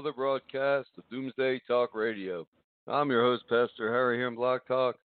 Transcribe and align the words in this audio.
Another 0.00 0.14
broadcast 0.14 0.88
of 0.96 1.04
Doomsday 1.10 1.60
Talk 1.68 1.94
Radio. 1.94 2.46
I'm 2.88 3.10
your 3.10 3.22
host, 3.22 3.42
Pastor 3.50 3.92
Harry 3.92 4.16
here 4.16 4.28
in 4.28 4.34
Blog 4.34 4.62
Talk, 4.66 4.96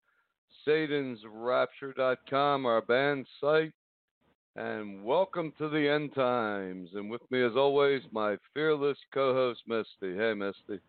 SatansRapture.com, 0.66 2.66
our 2.66 2.82
band 2.82 3.28
site, 3.42 3.74
and 4.56 5.04
welcome 5.04 5.52
to 5.58 5.68
the 5.68 5.86
end 5.86 6.16
times. 6.16 6.92
And 6.94 7.10
with 7.10 7.30
me, 7.30 7.44
as 7.44 7.58
always, 7.58 8.04
my 8.14 8.38
fearless 8.54 8.98
co-host, 9.14 9.64
Misty. 9.68 10.16
Hey, 10.16 10.34
Misty. 10.34 10.80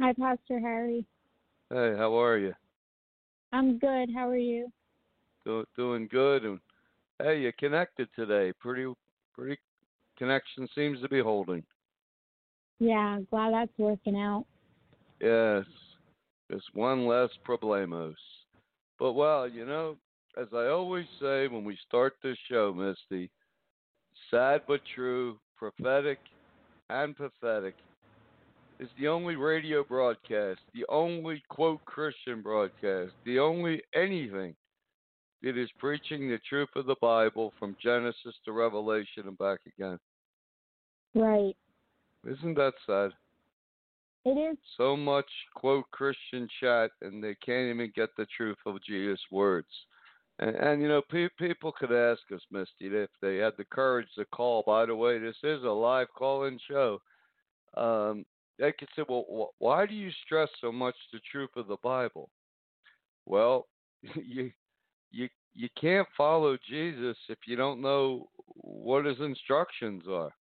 Hi, 0.00 0.12
Pastor 0.12 0.60
Harry. 0.60 1.04
Hey, 1.68 1.96
how 1.98 2.16
are 2.16 2.38
you? 2.38 2.54
I'm 3.52 3.80
good. 3.80 4.10
How 4.14 4.28
are 4.28 4.36
you? 4.36 4.70
Do- 5.44 5.66
doing 5.76 6.06
good. 6.12 6.44
And 6.44 6.60
hey, 7.20 7.40
you 7.40 7.50
connected 7.58 8.08
today. 8.14 8.52
Pretty, 8.60 8.86
pretty 9.34 9.58
connection 10.16 10.68
seems 10.76 11.00
to 11.00 11.08
be 11.08 11.20
holding. 11.20 11.64
Yeah, 12.80 13.20
glad 13.30 13.52
that's 13.52 13.78
working 13.78 14.16
out. 14.16 14.46
Yes, 15.20 15.66
just 16.50 16.64
one 16.72 17.06
less 17.06 17.28
problemos. 17.46 18.14
But 18.98 19.12
well, 19.12 19.46
you 19.46 19.66
know, 19.66 19.96
as 20.40 20.48
I 20.54 20.66
always 20.68 21.06
say 21.20 21.46
when 21.46 21.64
we 21.64 21.78
start 21.86 22.14
this 22.22 22.38
show, 22.50 22.72
Misty, 22.72 23.30
sad 24.30 24.62
but 24.66 24.80
true, 24.94 25.38
prophetic 25.56 26.18
and 26.88 27.14
pathetic, 27.14 27.74
is 28.78 28.88
the 28.98 29.08
only 29.08 29.36
radio 29.36 29.84
broadcast, 29.84 30.60
the 30.72 30.86
only 30.88 31.42
quote 31.50 31.84
Christian 31.84 32.40
broadcast, 32.40 33.12
the 33.26 33.38
only 33.38 33.82
anything 33.94 34.54
that 35.42 35.58
is 35.58 35.68
preaching 35.78 36.28
the 36.28 36.38
truth 36.48 36.68
of 36.76 36.86
the 36.86 36.96
Bible 37.02 37.52
from 37.58 37.76
Genesis 37.82 38.34
to 38.46 38.52
Revelation 38.52 39.26
and 39.26 39.36
back 39.36 39.60
again. 39.66 39.98
Right. 41.14 41.56
Isn't 42.26 42.54
that 42.56 42.74
sad? 42.86 43.12
It 44.26 44.52
is. 44.52 44.58
so 44.76 44.96
much 44.96 45.30
quote 45.54 45.90
Christian 45.92 46.46
chat, 46.60 46.90
and 47.00 47.24
they 47.24 47.34
can't 47.36 47.74
even 47.74 47.90
get 47.96 48.10
the 48.16 48.26
truth 48.36 48.58
of 48.66 48.82
Jesus' 48.82 49.20
words. 49.30 49.68
And, 50.40 50.54
and 50.56 50.82
you 50.82 50.88
know, 50.88 51.00
pe- 51.10 51.28
people 51.38 51.72
could 51.72 51.92
ask 51.92 52.20
us, 52.34 52.42
Misty, 52.50 52.94
if 52.94 53.08
they 53.22 53.36
had 53.36 53.54
the 53.56 53.64
courage 53.64 54.08
to 54.16 54.26
call. 54.26 54.62
By 54.66 54.84
the 54.84 54.94
way, 54.94 55.18
this 55.18 55.36
is 55.42 55.64
a 55.64 55.68
live 55.68 56.08
call-in 56.16 56.58
show. 56.68 57.00
Um, 57.76 58.26
they 58.58 58.72
could 58.72 58.88
say, 58.94 59.04
"Well, 59.08 59.24
wh- 59.30 59.62
why 59.62 59.86
do 59.86 59.94
you 59.94 60.10
stress 60.24 60.50
so 60.60 60.70
much 60.70 60.94
the 61.12 61.20
truth 61.30 61.50
of 61.56 61.66
the 61.66 61.78
Bible?" 61.82 62.28
Well, 63.24 63.68
you 64.14 64.50
you 65.10 65.28
you 65.54 65.68
can't 65.80 66.08
follow 66.16 66.58
Jesus 66.68 67.16
if 67.28 67.38
you 67.46 67.56
don't 67.56 67.80
know 67.80 68.28
what 68.46 69.06
his 69.06 69.20
instructions 69.20 70.04
are. 70.08 70.32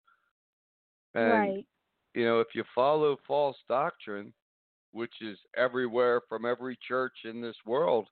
And 1.15 1.31
right. 1.31 1.65
you 2.13 2.25
know, 2.25 2.39
if 2.39 2.47
you 2.53 2.63
follow 2.73 3.17
false 3.27 3.57
doctrine, 3.67 4.33
which 4.91 5.13
is 5.21 5.37
everywhere 5.55 6.21
from 6.27 6.45
every 6.45 6.77
church 6.87 7.13
in 7.25 7.41
this 7.41 7.55
world, 7.65 8.07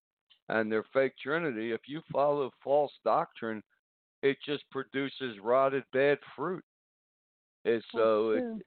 and 0.49 0.71
their 0.71 0.85
fake 0.93 1.13
Trinity, 1.21 1.71
if 1.71 1.81
you 1.87 2.01
follow 2.11 2.51
false 2.63 2.91
doctrine, 3.03 3.61
it 4.23 4.37
just 4.45 4.63
produces 4.71 5.37
rotted 5.43 5.83
bad 5.93 6.17
fruit. 6.35 6.63
And 7.65 7.83
so, 7.91 8.31
it, 8.31 8.65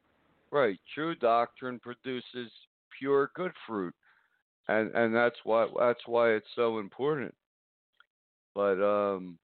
right, 0.52 0.78
true 0.94 1.14
doctrine 1.14 1.80
produces 1.80 2.50
pure 2.98 3.30
good 3.34 3.52
fruit, 3.66 3.94
and 4.68 4.90
and 4.94 5.14
that's 5.14 5.38
why 5.44 5.66
that's 5.78 6.06
why 6.06 6.30
it's 6.32 6.46
so 6.54 6.78
important. 6.78 7.34
But 8.54 8.82
um, 8.82 9.38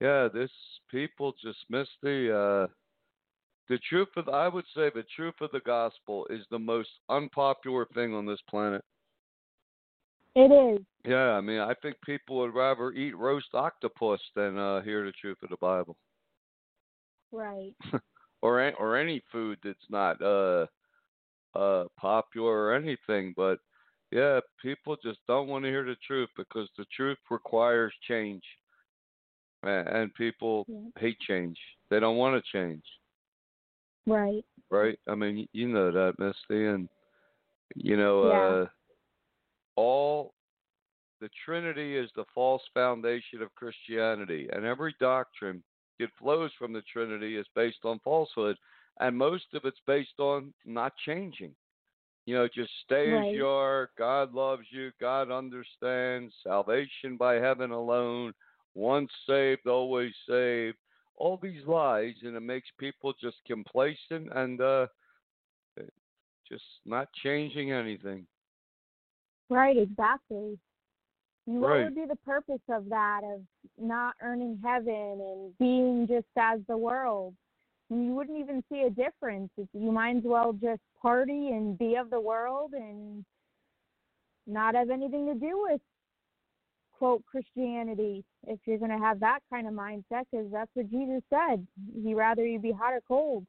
yeah, 0.00 0.28
this 0.32 0.50
people 0.90 1.34
just 1.42 1.58
miss 1.68 1.88
the 2.02 2.36
uh 2.36 2.72
the 3.70 3.78
truth 3.88 4.08
of 4.16 4.28
I 4.28 4.48
would 4.48 4.64
say 4.74 4.90
the 4.92 5.04
truth 5.14 5.36
of 5.40 5.52
the 5.52 5.60
gospel 5.60 6.26
is 6.28 6.44
the 6.50 6.58
most 6.58 6.90
unpopular 7.08 7.86
thing 7.94 8.12
on 8.14 8.26
this 8.26 8.40
planet. 8.50 8.84
It 10.34 10.50
is. 10.50 10.84
Yeah, 11.04 11.30
I 11.30 11.40
mean, 11.40 11.60
I 11.60 11.72
think 11.80 11.96
people 12.04 12.38
would 12.38 12.52
rather 12.52 12.90
eat 12.90 13.16
roast 13.16 13.54
octopus 13.54 14.20
than 14.34 14.58
uh, 14.58 14.82
hear 14.82 15.06
the 15.06 15.12
truth 15.12 15.38
of 15.44 15.50
the 15.50 15.56
Bible, 15.56 15.96
Right. 17.32 17.74
or 18.42 18.72
or 18.74 18.96
any 18.96 19.22
food 19.30 19.58
that's 19.62 19.78
not 19.88 20.20
uh 20.20 20.66
uh 21.54 21.84
popular 21.96 22.64
or 22.66 22.74
anything. 22.74 23.34
But 23.36 23.60
yeah, 24.10 24.40
people 24.60 24.96
just 25.02 25.20
don't 25.28 25.46
want 25.46 25.64
to 25.64 25.70
hear 25.70 25.84
the 25.84 25.96
truth 26.04 26.28
because 26.36 26.68
the 26.76 26.86
truth 26.94 27.18
requires 27.30 27.94
change, 28.08 28.42
and, 29.62 29.88
and 29.88 30.14
people 30.14 30.66
Yeah. 30.68 30.90
hate 30.98 31.20
change. 31.20 31.56
They 31.88 32.00
don't 32.00 32.16
want 32.16 32.42
to 32.42 32.50
change. 32.58 32.82
Right. 34.10 34.44
right? 34.70 34.98
I 35.08 35.14
mean, 35.14 35.48
you 35.52 35.68
know 35.68 35.90
that, 35.90 36.18
Misty, 36.18 36.66
and 36.66 36.88
you 37.74 37.96
know, 37.96 38.24
Yeah. 38.24 38.62
uh, 38.62 38.66
all 39.76 40.34
the 41.20 41.30
Trinity 41.44 41.96
is 41.96 42.10
the 42.16 42.24
false 42.34 42.62
foundation 42.74 43.42
of 43.42 43.54
Christianity, 43.54 44.48
and 44.52 44.64
every 44.64 44.94
doctrine 45.00 45.62
that 45.98 46.10
flows 46.18 46.50
from 46.58 46.72
the 46.72 46.82
Trinity 46.82 47.36
is 47.36 47.46
based 47.54 47.84
on 47.84 48.00
falsehood, 48.00 48.56
and 49.00 49.16
most 49.16 49.54
of 49.54 49.64
it's 49.64 49.80
based 49.86 50.18
on 50.18 50.52
not 50.64 50.92
changing. 51.04 51.54
You 52.26 52.34
know, 52.36 52.48
just 52.48 52.70
stay 52.84 53.10
Right. 53.10 53.28
as 53.28 53.34
you 53.34 53.46
are. 53.46 53.90
God 53.96 54.34
loves 54.34 54.66
you. 54.70 54.92
God 55.00 55.30
understands. 55.30 56.34
Salvation 56.42 57.16
by 57.16 57.34
heaven 57.34 57.70
alone. 57.70 58.34
Once 58.74 59.10
saved, 59.26 59.66
always 59.66 60.14
saved 60.28 60.76
all 61.20 61.38
these 61.40 61.64
lies 61.66 62.14
and 62.22 62.34
it 62.34 62.40
makes 62.40 62.68
people 62.78 63.12
just 63.20 63.36
complacent 63.46 64.28
and 64.34 64.60
uh 64.60 64.86
just 66.50 66.64
not 66.84 67.06
changing 67.22 67.70
anything. 67.70 68.26
Right. 69.48 69.76
Exactly. 69.76 70.58
And 71.46 71.60
What 71.60 71.70
Right. 71.70 71.84
would 71.84 71.94
be 71.94 72.06
the 72.06 72.16
purpose 72.16 72.60
of 72.68 72.88
that? 72.88 73.20
Of 73.24 73.42
not 73.78 74.14
earning 74.20 74.58
heaven 74.64 75.20
and 75.20 75.58
being 75.58 76.06
just 76.08 76.26
as 76.36 76.60
the 76.66 76.76
world? 76.76 77.34
And 77.90 78.04
You 78.04 78.14
wouldn't 78.14 78.38
even 78.38 78.64
see 78.68 78.82
a 78.82 78.90
difference. 78.90 79.50
You 79.72 79.92
might 79.92 80.16
as 80.16 80.24
well 80.24 80.52
just 80.52 80.80
party 81.00 81.48
and 81.50 81.78
be 81.78 81.96
of 81.96 82.10
the 82.10 82.20
world 82.20 82.72
and 82.72 83.24
not 84.46 84.74
have 84.74 84.90
anything 84.90 85.26
to 85.26 85.34
do 85.34 85.66
with 85.68 85.80
quote 87.00 87.24
Christianity 87.24 88.22
if 88.46 88.60
you're 88.66 88.78
going 88.78 88.90
to 88.90 88.98
have 88.98 89.20
that 89.20 89.40
kind 89.50 89.66
of 89.66 89.72
mindset 89.72 90.24
because 90.30 90.46
that's 90.52 90.70
what 90.74 90.90
Jesus 90.90 91.22
said. 91.30 91.66
He'd 92.04 92.14
rather 92.14 92.46
you 92.46 92.58
be 92.58 92.72
hot 92.72 92.92
or 92.92 93.00
cold. 93.08 93.46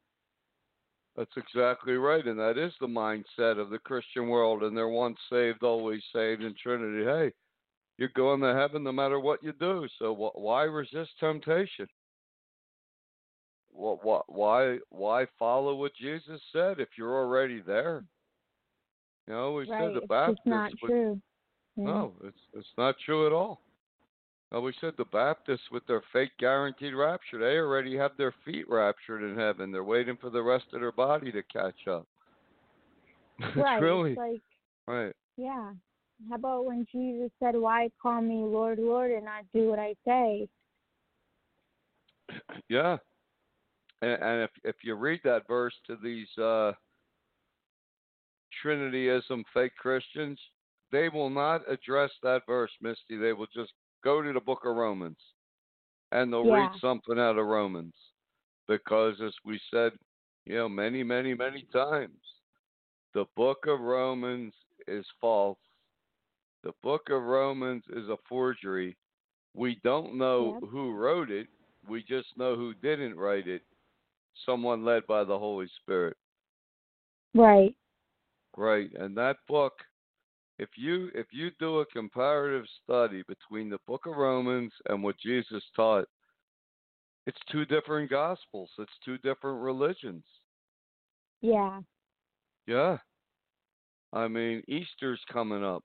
That's 1.18 1.36
exactly 1.36 1.96
right, 1.96 2.26
and 2.26 2.40
that 2.40 2.58
is 2.58 2.72
the 2.80 2.88
mindset 2.88 3.60
of 3.60 3.70
the 3.70 3.80
Christian 3.80 4.30
world. 4.30 4.64
And 4.64 4.76
they're 4.76 4.88
once 4.88 5.18
saved, 5.30 5.64
always 5.64 6.02
saved 6.16 6.42
in 6.44 6.56
Trinity. 6.64 7.04
Hey, 7.04 7.34
you're 7.98 8.10
going 8.16 8.40
to 8.40 8.56
heaven 8.56 8.84
no 8.84 8.94
matter 8.94 9.20
what 9.20 9.44
you 9.44 9.52
do. 9.60 9.86
So 10.00 10.16
wh- 10.16 10.40
why 10.40 10.64
resist 10.64 11.12
temptation? 11.20 11.88
Wh- 13.78 14.00
wh- 14.02 14.30
Why 14.30 14.78
why 14.90 15.26
follow 15.38 15.76
what 15.76 15.92
Jesus 16.00 16.40
said 16.54 16.80
if 16.80 16.88
you're 16.98 17.20
already 17.22 17.62
there? 17.62 18.06
You 19.28 19.34
know, 19.34 19.52
we 19.52 19.70
right. 19.70 19.82
said 19.82 19.94
the 19.94 19.98
it's 19.98 20.08
Baptists 20.08 20.38
just 20.38 20.48
not 20.48 20.72
would 20.82 20.90
true. 20.90 21.22
Yeah. 21.76 21.86
No, 21.86 22.14
it's 22.24 22.38
it's 22.54 22.68
not 22.78 22.96
true 23.06 23.26
at 23.26 23.34
all. 23.34 23.62
Now 24.52 24.60
we 24.60 24.74
said 24.82 24.94
the 24.98 25.06
Baptists 25.06 25.72
with 25.72 25.86
their 25.88 26.02
fake 26.12 26.32
guaranteed 26.38 26.94
rapture, 26.94 27.40
they 27.40 27.58
already 27.58 27.96
have 27.96 28.12
their 28.18 28.34
feet 28.44 28.70
raptured 28.70 29.24
in 29.24 29.38
heaven. 29.38 29.72
They're 29.72 29.84
waiting 29.84 30.18
for 30.20 30.30
the 30.30 30.42
rest 30.42 30.66
of 30.74 30.82
their 30.82 30.92
body 30.92 31.32
to 31.32 31.42
catch 31.44 31.88
up. 31.90 32.06
it's 33.40 33.56
right. 33.56 33.82
really 33.82 34.12
It's 34.12 34.18
like 34.18 34.42
right. 34.88 35.16
yeah. 35.38 35.72
How 36.30 36.36
about 36.36 36.66
when 36.66 36.86
Jesus 36.92 37.32
said, 37.42 37.56
"Why 37.56 37.90
call 38.02 38.22
me 38.22 38.44
Lord, 38.44 38.78
Lord, 38.78 39.12
and 39.12 39.26
not 39.26 39.46
do 39.54 39.70
what 39.70 39.80
I 39.80 39.96
say?" 40.06 40.48
Yeah. 42.70 42.98
And, 44.02 44.22
and 44.22 44.44
if 44.44 44.52
if 44.64 44.76
you 44.84 44.96
read 44.96 45.22
that 45.24 45.48
verse 45.48 45.74
to 45.88 45.98
these 46.02 46.28
uh 46.38 46.74
Trinityism 48.64 49.44
fake 49.54 49.76
Christians, 49.78 50.40
they 50.92 51.10
will 51.10 51.30
not 51.30 51.62
address 51.70 52.12
that 52.24 52.42
verse, 52.48 52.72
Misty. 52.82 53.18
They 53.18 53.34
will 53.34 53.48
just 53.54 53.72
go 54.04 54.22
to 54.22 54.34
the 54.34 54.40
book 54.40 54.62
of 54.66 54.76
Romans 54.76 55.18
and 56.12 56.32
they'll 56.32 56.44
read 56.44 56.70
something 56.80 57.18
out 57.18 57.38
of 57.38 57.46
Romans. 57.46 57.94
Because 58.68 59.16
as 59.26 59.34
we 59.46 59.60
said, 59.72 59.92
you 60.46 60.56
know, 60.56 60.70
many, 60.70 61.04
many, 61.04 61.34
many 61.34 61.66
times, 61.74 62.20
the 63.14 63.26
book 63.36 63.66
of 63.68 63.80
Romans 63.80 64.54
is 64.88 65.06
false. 65.20 65.58
The 66.64 66.72
book 66.84 67.10
of 67.10 67.24
Romans 67.24 67.84
is 67.90 68.10
a 68.10 68.18
forgery. 68.30 68.96
We 69.54 69.80
don't 69.84 70.16
know 70.16 70.60
Yep. 70.62 70.70
who 70.70 70.94
wrote 70.94 71.32
it. 71.32 71.48
We 71.88 72.04
just 72.04 72.38
know 72.38 72.56
who 72.56 72.74
didn't 72.76 73.18
write 73.18 73.48
it. 73.48 73.64
Someone 74.46 74.86
led 74.86 75.06
by 75.08 75.24
the 75.24 75.38
Holy 75.38 75.68
Spirit. 75.82 76.16
Right. 77.34 77.76
Right. 78.56 78.92
And 78.94 79.16
that 79.18 79.38
book, 79.48 79.74
if 80.62 80.70
you 80.76 81.10
if 81.16 81.26
you 81.32 81.50
do 81.60 81.80
a 81.80 81.86
comparative 81.88 82.66
study 82.84 83.24
between 83.28 83.68
the 83.68 83.80
book 83.88 84.06
of 84.06 84.16
Romans 84.16 84.72
and 84.88 85.04
what 85.04 85.18
Jesus 85.18 85.64
taught, 85.76 86.06
it's 87.26 87.40
two 87.52 87.66
different 87.66 88.12
gospels. 88.12 88.70
It's 88.78 88.92
two 89.04 89.18
different 89.18 89.60
religions. 89.60 90.24
Yeah. 91.42 91.82
Yeah. 92.68 93.00
I 94.14 94.28
mean, 94.28 94.62
Easter's 94.68 95.20
coming 95.34 95.64
up. 95.64 95.84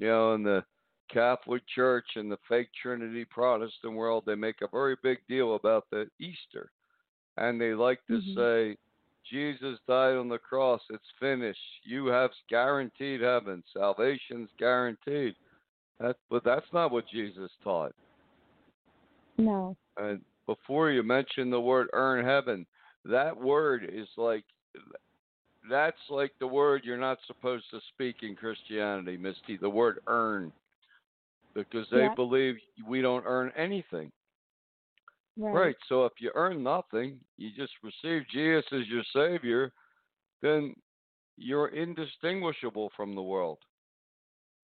You 0.00 0.08
know, 0.08 0.34
in 0.34 0.42
the 0.42 0.64
Catholic 1.08 1.62
Church 1.72 2.06
and 2.16 2.30
the 2.30 2.38
fake 2.48 2.70
Trinity 2.82 3.24
Protestant 3.24 3.94
world, 3.94 4.24
they 4.26 4.34
make 4.34 4.60
a 4.60 4.68
very 4.72 4.96
big 5.04 5.18
deal 5.28 5.54
about 5.54 5.84
the 5.92 6.08
Easter. 6.18 6.72
And 7.36 7.60
they 7.60 7.74
like 7.74 8.04
to 8.06 8.14
Mhm. 8.14 8.34
say, 8.34 8.78
Jesus 9.30 9.78
died 9.86 10.16
on 10.16 10.28
the 10.28 10.38
cross, 10.38 10.80
it's 10.90 11.02
finished. 11.18 11.58
You 11.84 12.06
have 12.06 12.30
guaranteed 12.48 13.20
heaven. 13.20 13.62
Salvation's 13.72 14.50
guaranteed. 14.58 15.34
That, 16.00 16.16
but 16.30 16.44
that's 16.44 16.66
not 16.72 16.92
what 16.92 17.08
Jesus 17.08 17.50
taught. 17.64 17.94
No. 19.38 19.76
And 19.96 20.20
before 20.46 20.90
you 20.90 21.02
mention 21.02 21.50
the 21.50 21.60
word 21.60 21.88
earn 21.92 22.24
heaven, 22.24 22.66
that 23.04 23.36
word 23.36 23.88
is 23.92 24.08
like 24.16 24.44
that's 25.68 25.96
like 26.10 26.32
the 26.38 26.46
word 26.46 26.82
you're 26.84 26.96
not 26.96 27.18
supposed 27.26 27.64
to 27.70 27.80
speak 27.94 28.16
in 28.22 28.36
Christianity, 28.36 29.16
Misty, 29.16 29.56
the 29.56 29.68
word 29.68 29.98
earn. 30.06 30.52
Because 31.54 31.88
they 31.90 32.04
Yeah. 32.04 32.14
believe 32.14 32.60
we 32.86 33.00
don't 33.00 33.24
earn 33.26 33.50
anything. 33.56 34.12
Right. 35.38 35.54
Right. 35.54 35.76
So 35.88 36.06
if 36.06 36.14
you 36.18 36.30
earn 36.34 36.62
nothing, 36.62 37.20
you 37.36 37.50
just 37.56 37.72
receive 37.82 38.22
Jesus 38.32 38.64
as 38.72 38.86
your 38.88 39.02
savior, 39.12 39.72
then 40.42 40.74
you're 41.36 41.68
indistinguishable 41.68 42.90
from 42.96 43.14
the 43.14 43.22
world. 43.22 43.58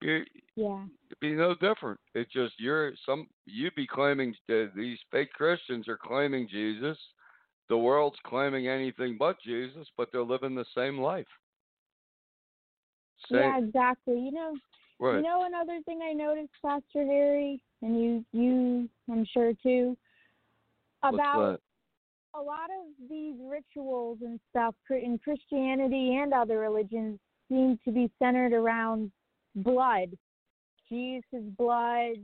You, 0.01 0.25
Yeah. 0.57 0.87
it'd 1.07 1.21
be 1.21 1.35
no 1.35 1.55
different. 1.55 2.01
It's 2.15 2.33
just 2.33 2.59
you're 2.59 2.95
some 3.07 3.29
you'd 3.45 3.75
be 3.75 3.87
claiming 3.87 4.35
that 4.49 4.73
these 4.75 4.99
fake 5.11 5.33
Christians 5.33 5.89
are 5.89 5.99
claiming 5.99 6.49
Jesus. 6.49 6.99
The 7.69 7.77
world's 7.77 8.19
claiming 8.25 8.67
anything 8.67 9.17
but 9.19 9.41
Jesus, 9.41 9.87
but 9.97 10.11
they're 10.11 10.23
living 10.23 10.55
the 10.55 10.65
same 10.75 10.99
life. 10.99 11.29
Same, 13.31 13.41
Yeah, 13.41 13.59
exactly. 13.59 14.19
You 14.19 14.33
know, 14.33 14.57
right. 14.99 15.17
you 15.17 15.23
know 15.23 15.45
another 15.45 15.81
thing 15.85 16.01
I 16.03 16.13
noticed, 16.13 16.53
Pastor 16.61 17.05
Harry, 17.07 17.63
and 17.83 18.01
you, 18.01 18.25
you, 18.33 18.89
I'm 19.11 19.25
sure 19.33 19.53
too, 19.63 19.97
about 21.03 21.61
a 22.35 22.41
lot 22.41 22.71
of 22.71 23.09
these 23.11 23.35
rituals 23.41 24.19
and 24.23 24.41
stuff 24.51 24.75
in 24.91 25.19
Christianity 25.23 26.17
and 26.17 26.33
other 26.33 26.59
religions 26.59 27.19
seem 27.49 27.79
to 27.85 27.93
be 27.93 28.11
centered 28.19 28.53
around 28.53 29.13
blood, 29.55 30.17
Jesus' 30.89 31.43
blood, 31.59 32.17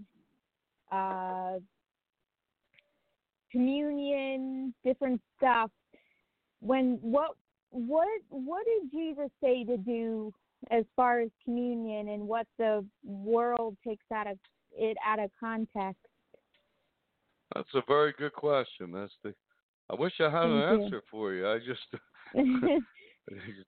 uh, 0.91 1.59
communion, 3.53 4.75
different 4.85 5.21
stuff. 5.37 5.71
When 6.61 6.99
what 7.03 7.33
what 7.71 8.09
what 8.31 8.65
did 8.67 8.91
Jesus 8.91 9.31
say 9.43 9.65
to 9.65 9.77
do 9.77 10.33
as 10.71 10.85
far 10.97 11.21
as 11.21 11.31
communion 11.45 12.09
and 12.09 12.27
what 12.27 12.47
the 12.59 12.85
world 13.05 13.77
takes 13.87 14.05
out 14.13 14.27
of 14.27 14.39
it 14.77 14.97
out 15.07 15.21
of 15.21 15.31
context? 15.39 16.01
That's 17.55 17.69
a 17.75 17.83
very 17.87 18.13
good 18.19 18.33
question, 18.33 18.91
Misty. 18.91 19.37
I 19.91 19.95
wish 19.95 20.13
I 20.21 20.25
had 20.25 20.45
an 20.45 20.63
Thank 20.69 20.81
you. 20.81 20.85
answer 20.85 21.03
for 21.11 21.33
you. 21.33 21.49
I 21.49 21.59
just 21.59 21.81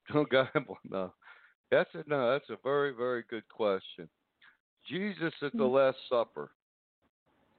don't 0.13 0.29
got 0.29 0.55
one. 0.67 0.79
No, 0.89 1.13
that's 1.71 1.91
a, 1.95 2.05
no. 2.07 2.33
That's 2.33 2.51
a 2.51 2.59
very, 2.63 2.93
very 2.93 3.25
good 3.29 3.49
question. 3.49 4.09
Jesus 4.89 5.33
at 5.43 5.53
the 5.53 5.59
Mm. 5.65 5.75
Last 5.75 5.99
Supper, 6.09 6.51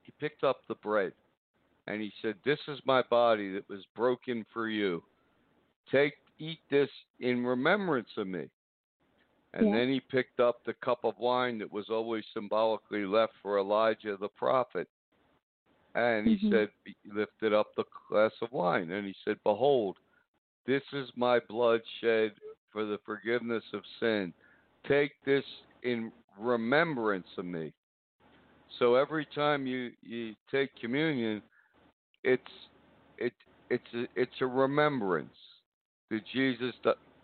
he 0.02 0.12
picked 0.20 0.44
up 0.44 0.60
the 0.68 0.74
bread, 0.76 1.12
and 1.86 2.00
he 2.00 2.12
said, 2.22 2.36
"This 2.44 2.58
is 2.68 2.78
my 2.84 3.02
body 3.02 3.52
that 3.52 3.68
was 3.68 3.84
broken 3.96 4.44
for 4.52 4.68
you. 4.68 5.02
Take, 5.90 6.14
eat 6.38 6.60
this 6.70 6.90
in 7.20 7.44
remembrance 7.44 8.10
of 8.16 8.26
me." 8.26 8.48
And 9.54 9.66
Yeah. 9.66 9.72
then 9.74 9.88
he 9.90 10.00
picked 10.00 10.40
up 10.40 10.64
the 10.64 10.74
cup 10.74 11.04
of 11.04 11.18
wine 11.18 11.58
that 11.58 11.70
was 11.70 11.90
always 11.90 12.24
symbolically 12.32 13.04
left 13.04 13.34
for 13.42 13.58
Elijah 13.58 14.16
the 14.16 14.28
prophet. 14.28 14.88
And 15.94 16.26
he 16.26 16.36
Mhm. 16.38 16.50
said, 16.50 16.72
he 16.84 16.94
lifted 17.10 17.52
up 17.52 17.74
the 17.74 17.84
glass 18.08 18.32
of 18.40 18.50
wine, 18.52 18.90
and 18.90 19.06
he 19.06 19.14
said, 19.24 19.42
Behold, 19.44 19.98
this 20.64 20.82
is 20.92 21.14
my 21.16 21.38
blood 21.40 21.82
shed 22.00 22.34
for 22.70 22.84
the 22.84 22.98
forgiveness 22.98 23.64
of 23.72 23.84
sin. 24.00 24.32
Take 24.84 25.22
this 25.24 25.44
in 25.82 26.12
remembrance 26.38 27.28
of 27.36 27.44
me. 27.44 27.72
So 28.78 28.94
every 28.94 29.26
time 29.26 29.66
you, 29.66 29.92
you 30.02 30.34
take 30.50 30.74
communion, 30.76 31.42
it's 32.24 32.42
it 33.18 33.34
it's 33.68 33.94
a, 33.94 34.06
it's 34.16 34.40
a 34.40 34.46
remembrance 34.46 35.36
that 36.10 36.24
Jesus' 36.32 36.74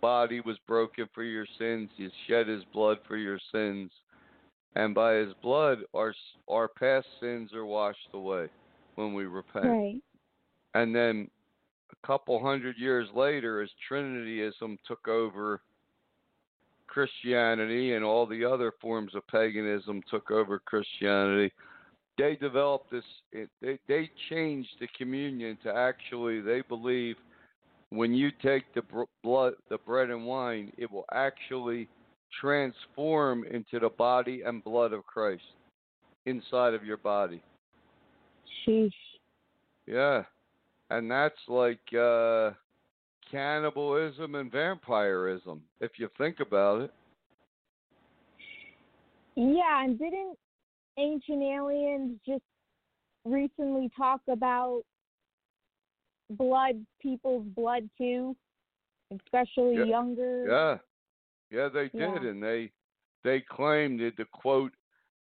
body 0.01 0.41
was 0.41 0.59
broken 0.67 1.09
for 1.15 1.23
your 1.23 1.47
sins. 1.59 1.91
He 1.97 2.11
shed 2.27 2.49
His 2.49 2.65
blood 2.73 2.99
for 3.07 3.17
your 3.17 3.39
sins, 3.51 3.91
and 4.75 4.95
by 4.95 5.15
His 5.15 5.33
blood, 5.43 5.79
our 5.95 6.15
our 6.49 6.69
past 6.69 7.07
sins 7.21 7.55
are 7.55 7.67
washed 7.67 8.09
away 8.13 8.49
when 8.99 9.15
we 9.15 9.27
repent. 9.27 9.67
right. 9.67 10.03
And 10.75 10.95
then 10.95 11.31
a 11.93 12.07
couple 12.07 12.43
hundred 12.43 12.77
years 12.77 13.09
later, 13.15 13.63
as 13.63 13.71
Trinityism 13.91 14.77
took 14.87 15.07
over 15.07 15.61
Christianity 16.89 17.95
and 17.95 18.05
all 18.05 18.27
the 18.27 18.45
other 18.45 18.73
forms 18.81 19.15
of 19.15 19.27
paganism 19.29 20.03
took 20.11 20.31
over 20.31 20.59
Christianity, 20.59 21.53
they 22.19 22.35
developed 22.37 22.91
this. 22.91 23.05
It, 23.33 23.49
they 23.63 23.79
they 23.87 24.11
changed 24.29 24.71
the 24.81 24.89
communion 24.99 25.57
to 25.63 25.73
actually 25.73 26.41
they 26.41 26.63
believe 26.63 27.17
when 27.91 28.13
you 28.13 28.31
take 28.43 28.65
the 28.75 28.83
br- 28.83 29.03
blood, 29.23 29.55
the 29.71 29.79
bread 29.79 30.11
and 30.11 30.27
wine, 30.27 30.73
it 30.77 30.91
will 30.91 31.07
actually 31.13 31.89
transform 32.41 33.45
into 33.45 33.79
the 33.79 33.89
body 33.89 34.43
and 34.45 34.63
blood 34.63 34.93
of 34.93 35.07
Christ 35.07 35.43
inside 36.27 36.75
of 36.75 36.85
your 36.85 36.99
body. 36.99 37.41
Sheesh. 38.67 38.93
Yeah. 39.87 40.25
And 40.91 41.11
that's 41.11 41.39
like 41.49 41.81
uh 41.99 42.53
cannibalism 43.31 44.35
and 44.37 44.51
vampirism, 44.51 45.63
if 45.81 45.93
you 45.99 46.09
think 46.17 46.41
about 46.41 46.81
it. 46.83 46.93
Yeah, 49.35 49.85
and 49.85 49.99
didn't 49.99 50.37
Ancient 50.97 51.43
Aliens 51.43 52.19
just 52.27 52.43
recently 53.25 53.91
talk 53.97 54.21
about 54.29 54.83
blood, 56.31 56.85
people's 57.01 57.47
blood 57.55 57.89
too, 57.97 58.35
especially 59.15 59.77
Yeah. 59.77 59.85
younger? 59.85 60.47
Yeah. 60.49 60.79
Yeah, 61.51 61.69
they 61.69 61.89
did 61.89 62.23
Yeah. 62.23 62.29
and 62.31 62.43
they 62.43 62.71
they 63.25 63.41
claimed 63.41 64.01
that 64.01 64.17
the 64.17 64.25
quote 64.33 64.73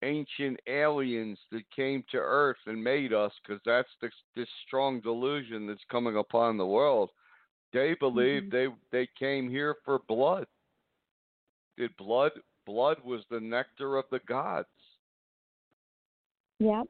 ancient 0.03 0.59
aliens 0.67 1.39
that 1.51 1.69
came 1.75 2.03
to 2.11 2.17
earth 2.17 2.57
and 2.65 2.83
made 2.83 3.13
us 3.13 3.31
because 3.41 3.61
that's 3.65 3.89
this 4.01 4.13
this 4.35 4.47
strong 4.65 4.99
delusion 5.01 5.67
that's 5.67 5.83
coming 5.89 6.17
upon 6.17 6.57
the 6.57 6.65
world. 6.65 7.11
They 7.73 7.93
believe 7.95 8.43
Mhm. 8.43 8.51
they 8.51 8.67
they 8.91 9.07
came 9.07 9.49
here 9.49 9.75
for 9.85 9.99
blood. 9.99 10.47
did 11.77 11.95
blood 11.97 12.31
blood 12.65 12.99
was 13.03 13.25
the 13.29 13.39
nectar 13.39 13.97
of 13.97 14.05
the 14.11 14.19
gods. 14.19 14.67
Yep. 16.59 16.87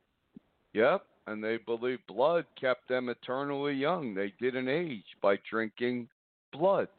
Yep, 0.73 1.05
and 1.27 1.43
they 1.43 1.57
believed 1.57 2.05
blood 2.07 2.45
kept 2.59 2.87
them 2.87 3.09
eternally 3.09 3.73
young. 3.73 4.13
They 4.13 4.31
didn't 4.39 4.67
age 4.67 5.05
by 5.21 5.37
drinking 5.49 6.09
blood. 6.51 6.89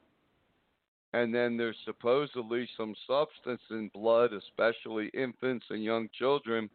And 1.14 1.35
then 1.35 1.57
there's 1.57 1.76
supposedly 1.85 2.69
some 2.76 2.95
substance 3.07 3.61
in 3.71 3.90
blood, 3.92 4.31
especially 4.33 5.11
infants 5.12 5.66
and 5.69 5.83
young 5.83 6.09
children, 6.19 6.71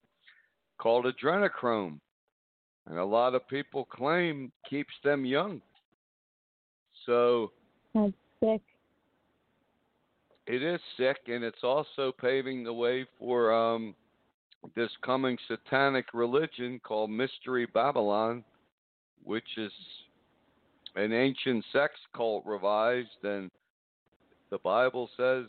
called 0.77 1.05
adrenochrome. 1.05 1.99
And 2.85 2.99
a 2.99 3.05
lot 3.05 3.33
of 3.35 3.47
people 3.47 3.85
claim 3.85 4.51
keeps 4.69 4.93
them 5.03 5.25
young. 5.25 5.61
So 7.05 7.51
That's 7.95 8.13
sick. 8.39 8.61
it 10.45 10.61
is 10.61 10.79
sick, 10.97 11.17
and 11.27 11.43
it's 11.43 11.63
also 11.63 12.11
paving 12.11 12.63
the 12.63 12.73
way 12.73 13.05
for 13.17 13.51
um, 13.51 13.95
this 14.75 14.91
coming 15.03 15.37
satanic 15.47 16.05
religion 16.13 16.79
called 16.83 17.09
Mystery 17.09 17.65
Babylon, 17.73 18.43
which 19.23 19.57
is 19.57 19.71
an 20.95 21.11
ancient 21.11 21.65
sex 21.73 21.93
cult 22.15 22.45
revised, 22.45 23.23
and 23.23 23.51
the 24.49 24.57
Bible 24.59 25.09
says 25.17 25.45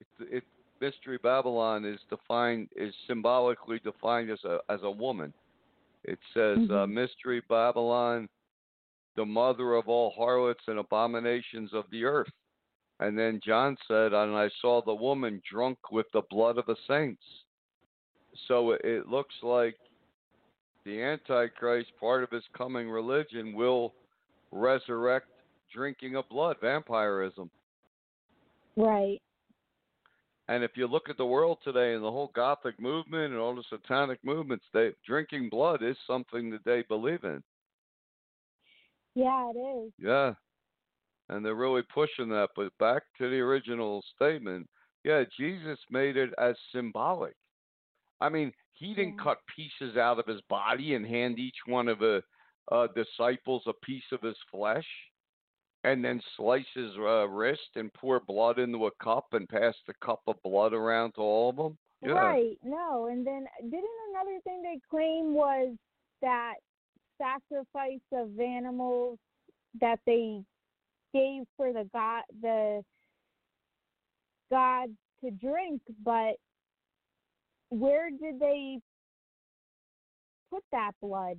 it, 0.00 0.06
it 0.20 0.44
Mystery 0.80 1.18
Babylon 1.22 1.84
is 1.84 2.00
defined 2.08 2.68
is 2.74 2.94
symbolically 3.06 3.78
defined 3.80 4.30
as 4.30 4.42
a 4.44 4.58
as 4.70 4.80
a 4.82 4.90
woman. 4.90 5.32
It 6.04 6.18
says 6.32 6.58
uh, 6.70 6.86
Mhm. 6.86 6.92
Mystery 6.92 7.42
Babylon, 7.48 8.28
the 9.16 9.26
mother 9.26 9.74
of 9.74 9.88
all 9.88 10.10
harlots 10.16 10.62
and 10.66 10.78
abominations 10.78 11.74
of 11.74 11.84
the 11.90 12.04
earth. 12.04 12.32
And 13.00 13.18
then 13.18 13.40
John 13.44 13.76
said, 13.88 14.12
and 14.12 14.36
I 14.36 14.50
saw 14.60 14.82
the 14.82 14.94
woman 14.94 15.42
drunk 15.50 15.78
with 15.90 16.06
the 16.12 16.22
blood 16.30 16.58
of 16.58 16.66
the 16.66 16.76
saints. 16.86 17.22
So 18.46 18.72
it, 18.72 18.80
it 18.84 19.08
looks 19.08 19.34
like 19.42 19.76
the 20.84 21.02
Antichrist, 21.02 21.90
part 21.98 22.22
of 22.22 22.30
his 22.30 22.44
coming 22.56 22.88
religion, 22.88 23.54
will 23.54 23.94
resurrect 24.50 25.28
drinking 25.72 26.16
of 26.16 26.28
blood, 26.28 26.56
vampirism. 26.60 27.50
Right. 28.76 29.20
And 30.48 30.64
if 30.64 30.72
you 30.74 30.88
look 30.88 31.08
at 31.08 31.16
the 31.16 31.24
world 31.24 31.58
today 31.62 31.94
and 31.94 32.02
the 32.02 32.10
whole 32.10 32.32
Gothic 32.34 32.80
movement 32.80 33.32
and 33.32 33.36
all 33.36 33.54
the 33.54 33.62
satanic 33.70 34.18
movements, 34.24 34.64
they 34.72 34.90
drinking 35.06 35.48
blood 35.48 35.82
is 35.82 35.96
something 36.06 36.50
that 36.50 36.64
they 36.64 36.82
believe 36.88 37.22
in. 37.22 37.42
Yeah, 39.14 39.50
it 39.54 39.58
is. 39.58 39.92
Yeah. 39.98 40.34
And 41.28 41.44
they're 41.44 41.54
really 41.54 41.82
pushing 41.94 42.28
that. 42.30 42.48
But 42.56 42.76
back 42.78 43.02
to 43.18 43.30
the 43.30 43.38
original 43.38 44.02
statement, 44.16 44.68
yeah, 45.04 45.22
Jesus 45.38 45.78
made 45.88 46.16
it 46.16 46.30
as 46.38 46.56
symbolic. 46.74 47.36
I 48.20 48.28
mean, 48.28 48.52
he 48.72 48.94
didn't 48.94 49.16
Yeah. 49.18 49.22
cut 49.22 49.38
pieces 49.54 49.96
out 49.96 50.18
of 50.18 50.26
his 50.26 50.40
body 50.42 50.94
and 50.94 51.06
hand 51.06 51.38
each 51.38 51.58
one 51.66 51.86
of 51.86 52.00
the 52.00 52.22
uh, 52.72 52.88
disciples 52.88 53.62
a 53.66 53.72
piece 53.84 54.10
of 54.10 54.20
his 54.20 54.36
flesh 54.50 54.86
and 55.84 56.04
then 56.04 56.20
slice 56.36 56.66
his 56.74 56.90
uh, 56.98 57.26
wrist 57.28 57.70
and 57.76 57.92
pour 57.94 58.20
blood 58.20 58.58
into 58.58 58.86
a 58.86 58.90
cup 59.02 59.26
and 59.32 59.48
pass 59.48 59.74
the 59.86 59.94
cup 60.04 60.20
of 60.26 60.42
blood 60.42 60.72
around 60.72 61.12
to 61.12 61.20
all 61.20 61.50
of 61.50 61.56
them. 61.56 61.78
Yeah. 62.02 62.12
Right. 62.12 62.58
No, 62.64 63.08
and 63.10 63.26
then 63.26 63.46
didn't 63.62 63.84
another 64.10 64.38
thing 64.44 64.62
they 64.62 64.80
claim 64.90 65.34
was 65.34 65.76
that 66.22 66.54
sacrifice 67.18 68.00
of 68.12 68.38
animals 68.40 69.18
that 69.80 70.00
they 70.06 70.42
gave 71.12 71.44
for 71.56 71.72
the 71.72 71.88
god 71.92 72.22
the 72.40 72.82
gods 74.50 74.92
to 75.22 75.30
drink, 75.30 75.80
but 76.04 76.34
where 77.68 78.10
did 78.10 78.40
they 78.40 78.80
put 80.50 80.64
that 80.72 80.92
blood? 81.00 81.38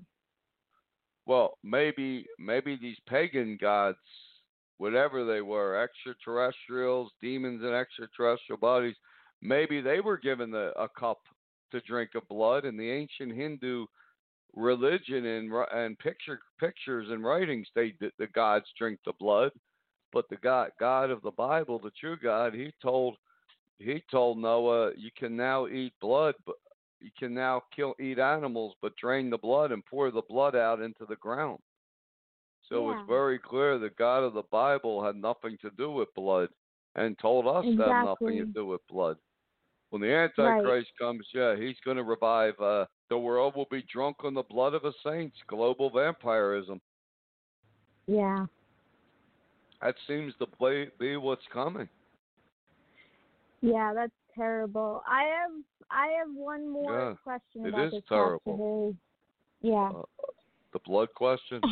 Well, 1.26 1.58
maybe 1.64 2.26
maybe 2.40 2.78
these 2.82 2.98
pagan 3.08 3.58
gods, 3.60 3.98
whatever 4.82 5.24
they 5.24 5.42
were, 5.42 5.80
extraterrestrials, 5.80 7.12
demons 7.22 7.62
in 7.62 7.72
extraterrestrial 7.72 8.58
bodies, 8.58 8.96
maybe 9.40 9.80
they 9.80 10.00
were 10.00 10.18
given 10.18 10.50
the, 10.50 10.74
a 10.76 10.90
cup 10.90 11.20
to 11.72 11.80
drink 11.82 12.10
of 12.16 12.28
blood. 12.28 12.66
In 12.66 12.78
the 12.78 12.90
ancient 12.90 13.32
Hindu 13.32 13.86
religion 14.56 15.24
and 15.24 15.54
and 15.72 16.00
picture 16.00 16.40
pictures 16.60 17.10
and 17.12 17.24
writings, 17.24 17.68
they 17.76 17.94
the, 18.00 18.10
the 18.18 18.26
gods 18.26 18.66
drink 18.76 19.00
the 19.06 19.14
blood. 19.20 19.52
But 20.12 20.28
the 20.30 20.38
God 20.38 20.72
God 20.80 21.12
of 21.12 21.22
the 21.22 21.30
Bible, 21.30 21.78
the 21.78 21.92
true 21.92 22.18
God, 22.18 22.56
he 22.56 22.74
told 22.82 23.18
he 23.78 24.04
told 24.10 24.40
Noah, 24.40 24.94
you 24.98 25.12
can 25.16 25.38
now 25.38 25.68
eat 25.68 25.94
blood, 26.02 26.34
but 26.44 26.56
you 27.00 27.12
can 27.20 27.36
now 27.36 27.62
kill 27.76 27.94
eat 28.00 28.18
animals, 28.18 28.74
but 28.82 28.98
drain 28.98 29.30
the 29.30 29.38
blood 29.38 29.72
and 29.72 29.86
pour 29.86 30.10
the 30.10 30.24
blood 30.28 30.56
out 30.56 30.82
into 30.82 31.06
the 31.08 31.18
ground. 31.18 31.60
So 32.72 32.90
Yeah. 32.90 33.00
it's 33.00 33.08
very 33.08 33.38
clear 33.38 33.78
the 33.78 33.90
God 33.90 34.24
of 34.24 34.34
the 34.34 34.44
Bible 34.44 35.04
had 35.04 35.16
nothing 35.16 35.58
to 35.62 35.70
do 35.72 35.92
with 35.92 36.13
blood 36.16 36.50
and 36.96 37.20
told 37.20 37.46
us 37.46 37.66
to 37.66 37.84
have 37.84 38.06
nothing 38.06 38.38
to 38.38 38.46
do 38.54 38.66
with 38.66 38.86
blood. 38.88 39.18
When 39.90 40.01
the 40.01 40.13
Antichrist 40.13 40.90
comes, 40.98 41.28
yeah, 41.34 41.56
he's 41.58 41.75
going 41.84 41.98
to 41.98 42.04
revive. 42.04 42.58
Uh, 42.62 42.86
the 43.10 43.18
world 43.18 43.56
will 43.58 43.68
be 43.70 43.84
drunk 43.92 44.24
on 44.24 44.34
the 44.34 44.44
blood 44.44 44.74
of 44.74 44.84
the 44.84 44.94
saints. 45.04 45.36
Global 45.48 45.90
vampirism. 45.90 46.80
Yeah. 48.08 48.46
That 49.82 49.96
seems 50.08 50.34
to 50.40 50.48
be, 50.62 50.90
be 50.98 51.18
what's 51.18 51.46
coming. 51.51 51.90
Yeah, 53.62 53.94
that's 53.94 54.13
terrible. 54.34 55.04
I 55.06 55.24
have 55.24 55.51
I 55.92 56.08
have 56.18 56.34
one 56.34 56.70
more 56.70 56.94
Yeah, 56.94 57.13
question 57.24 57.66
it 57.66 57.70
about 57.70 57.88
is 57.88 57.92
this 57.92 58.04
terrible. 58.08 58.96
Yeah. 59.62 59.92
Uh, 59.94 60.04
the 60.72 60.80
blood 60.86 61.10
question. 61.16 61.62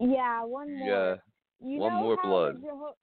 yeah, 0.00 0.44
one 0.44 0.78
more. 0.78 0.88
Yeah. 0.88 1.16
You 1.60 1.80
one 1.80 1.94
more 1.94 2.18
blood. 2.22 2.62
Jeho- 2.62 2.94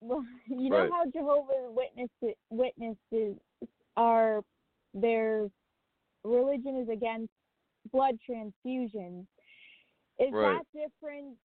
well, 0.00 0.24
you 0.48 0.70
Right. 0.70 0.88
know 0.88 0.94
how 0.94 1.10
Jehovah's 1.10 1.74
Witnesses 1.74 2.36
witnesses 2.50 3.36
are 3.96 4.42
their 4.94 5.48
religion 6.24 6.76
is 6.78 6.88
against 6.88 7.30
blood 7.92 8.16
transfusions. 8.28 9.26
Is 10.18 10.32
Right. 10.32 10.60
that 10.60 10.64
different? 10.74 11.36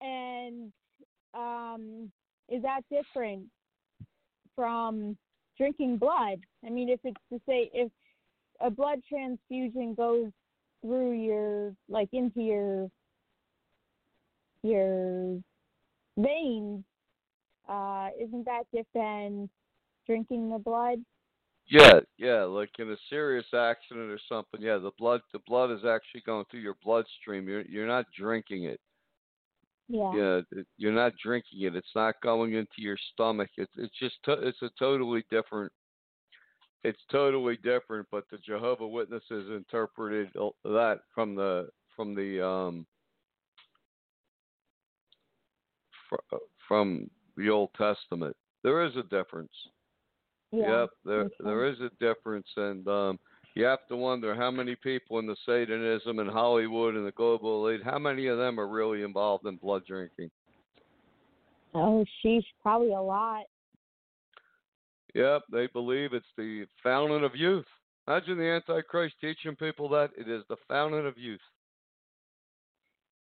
And 0.00 0.72
um, 1.34 2.10
is 2.48 2.62
that 2.62 2.82
different 2.90 3.44
from 4.54 5.16
drinking 5.56 5.98
blood? 5.98 6.40
I 6.64 6.70
mean, 6.70 6.88
if 6.88 7.00
it's 7.04 7.20
to 7.32 7.40
say 7.48 7.70
if 7.72 7.90
a 8.60 8.70
blood 8.70 9.00
transfusion 9.08 9.94
goes 9.94 10.30
through 10.82 11.12
your 11.12 11.74
like 11.88 12.08
into 12.12 12.40
your 12.40 12.90
your 14.66 15.38
veins, 16.18 16.84
uh, 17.68 18.08
isn't 18.20 18.44
that 18.44 18.64
different 18.72 18.86
than 18.94 19.50
drinking 20.06 20.50
the 20.50 20.58
blood? 20.58 20.98
Yeah, 21.68 22.00
yeah, 22.16 22.44
like 22.44 22.70
in 22.78 22.90
a 22.90 22.96
serious 23.10 23.46
accident 23.52 24.10
or 24.10 24.20
something. 24.28 24.60
Yeah, 24.60 24.78
the 24.78 24.92
blood 24.98 25.20
the 25.32 25.40
blood 25.46 25.72
is 25.72 25.84
actually 25.84 26.22
going 26.24 26.44
through 26.50 26.60
your 26.60 26.76
bloodstream. 26.84 27.48
You're 27.48 27.62
you're 27.62 27.88
not 27.88 28.06
drinking 28.16 28.64
it. 28.64 28.80
Yeah. 29.88 30.12
Yeah, 30.14 30.40
it, 30.52 30.66
you're 30.78 30.92
not 30.92 31.12
drinking 31.22 31.62
it. 31.62 31.74
It's 31.74 31.94
not 31.94 32.14
going 32.22 32.54
into 32.54 32.68
your 32.78 32.96
stomach. 33.12 33.50
It's 33.56 33.72
it's 33.76 33.98
just 33.98 34.14
to, 34.26 34.32
it's 34.34 34.62
a 34.62 34.70
totally 34.78 35.24
different. 35.30 35.72
It's 36.84 37.02
totally 37.10 37.56
different. 37.64 38.06
But 38.12 38.24
the 38.30 38.38
Jehovah 38.38 38.86
Witnesses 38.86 39.50
interpreted 39.50 40.28
that 40.64 41.00
from 41.12 41.34
the 41.34 41.68
from 41.96 42.14
the 42.14 42.46
um 42.46 42.86
fr- 46.08 46.36
from 46.66 47.10
the 47.36 47.50
Old 47.50 47.70
Testament. 47.76 48.36
There 48.62 48.84
is 48.84 48.96
a 48.96 49.02
difference. 49.04 49.52
Yeah. 50.52 50.80
Yep, 50.80 50.90
there 51.04 51.22
makes 51.24 51.34
there 51.40 51.66
is 51.66 51.80
a 51.80 51.90
difference, 52.00 52.46
and 52.56 52.86
um, 52.88 53.18
you 53.54 53.64
have 53.64 53.86
to 53.88 53.96
wonder 53.96 54.34
how 54.34 54.50
many 54.50 54.76
people 54.76 55.18
in 55.18 55.26
the 55.26 55.36
Satanism 55.44 56.18
and 56.18 56.30
Hollywood 56.30 56.94
and 56.94 57.06
the 57.06 57.12
global 57.12 57.66
elite, 57.66 57.82
how 57.84 57.98
many 57.98 58.26
of 58.26 58.38
them 58.38 58.58
are 58.60 58.68
really 58.68 59.02
involved 59.02 59.46
in 59.46 59.56
blood 59.56 59.82
drinking? 59.86 60.30
Oh, 61.74 62.04
sheesh, 62.24 62.44
probably 62.62 62.92
a 62.92 63.00
lot. 63.00 63.44
Yep, 65.14 65.42
they 65.50 65.66
believe 65.68 66.12
it's 66.12 66.26
the 66.36 66.66
fountain 66.82 67.24
of 67.24 67.34
youth. 67.34 67.66
Imagine 68.06 68.38
the 68.38 68.44
Antichrist 68.44 69.16
teaching 69.20 69.56
people 69.56 69.88
that 69.88 70.10
it 70.16 70.28
is 70.28 70.42
the 70.48 70.56
fountain 70.68 71.06
of 71.06 71.18
youth, 71.18 71.40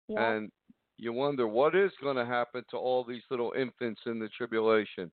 Yeah. 0.08 0.34
and 0.34 0.52
you 0.98 1.12
wonder 1.14 1.48
what 1.48 1.76
is 1.76 1.92
going 2.02 2.16
to 2.18 2.26
happen 2.26 2.64
to 2.72 2.78
all 2.78 3.04
these 3.04 3.24
little 3.30 3.54
infants 3.58 4.02
in 4.06 4.20
the 4.20 4.30
tribulation. 4.30 5.12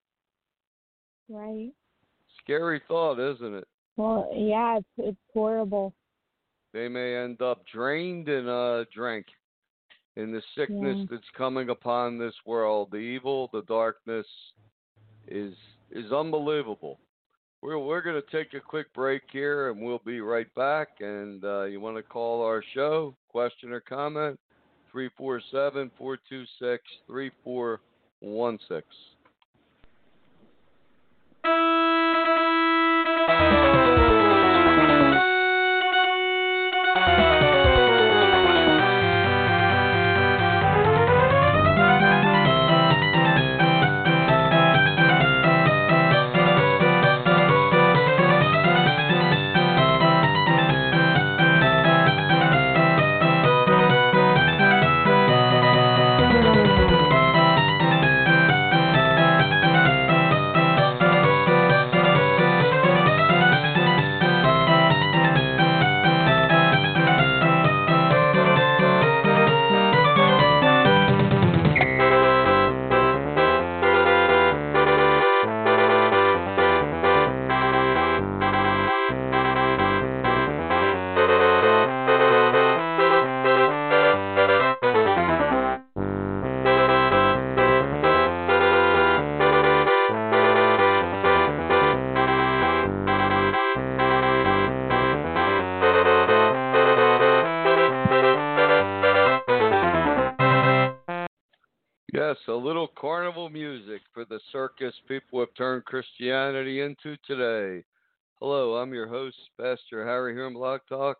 right. 1.28 1.70
Scary 2.42 2.80
thought, 2.88 3.18
isn't 3.18 3.54
it? 3.54 3.68
Well, 3.96 4.30
yeah, 4.34 4.78
it's 4.78 4.87
it's 4.99 5.18
horrible. 5.34 5.92
They 6.72 6.88
may 6.88 7.16
end 7.16 7.42
up 7.42 7.62
drained 7.72 8.28
and 8.28 8.49
uh, 8.49 8.84
drank 8.94 9.26
in 10.16 10.32
the 10.32 10.42
sickness 10.56 10.96
Yeah. 10.99 11.04
that's 11.10 11.30
coming 11.37 11.68
upon 11.70 12.18
this 12.18 12.34
world. 12.46 12.88
The 12.90 12.96
evil, 12.99 13.50
the 13.52 13.62
darkness 13.62 14.26
is 15.28 15.54
is 15.90 16.10
unbelievable. 16.12 16.99
We're 17.62 17.78
we're 17.78 18.00
going 18.00 18.20
to 18.20 18.30
take 18.37 18.54
a 18.54 18.60
quick 18.60 18.92
break 18.94 19.22
here, 19.30 19.70
and 19.70 19.82
we'll 19.82 20.00
be 20.04 20.20
right 20.20 20.52
back. 20.54 20.88
And 21.00 21.44
uh, 21.44 21.64
you 21.64 21.78
want 21.80 21.96
to 21.99 22.02
call 22.02 22.42
our 22.42 22.64
show, 22.75 23.14
question 23.28 23.70
or 23.70 23.80
comment, 23.80 24.40
347 24.92 25.90
426 25.99 26.80
3416. 27.09 29.10
The 104.30 104.40
circus 104.52 104.94
people 105.08 105.40
have 105.40 105.52
turned 105.58 105.84
Christianity 105.84 106.82
into 106.82 107.16
today. 107.26 107.82
Hello, 108.40 108.76
I'm 108.76 108.94
your 108.94 109.08
host, 109.08 109.37
Pastor 109.60 110.06
Harry 110.06 110.34
here 110.34 110.46
on 110.46 110.54
Blog 110.54 110.82
Talk, 110.88 111.16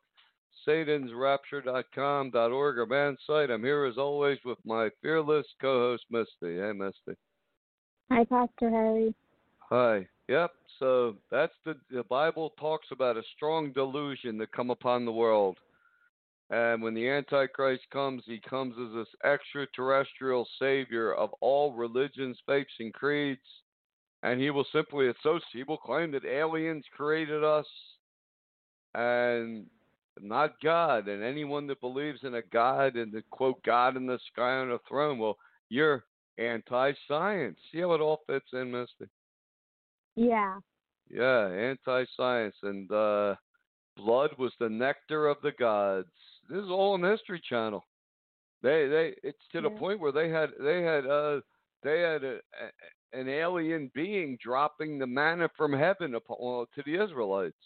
satansrapture.com.org, 0.67 2.79
our 2.79 2.87
band 2.87 3.19
site. 3.27 3.51
I'm 3.51 3.65
here 3.65 3.85
as 3.85 3.99
always 3.99 4.39
with 4.45 4.59
my 4.65 4.91
fearless 5.03 5.47
co-host, 5.61 6.05
Misty. 6.09 6.61
Hey, 6.61 6.71
Misty. 6.73 7.19
Hi, 8.13 8.25
Pastor 8.25 8.71
Harry. 8.71 9.13
Hi. 9.59 10.07
Yep. 10.29 10.53
So 10.79 11.17
that's 11.33 11.55
the 11.67 11.75
the 11.91 12.05
Bible 12.05 12.53
talks 12.61 12.87
about 12.93 13.17
a 13.17 13.23
strong 13.35 13.73
delusion 13.73 14.39
to 14.39 14.47
come 14.47 14.71
upon 14.71 15.05
the 15.05 15.13
world. 15.13 15.59
And 16.51 16.83
when 16.83 16.95
the 16.95 17.09
Antichrist 17.09 17.85
comes, 17.93 18.25
he 18.27 18.41
comes 18.41 18.75
as 18.81 18.93
this 18.93 19.09
extraterrestrial 19.25 20.49
savior 20.59 21.15
of 21.15 21.31
all 21.41 21.73
religions, 21.73 22.37
faiths, 22.45 22.73
and 22.81 22.93
creeds. 22.93 23.41
And 24.23 24.41
he 24.41 24.51
will 24.51 24.67
simply 24.73 25.09
associate, 25.09 25.45
he 25.53 25.63
will 25.63 25.79
claim 25.79 26.11
that 26.13 26.25
aliens 26.25 26.85
created 26.95 27.45
us 27.45 27.67
and 28.95 29.67
not 30.21 30.61
God. 30.63 31.09
And 31.09 31.23
anyone 31.23 31.67
that 31.69 31.81
believes 31.81 32.21
in 32.25 32.35
a 32.35 32.43
God 32.43 32.97
and 32.97 33.13
the 33.13 33.23
quote, 33.31 33.63
God 33.63 33.97
in 33.97 34.07
the 34.07 34.19
sky 34.33 34.57
on 34.57 34.73
a 34.73 34.79
throne, 34.89 35.19
well, 35.19 35.39
you're 35.69 36.05
anti 36.39 36.93
science. 37.07 37.59
See 37.71 37.81
how 37.81 37.93
it 37.93 38.01
all 38.01 38.21
fits 38.27 38.47
in, 38.53 38.73
Misty? 38.73 39.11
Yeah. 40.17 40.57
Yeah, 41.09 41.47
anti 41.49 42.05
science. 42.17 42.57
And 42.63 42.91
uh, 42.91 43.37
blood 43.97 44.31
was 44.39 44.53
the 44.59 44.69
nectar 44.69 45.29
of 45.29 45.39
the 45.43 45.53
gods. 45.53 46.09
This 46.51 46.65
is 46.65 46.71
all 46.71 46.95
on 46.95 47.01
the 47.01 47.11
History 47.11 47.41
Channel. 47.49 47.85
They 48.63 48.89
they 48.89 49.15
it's 49.23 49.39
to 49.53 49.61
the 49.61 49.71
Yeah. 49.71 49.79
point 49.79 50.01
where 50.01 50.13
they 50.13 50.29
had 50.29 50.51
they 50.61 50.83
had 50.83 51.07
uh 51.07 51.41
they 51.83 52.01
had 52.01 52.25
a, 52.25 52.41
a, 53.15 53.19
an 53.19 53.29
alien 53.29 53.91
being 53.95 54.37
dropping 54.43 54.99
the 54.99 55.07
manna 55.07 55.49
from 55.57 55.73
heaven 55.73 56.15
upon 56.17 56.67
to 56.75 56.83
the 56.85 57.03
Israelites. 57.03 57.57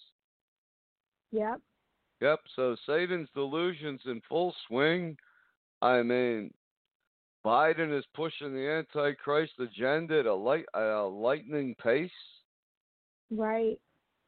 Yep. 1.33 1.61
Yep. 2.20 2.40
So 2.55 2.77
Satan's 2.87 3.29
delusions 3.35 4.01
in 4.07 4.20
full 4.29 4.55
swing. 4.68 5.16
I 5.83 6.03
mean, 6.03 6.53
Biden 7.44 7.97
is 7.99 8.05
pushing 8.14 8.55
the 8.55 8.68
Antichrist 8.68 9.55
agenda 9.59 10.20
at 10.20 10.27
a 10.27 10.35
light 10.35 10.66
at 10.75 10.81
a 10.83 11.05
lightning 11.05 11.75
pace. 11.83 12.11
Right. 13.31 13.81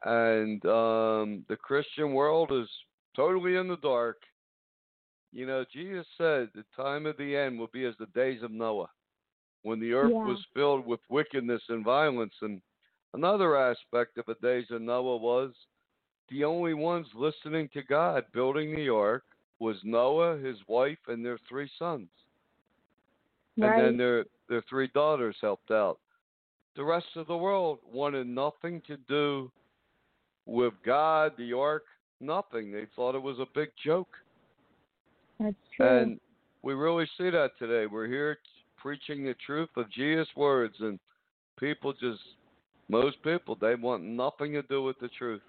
and 0.03 0.63
um, 0.65 1.45
the 1.47 1.55
Christian 1.55 2.13
world 2.13 2.51
is 2.51 2.67
totally 3.15 3.55
in 3.55 3.67
the 3.69 3.77
dark. 3.77 4.17
You 5.37 5.45
know, 5.45 5.63
Jesus 5.71 6.07
said 6.17 6.49
the 6.55 6.65
time 6.75 7.05
of 7.05 7.15
the 7.17 7.35
end 7.35 7.59
will 7.59 7.69
be 7.71 7.85
as 7.85 7.93
the 7.99 8.07
days 8.07 8.41
of 8.41 8.49
Noah, 8.49 8.89
when 9.61 9.79
the 9.79 9.93
earth 9.93 10.11
Yeah. 10.11 10.25
was 10.25 10.43
filled 10.55 10.83
with 10.83 10.99
wickedness 11.09 11.61
and 11.69 11.85
violence. 11.85 12.33
And 12.41 12.59
another 13.13 13.55
aspect 13.55 14.17
of 14.17 14.25
the 14.25 14.33
days 14.41 14.71
of 14.71 14.81
Noah 14.81 15.17
was 15.17 15.53
the 16.29 16.43
only 16.43 16.73
ones 16.73 17.13
listening 17.13 17.69
to 17.69 17.83
God 17.83 18.25
building 18.31 18.75
the 18.75 18.89
ark 18.89 19.25
was 19.59 19.77
Noah, 19.83 20.37
his 20.37 20.67
wife, 20.67 21.07
and 21.07 21.23
their 21.23 21.37
three 21.47 21.69
sons. 21.77 22.09
Right. 23.57 23.69
And 23.69 23.79
then 23.79 23.97
their 23.97 24.25
their 24.47 24.63
three 24.63 24.87
daughters 24.87 25.37
helped 25.39 25.69
out. 25.69 25.99
The 26.75 26.83
rest 26.83 27.15
of 27.15 27.27
the 27.27 27.37
world 27.37 27.77
wanted 27.83 28.25
nothing 28.25 28.81
to 28.87 28.97
do 28.97 29.51
with 30.47 30.73
God, 30.83 31.37
the 31.37 31.53
ark, 31.53 31.85
nothing. 32.19 32.71
They 32.71 32.87
thought 32.95 33.13
it 33.13 33.21
was 33.21 33.37
a 33.37 33.45
big 33.53 33.69
joke. 33.75 34.17
That's 35.39 35.55
true. 35.75 35.87
And 35.87 36.19
we 36.63 36.73
really 36.73 37.07
see 37.17 37.29
that 37.29 37.51
today. 37.59 37.85
We're 37.85 38.07
here 38.07 38.35
t- 38.35 38.39
preaching 38.77 39.23
the 39.23 39.35
truth 39.45 39.69
of 39.75 39.91
Jesus' 39.91 40.27
words, 40.35 40.75
and 40.79 40.99
people 41.59 41.93
just, 41.93 42.21
most 42.89 43.21
people, 43.23 43.57
they 43.59 43.75
want 43.75 44.03
nothing 44.03 44.53
to 44.53 44.61
do 44.63 44.83
with 44.83 44.99
the 44.99 45.09
truth. 45.09 45.41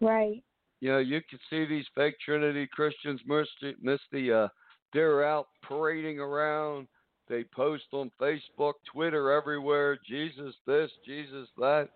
right. 0.00 0.42
You 0.80 0.90
know, 0.90 0.98
you 0.98 1.20
can 1.30 1.38
see 1.48 1.64
these 1.64 1.86
fake 1.94 2.16
Trinity 2.24 2.66
Christians, 2.66 3.20
Misty, 3.24 3.76
Misty 3.80 4.32
uh, 4.32 4.48
they're 4.92 5.24
out 5.24 5.46
parading 5.62 6.18
around. 6.18 6.88
They 7.28 7.44
post 7.44 7.84
on 7.92 8.10
Facebook, 8.20 8.74
Twitter, 8.92 9.30
everywhere, 9.30 9.98
Jesus 10.08 10.54
this, 10.66 10.90
Jesus 11.06 11.48
that. 11.56 11.88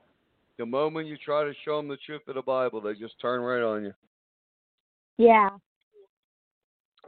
The 0.59 0.65
moment 0.65 1.09
you 1.09 1.17
try 1.19 1.45
to 1.45 1.53
show 1.65 1.77
them 1.77 1.89
the 1.89 1.99
truth 2.07 2.23
of 2.29 2.37
the 2.37 2.43
Bible, 2.43 2.81
they 2.81 2.95
just 2.95 3.21
turn 3.21 3.41
right 3.43 3.61
on 3.61 3.85
you. 3.85 3.93
Yeah. 5.19 5.51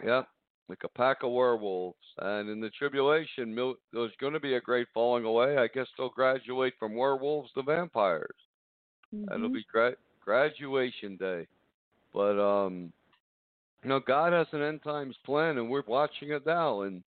Yep, 0.05 0.29
like 0.69 0.85
a 0.85 0.89
pack 0.89 1.23
of 1.23 1.33
werewolves. 1.33 1.97
And 2.19 2.49
in 2.49 2.61
the 2.61 2.71
tribulation, 2.71 3.55
mil- 3.55 3.77
there's 3.93 4.13
going 4.21 4.33
to 4.33 4.41
be 4.41 4.55
a 4.55 4.61
great 4.61 4.89
falling 4.95 5.25
away. 5.25 5.57
I 5.59 5.69
guess 5.69 5.87
they'll 5.97 6.09
graduate 6.11 6.75
from 6.79 6.95
werewolves 6.95 7.51
to 7.55 7.63
vampires. 7.63 8.35
That'll 9.13 9.49
Mhm. 9.49 9.55
be 9.55 9.65
gra- 9.73 9.97
graduation 10.21 11.17
day. 11.17 11.47
But 12.13 12.39
um, 12.39 12.93
you 13.83 13.89
know, 13.89 14.01
God 14.01 14.33
has 14.33 14.47
an 14.53 14.63
end 14.63 14.83
times 14.83 15.17
plan, 15.25 15.59
and 15.59 15.71
we're 15.71 15.83
watching 15.87 16.31
it 16.31 16.45
now. 16.47 16.83
And 16.83 17.03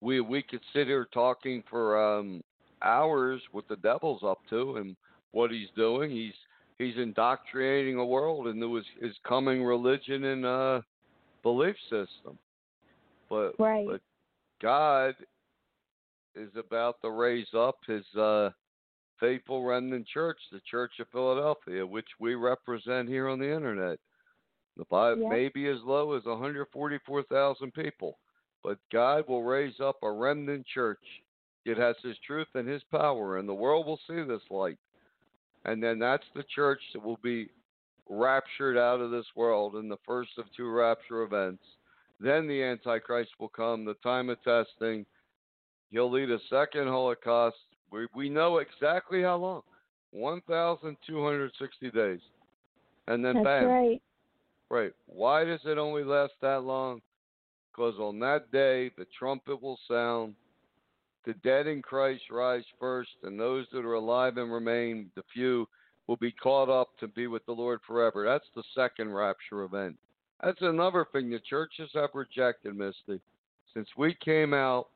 we 0.00 0.20
we 0.20 0.42
could 0.42 0.60
sit 0.72 0.86
here 0.86 1.06
talking 1.12 1.62
for 1.70 1.98
um 2.00 2.42
hours 2.82 3.40
what 3.52 3.66
the 3.68 3.76
devil's 3.76 4.22
up 4.22 4.40
to 4.50 4.76
and 4.76 4.96
what 5.32 5.50
he's 5.50 5.70
doing. 5.76 6.10
He's 6.10 6.34
he's 6.78 6.96
indoctrinating 6.98 7.96
a 7.96 8.04
world 8.04 8.48
into 8.48 8.74
his 8.74 8.86
his 9.00 9.16
coming 9.24 9.64
religion 9.64 10.24
and 10.24 10.44
uh 10.44 10.80
belief 11.46 11.76
system. 11.82 12.36
But 13.30 13.52
Right. 13.60 13.86
but 13.86 14.00
God 14.60 15.14
is 16.34 16.50
about 16.56 17.00
to 17.02 17.10
raise 17.10 17.54
up 17.54 17.76
his 17.86 18.04
uh 18.16 18.50
faithful 19.20 19.64
remnant 19.64 20.08
church, 20.08 20.38
the 20.50 20.60
Church 20.60 20.98
of 20.98 21.08
Philadelphia, 21.10 21.86
which 21.86 22.08
we 22.18 22.34
represent 22.34 23.08
here 23.08 23.28
on 23.28 23.38
the 23.38 23.48
internet. 23.48 23.98
The 24.76 24.84
Bible 24.86 25.22
Yep. 25.22 25.30
may 25.30 25.48
be 25.48 25.68
as 25.68 25.80
low 25.84 26.12
as 26.14 26.24
144,000 26.26 27.72
people, 27.72 28.18
but 28.62 28.78
God 28.90 29.26
will 29.28 29.42
raise 29.44 29.78
up 29.80 30.02
a 30.02 30.10
remnant 30.10 30.66
church. 30.66 31.22
It 31.64 31.78
has 31.78 31.96
His 32.02 32.18
truth 32.18 32.48
and 32.54 32.68
His 32.68 32.82
power, 32.90 33.38
and 33.38 33.48
the 33.48 33.54
world 33.54 33.86
will 33.86 34.00
see 34.06 34.20
this 34.22 34.50
light. 34.50 34.78
And 35.64 35.82
then 35.82 35.98
that's 36.00 36.28
the 36.34 36.42
church 36.42 36.82
that 36.92 37.02
will 37.02 37.18
be 37.22 37.48
raptured 38.08 38.76
out 38.76 39.00
of 39.00 39.10
this 39.10 39.26
world 39.34 39.76
in 39.76 39.88
the 39.88 39.98
first 40.06 40.30
of 40.38 40.44
two 40.56 40.70
rapture 40.70 41.22
events. 41.22 41.62
Then 42.20 42.46
the 42.46 42.62
Antichrist 42.62 43.32
will 43.38 43.48
come, 43.48 43.84
the 43.84 43.94
time 43.94 44.30
of 44.30 44.42
testing. 44.42 45.04
He'll 45.90 46.10
lead 46.10 46.30
a 46.30 46.38
second 46.48 46.88
Holocaust, 46.88 47.56
We 47.90 48.06
we 48.14 48.28
know 48.28 48.58
exactly 48.58 49.22
how 49.22 49.36
long. 49.36 49.62
One 50.10 50.40
thousand 50.48 50.96
two 51.06 51.22
hundred 51.24 51.52
sixty 51.58 51.90
days. 51.90 52.20
And 53.08 53.24
then 53.24 53.34
That's 53.34 53.44
bam. 53.44 53.66
right. 53.66 54.02
Right. 54.68 54.92
Why 55.06 55.44
does 55.44 55.60
it 55.64 55.78
only 55.78 56.02
last 56.02 56.32
that 56.42 56.62
long? 56.62 57.00
Because 57.70 57.94
on 57.98 58.18
that 58.20 58.50
day 58.50 58.90
the 58.96 59.06
trumpet 59.18 59.62
will 59.62 59.78
sound, 59.86 60.34
the 61.24 61.34
dead 61.44 61.66
in 61.66 61.82
Christ 61.82 62.22
rise 62.30 62.64
first, 62.80 63.10
and 63.22 63.38
those 63.38 63.66
that 63.72 63.84
are 63.84 63.94
alive 63.94 64.38
and 64.38 64.52
remain, 64.52 65.10
the 65.14 65.22
few, 65.32 65.68
will 66.06 66.16
be 66.16 66.32
caught 66.32 66.68
up 66.68 66.96
to 66.98 67.08
be 67.08 67.26
with 67.26 67.44
the 67.46 67.52
Lord 67.52 67.80
forever. 67.86 68.24
That's 68.24 68.48
the 68.54 68.62
second 68.74 69.12
rapture 69.12 69.62
event. 69.64 69.96
That's 70.42 70.60
another 70.62 71.06
thing 71.12 71.30
the 71.30 71.40
churches 71.40 71.90
have 71.94 72.10
rejected, 72.14 72.76
Misty. 72.76 73.20
Since 73.74 73.88
we 73.96 74.14
came 74.24 74.54
out 74.54 74.88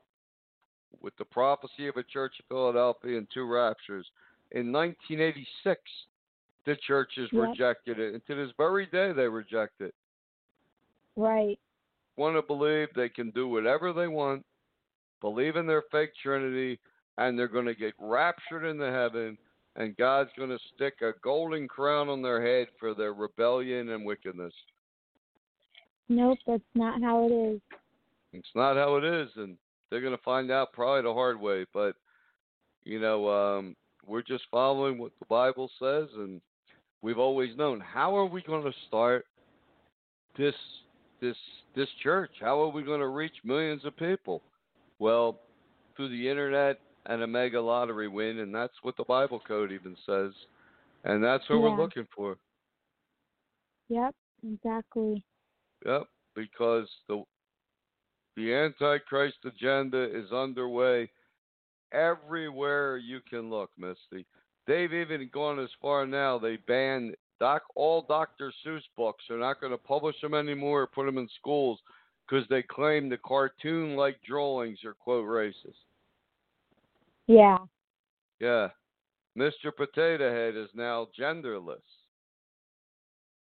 with 1.01 1.17
the 1.17 1.25
prophecy 1.25 1.89
of 1.89 1.97
a 1.97 2.03
church 2.03 2.35
of 2.41 2.47
Philadelphia 2.47 3.19
and 3.19 3.27
two 3.33 3.47
raptures 3.47 4.07
in 4.53 4.73
1986, 4.73 5.81
the 6.65 6.77
churches 6.77 7.31
Yep. 7.33 7.51
rejected 7.51 7.99
it. 7.99 8.15
And 8.15 8.25
to 8.27 8.35
this 8.35 8.51
very 8.53 8.87
day, 8.87 9.13
they 9.13 9.29
reject 9.29 9.81
it. 9.81 9.95
Right. 11.17 11.59
Want 12.17 12.37
to 12.37 12.43
believe 12.43 12.93
they 12.95 13.09
can 13.09 13.31
do 13.31 13.49
whatever 13.49 13.93
they 13.93 14.09
want, 14.09 14.45
believe 15.21 15.57
in 15.57 15.67
their 15.67 15.83
fake 15.91 16.15
Trinity, 16.17 16.79
and 17.19 17.39
they're 17.39 17.49
going 17.49 17.67
to 17.67 17.75
get 17.75 17.95
raptured 17.99 18.65
into 18.65 18.91
heaven, 18.91 19.39
and 19.77 19.97
God's 19.97 20.31
going 20.37 20.51
to 20.51 20.59
stick 20.75 20.95
a 21.03 21.13
golden 21.23 21.69
crown 21.69 22.09
on 22.09 22.23
their 22.23 22.45
head 22.45 22.69
for 22.79 22.95
their 22.95 23.15
rebellion 23.15 23.91
and 23.91 24.05
wickedness. 24.05 24.53
Nope, 26.09 26.39
that's 26.47 26.63
not 26.75 27.01
how 27.01 27.27
it 27.27 27.33
is. 27.33 27.61
It's 28.33 28.49
not 28.55 28.77
how 28.77 28.97
it 28.97 29.05
is, 29.05 29.29
and 29.37 29.57
they're 29.91 30.01
going 30.01 30.17
to 30.17 30.23
find 30.23 30.51
out 30.51 30.73
probably 30.73 31.03
the 31.03 31.15
hard 31.15 31.41
way. 31.41 31.65
But 31.73 31.95
you 32.85 33.01
know, 33.01 33.29
um, 33.29 33.77
we're 34.07 34.23
just 34.23 34.45
following 34.51 34.99
what 34.99 35.13
the 35.21 35.27
Bible 35.27 35.71
says, 35.79 36.09
and 36.17 36.41
we've 37.03 37.19
always 37.19 37.57
known. 37.57 37.81
How 37.81 38.17
are 38.17 38.27
we 38.27 38.43
going 38.43 38.65
to 38.65 38.73
start 38.89 39.25
this 40.37 40.55
this 41.21 41.37
this 41.77 41.89
church? 42.03 42.31
How 42.41 42.61
are 42.61 42.71
we 42.71 42.83
going 42.83 43.01
to 43.01 43.09
reach 43.09 43.35
millions 43.45 43.85
of 43.85 43.97
people? 43.97 44.43
Well, 44.99 45.39
through 45.97 46.11
the 46.11 46.29
internet 46.29 46.81
and 47.07 47.23
a 47.23 47.27
mega 47.27 47.61
lottery 47.61 48.09
win, 48.09 48.41
and 48.41 48.55
that's 48.55 48.75
what 48.83 48.97
the 48.97 49.05
Bible 49.05 49.41
code 49.47 49.73
even 49.73 49.97
says, 50.07 50.33
and 51.05 51.23
that's 51.23 51.49
what 51.49 51.63
we're 51.63 51.81
looking 51.81 52.07
for. 52.15 52.37
Yep, 53.89 54.15
exactly. 54.45 55.25
Yep, 55.85 56.05
because 56.35 56.89
the 57.09 57.25
the 58.37 58.55
Antichrist 58.55 59.39
agenda 59.45 60.05
is 60.17 60.31
underway 60.31 61.11
everywhere 61.93 62.97
you 62.97 63.21
can 63.29 63.51
look, 63.51 63.71
Misty. 63.77 64.25
They've 64.67 64.93
even 64.93 65.29
gone 65.33 65.59
as 65.59 65.69
far 65.83 66.07
now. 66.07 66.39
They 66.39 66.57
banned 66.57 67.17
doc 67.41 67.63
all 67.75 68.03
Dr. 68.03 68.53
Seuss 68.65 68.83
books. 68.97 69.25
They're 69.29 69.39
not 69.39 69.61
going 69.61 69.73
to 69.73 69.79
publish 69.79 70.17
them 70.21 70.35
anymore 70.35 70.83
or 70.83 70.87
put 70.87 71.07
them 71.07 71.19
in 71.19 71.29
schools 71.39 71.81
because 72.29 72.47
they 72.49 72.63
claim 72.63 73.09
the 73.09 73.19
cartoon-like 73.19 74.23
drawings 74.23 74.79
are 74.85 74.95
quote 74.95 75.27
racist. 75.27 75.75
Yeah. 77.31 77.59
Yeah, 78.41 78.71
Mr. 79.39 79.71
Potato 79.77 80.33
Head 80.33 80.57
is 80.57 80.69
now 80.75 81.07
genderless. 81.17 81.77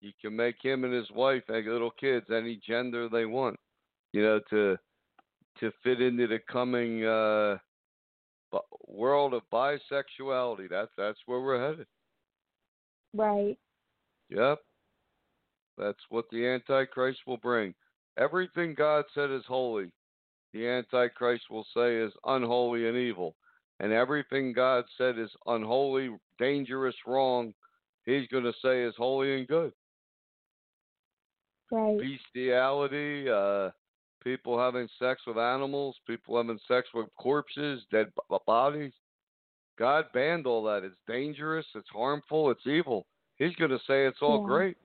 You 0.02 0.12
can 0.22 0.36
make 0.36 0.58
him 0.62 0.84
and 0.84 0.94
his 0.94 1.10
wife 1.12 1.44
and 1.48 1.66
little 1.66 1.92
kids 1.92 2.26
any 2.30 2.60
gender 2.68 3.08
they 3.08 3.24
want, 3.24 3.58
you 4.12 4.22
know, 4.24 4.42
to 4.50 4.78
to 5.62 5.72
fit 5.86 6.02
into 6.02 6.28
the 6.28 6.40
coming 6.52 7.06
uh, 7.06 7.58
world 8.90 9.34
of 9.34 9.44
bisexuality. 9.54 10.70
That's 10.70 10.92
that's 10.98 11.20
where 11.26 11.40
we're 11.40 11.70
headed. 11.70 11.88
Right. 13.16 13.58
Yep, 14.30 14.60
that's 15.78 16.04
what 16.10 16.26
the 16.30 16.46
Antichrist 16.46 17.20
will 17.26 17.38
bring. 17.38 17.74
Everything 18.20 18.76
God 18.78 19.06
said 19.16 19.32
is 19.32 19.44
holy, 19.48 19.94
the 20.54 20.68
Antichrist 20.68 21.46
will 21.50 21.66
say 21.74 21.96
is 21.96 22.12
unholy 22.26 22.90
and 22.90 22.98
evil, 22.98 23.36
and 23.80 23.92
everything 23.92 24.54
God 24.54 24.86
said 24.98 25.18
is 25.20 25.30
unholy, 25.46 26.10
dangerous, 26.40 26.96
wrong, 27.06 27.54
he's 28.06 28.28
going 28.30 28.44
to 28.44 28.54
say 28.62 28.84
is 28.84 28.96
holy 28.98 29.38
and 29.40 29.48
good. 29.48 29.72
Right. 31.70 32.00
bestiality, 32.00 33.30
uh, 33.30 33.72
people 34.24 34.58
having 34.58 34.88
sex 35.00 35.22
with 35.28 35.38
animals, 35.38 35.98
people 36.08 36.38
having 36.38 36.60
sex 36.66 36.88
with 36.94 37.08
corpses, 37.18 37.84
dead 37.92 38.08
b- 38.30 38.38
bodies. 38.48 38.94
God 39.78 40.06
banned 40.14 40.48
all 40.48 40.64
that. 40.64 40.86
It's 40.86 40.96
dangerous. 41.08 41.66
It's 41.76 41.90
harmful. 41.90 42.52
It's 42.52 42.66
evil. 42.66 43.06
He's 43.36 43.54
going 43.56 43.72
to 43.72 43.80
say 43.80 44.06
it's 44.06 44.22
all 44.22 44.40
Yeah. 44.40 44.46
great. 44.46 44.78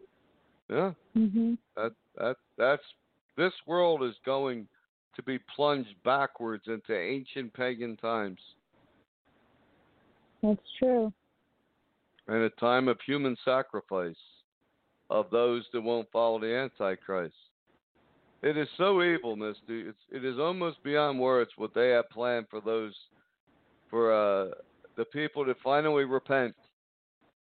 Yeah, 0.68 0.94
Mhm. 1.14 1.56
that 1.76 1.92
that 2.16 2.36
that's 2.56 2.94
this 3.36 3.54
world 3.66 4.02
is 4.02 4.18
going 4.24 4.68
to 5.14 5.22
be 5.22 5.38
plunged 5.54 6.02
backwards 6.02 6.66
into 6.66 6.98
ancient 6.98 7.52
pagan 7.52 7.96
times 7.96 8.40
That's 10.42 10.60
true. 10.78 11.12
and 12.28 12.42
a 12.42 12.50
time 12.50 12.88
of 12.88 12.98
human 13.06 13.36
sacrifice 13.44 14.16
of 15.10 15.30
those 15.30 15.64
that 15.72 15.80
won't 15.80 16.10
follow 16.10 16.40
the 16.40 16.54
Antichrist. 16.54 17.34
It 18.42 18.56
is 18.56 18.68
so 18.76 19.02
evil, 19.02 19.36
Misty. 19.36 19.82
It's 19.82 19.98
it 20.10 20.24
is 20.24 20.38
almost 20.38 20.82
beyond 20.82 21.20
words 21.20 21.50
what 21.56 21.74
they 21.74 21.90
have 21.90 22.10
planned 22.10 22.46
for 22.50 22.60
those 22.60 22.94
for 23.88 24.12
uh 24.12 24.54
the 24.96 25.04
people 25.06 25.44
to 25.44 25.54
finally 25.62 26.04
repent 26.04 26.54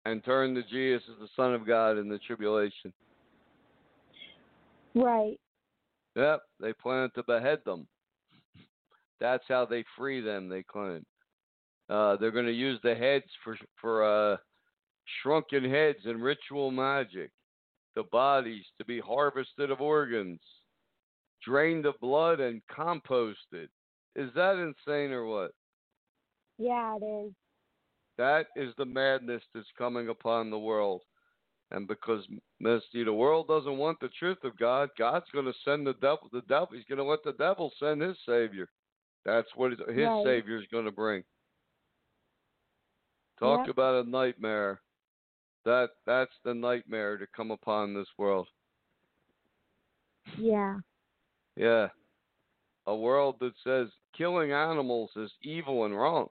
and 0.04 0.24
turn 0.24 0.54
to 0.54 0.62
Jesus 0.62 1.02
as 1.10 1.18
the 1.20 1.28
Son 1.36 1.54
of 1.54 1.66
God 1.66 1.98
in 1.98 2.08
the 2.08 2.18
tribulation. 2.18 2.92
Right. 4.94 5.38
Yep, 6.16 6.42
they 6.60 6.72
plan 6.72 7.10
to 7.14 7.22
behead 7.22 7.60
them. 7.64 7.86
That's 9.20 9.44
how 9.48 9.64
they 9.64 9.84
free 9.96 10.20
them, 10.20 10.48
they 10.48 10.62
claim. 10.62 11.04
Uh, 11.90 12.16
they're 12.16 12.30
going 12.30 12.46
to 12.46 12.52
use 12.52 12.78
the 12.82 12.94
heads 12.94 13.26
for 13.44 13.56
for 13.80 14.04
uh, 14.04 14.36
shrunken 15.22 15.68
heads 15.68 15.98
and 16.04 16.22
ritual 16.22 16.70
magic. 16.70 17.30
The 17.94 18.04
bodies 18.04 18.64
to 18.78 18.84
be 18.84 19.00
harvested 19.00 19.70
of 19.70 19.80
organs, 19.80 20.40
drained 21.44 21.84
of 21.84 21.98
blood, 22.00 22.40
and 22.40 22.62
composted. 22.74 23.68
Is 24.16 24.30
that 24.34 24.56
insane 24.56 25.12
or 25.12 25.26
what? 25.26 25.52
Yeah, 26.58 26.96
it 27.00 27.04
is. 27.04 27.32
That 28.18 28.46
is 28.56 28.72
the 28.76 28.84
madness 28.84 29.42
that's 29.54 29.66
coming 29.76 30.08
upon 30.08 30.50
the 30.50 30.58
world. 30.58 31.02
And 31.70 31.88
because 31.88 32.22
Misty, 32.60 33.02
the 33.02 33.12
world 33.12 33.48
doesn't 33.48 33.78
want 33.78 33.98
the 34.00 34.10
truth 34.18 34.44
of 34.44 34.56
God, 34.58 34.90
God's 34.98 35.24
going 35.32 35.46
to 35.46 35.54
send 35.64 35.86
the 35.86 35.94
devil. 35.94 36.28
The 36.30 36.42
devil, 36.42 36.68
he's 36.72 36.84
going 36.84 36.98
to 36.98 37.04
let 37.04 37.24
the 37.24 37.32
devil 37.32 37.72
send 37.78 38.02
his 38.02 38.16
savior. 38.26 38.68
That's 39.24 39.48
what 39.56 39.72
his 39.72 39.78
Right. 39.88 40.22
savior 40.24 40.58
is 40.58 40.66
going 40.70 40.84
to 40.84 40.92
bring. 40.92 41.24
Talk 43.42 43.66
Yep. 43.66 43.68
about 43.70 44.06
a 44.06 44.08
nightmare. 44.08 44.80
That 45.64 45.90
that's 46.06 46.32
the 46.44 46.54
nightmare 46.54 47.18
to 47.18 47.26
come 47.26 47.50
upon 47.50 47.92
this 47.92 48.06
world. 48.16 48.48
Yeah. 50.38 50.78
Yeah. 51.56 51.88
A 52.86 52.94
world 52.94 53.36
that 53.40 53.52
says 53.64 53.88
killing 54.16 54.52
animals 54.52 55.10
is 55.16 55.30
evil 55.42 55.84
and 55.84 55.96
wrong. 55.96 56.28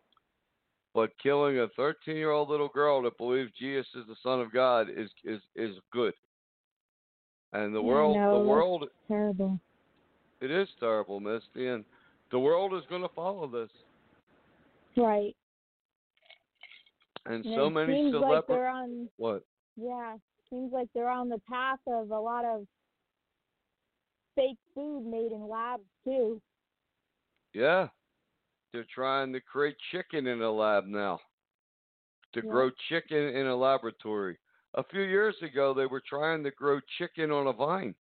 But 0.93 1.11
killing 1.21 1.59
a 1.59 1.67
13 1.69 2.15
year 2.15 2.31
old 2.31 2.49
little 2.49 2.67
girl 2.69 3.01
that 3.03 3.17
believes 3.17 3.51
Jesus 3.57 3.87
is 3.95 4.07
the 4.07 4.15
Son 4.23 4.41
of 4.41 4.51
God 4.51 4.87
is, 4.89 5.09
is, 5.23 5.41
is 5.55 5.75
good. 5.91 6.13
And 7.53 7.73
the 7.75 7.81
world, 7.81 8.15
no, 8.17 8.41
the 8.41 8.47
world, 8.47 8.85
Terrible. 9.07 9.59
it 10.39 10.51
is 10.51 10.69
terrible, 10.79 11.19
Misty, 11.19 11.67
and 11.67 11.83
the 12.31 12.39
world 12.39 12.73
is 12.73 12.83
going 12.89 13.01
to 13.01 13.09
follow 13.09 13.47
this. 13.47 13.69
Right. 14.95 15.35
And 17.25 17.45
And 17.45 17.55
so 17.55 17.69
many 17.69 18.03
like 18.03 18.13
celebrities. 18.13 18.45
they're 18.47 18.67
on 18.69 19.09
what? 19.17 19.43
yeah, 19.75 20.15
seems 20.49 20.73
like 20.73 20.89
they're 20.93 21.09
on 21.09 21.29
the 21.29 21.39
path 21.49 21.79
of 21.87 22.11
a 22.11 22.19
lot 22.19 22.45
of 22.45 22.65
fake 24.35 24.57
food 24.73 25.05
made 25.05 25.31
in 25.31 25.47
labs 25.47 25.83
too. 26.03 26.41
Yeah. 27.53 27.87
They're 28.73 28.85
trying 28.93 29.33
to 29.33 29.41
create 29.41 29.75
chicken 29.91 30.27
in 30.27 30.41
a 30.41 30.49
lab 30.51 30.85
now. 30.85 31.19
To 32.33 32.41
Yeah. 32.41 32.49
grow 32.49 32.69
chicken 32.87 33.17
in 33.35 33.47
a 33.47 33.55
laboratory. 33.55 34.37
A 34.75 34.83
few 34.83 35.01
years 35.01 35.35
ago, 35.41 35.73
they 35.73 35.85
were 35.85 35.99
trying 35.99 36.43
to 36.45 36.51
grow 36.51 36.79
chicken 36.97 37.29
on 37.29 37.47
a 37.47 37.51
vine, 37.53 37.93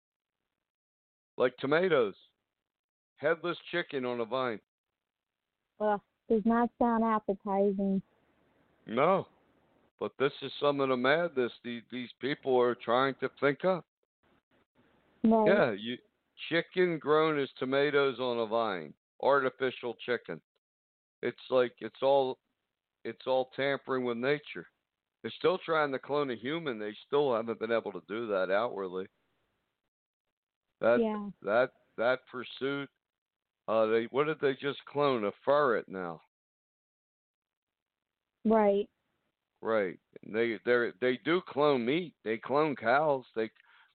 like 1.37 1.57
tomatoes. 1.57 2.15
Headless 3.17 3.57
chicken 3.71 4.05
on 4.05 4.19
a 4.19 4.25
vine. 4.25 4.61
Ugh, 5.79 5.99
does 6.29 6.45
not 6.45 6.69
sound 6.77 7.03
appetizing. 7.03 8.03
No. 8.89 9.27
But 9.99 10.11
this 10.17 10.31
is 10.41 10.51
some 10.61 10.79
of 10.79 10.89
the 10.89 10.97
madness 10.97 11.51
these, 11.63 11.81
these 11.91 12.09
people 12.21 12.59
are 12.59 12.75
trying 12.75 13.15
to 13.19 13.29
think 13.39 13.65
up. 13.65 13.85
Right. 15.23 15.47
Yeah, 15.47 15.71
you 15.71 15.97
chicken 16.49 16.97
grown 16.97 17.37
as 17.37 17.49
tomatoes 17.57 18.19
on 18.19 18.39
a 18.39 18.45
vine, 18.45 18.93
artificial 19.21 19.95
chicken. 20.05 20.39
It's 21.21 21.37
like 21.49 21.73
it's 21.79 22.01
all 22.01 22.37
it's 23.03 23.27
all 23.27 23.49
tampering 23.55 24.05
with 24.05 24.17
nature. 24.17 24.67
They're 25.21 25.33
still 25.37 25.59
trying 25.65 25.91
to 25.91 25.99
clone 25.99 26.31
a 26.31 26.35
human. 26.35 26.79
They 26.79 26.95
still 27.05 27.35
haven't 27.35 27.59
been 27.59 27.73
able 27.73 27.91
to 27.91 28.01
do 28.07 28.27
that 28.27 28.49
outwardly. 28.49 29.07
That 30.79 30.99
yeah. 31.01 31.27
that 31.41 31.71
that 31.97 32.19
pursuit. 32.31 32.89
Uh, 33.67 33.85
they 33.87 34.07
what 34.11 34.27
did 34.27 34.39
they 34.41 34.53
just 34.53 34.79
clone? 34.85 35.25
A 35.25 35.31
ferret 35.43 35.89
now. 35.89 36.21
Right. 38.45 38.87
Right. 39.61 39.99
They 40.25 40.57
they 40.65 40.91
they 41.01 41.19
do 41.25 41.41
clone 41.47 41.85
meat. 41.85 42.13
They 42.23 42.37
clone 42.37 42.75
cows. 42.75 43.25
They, 43.35 43.49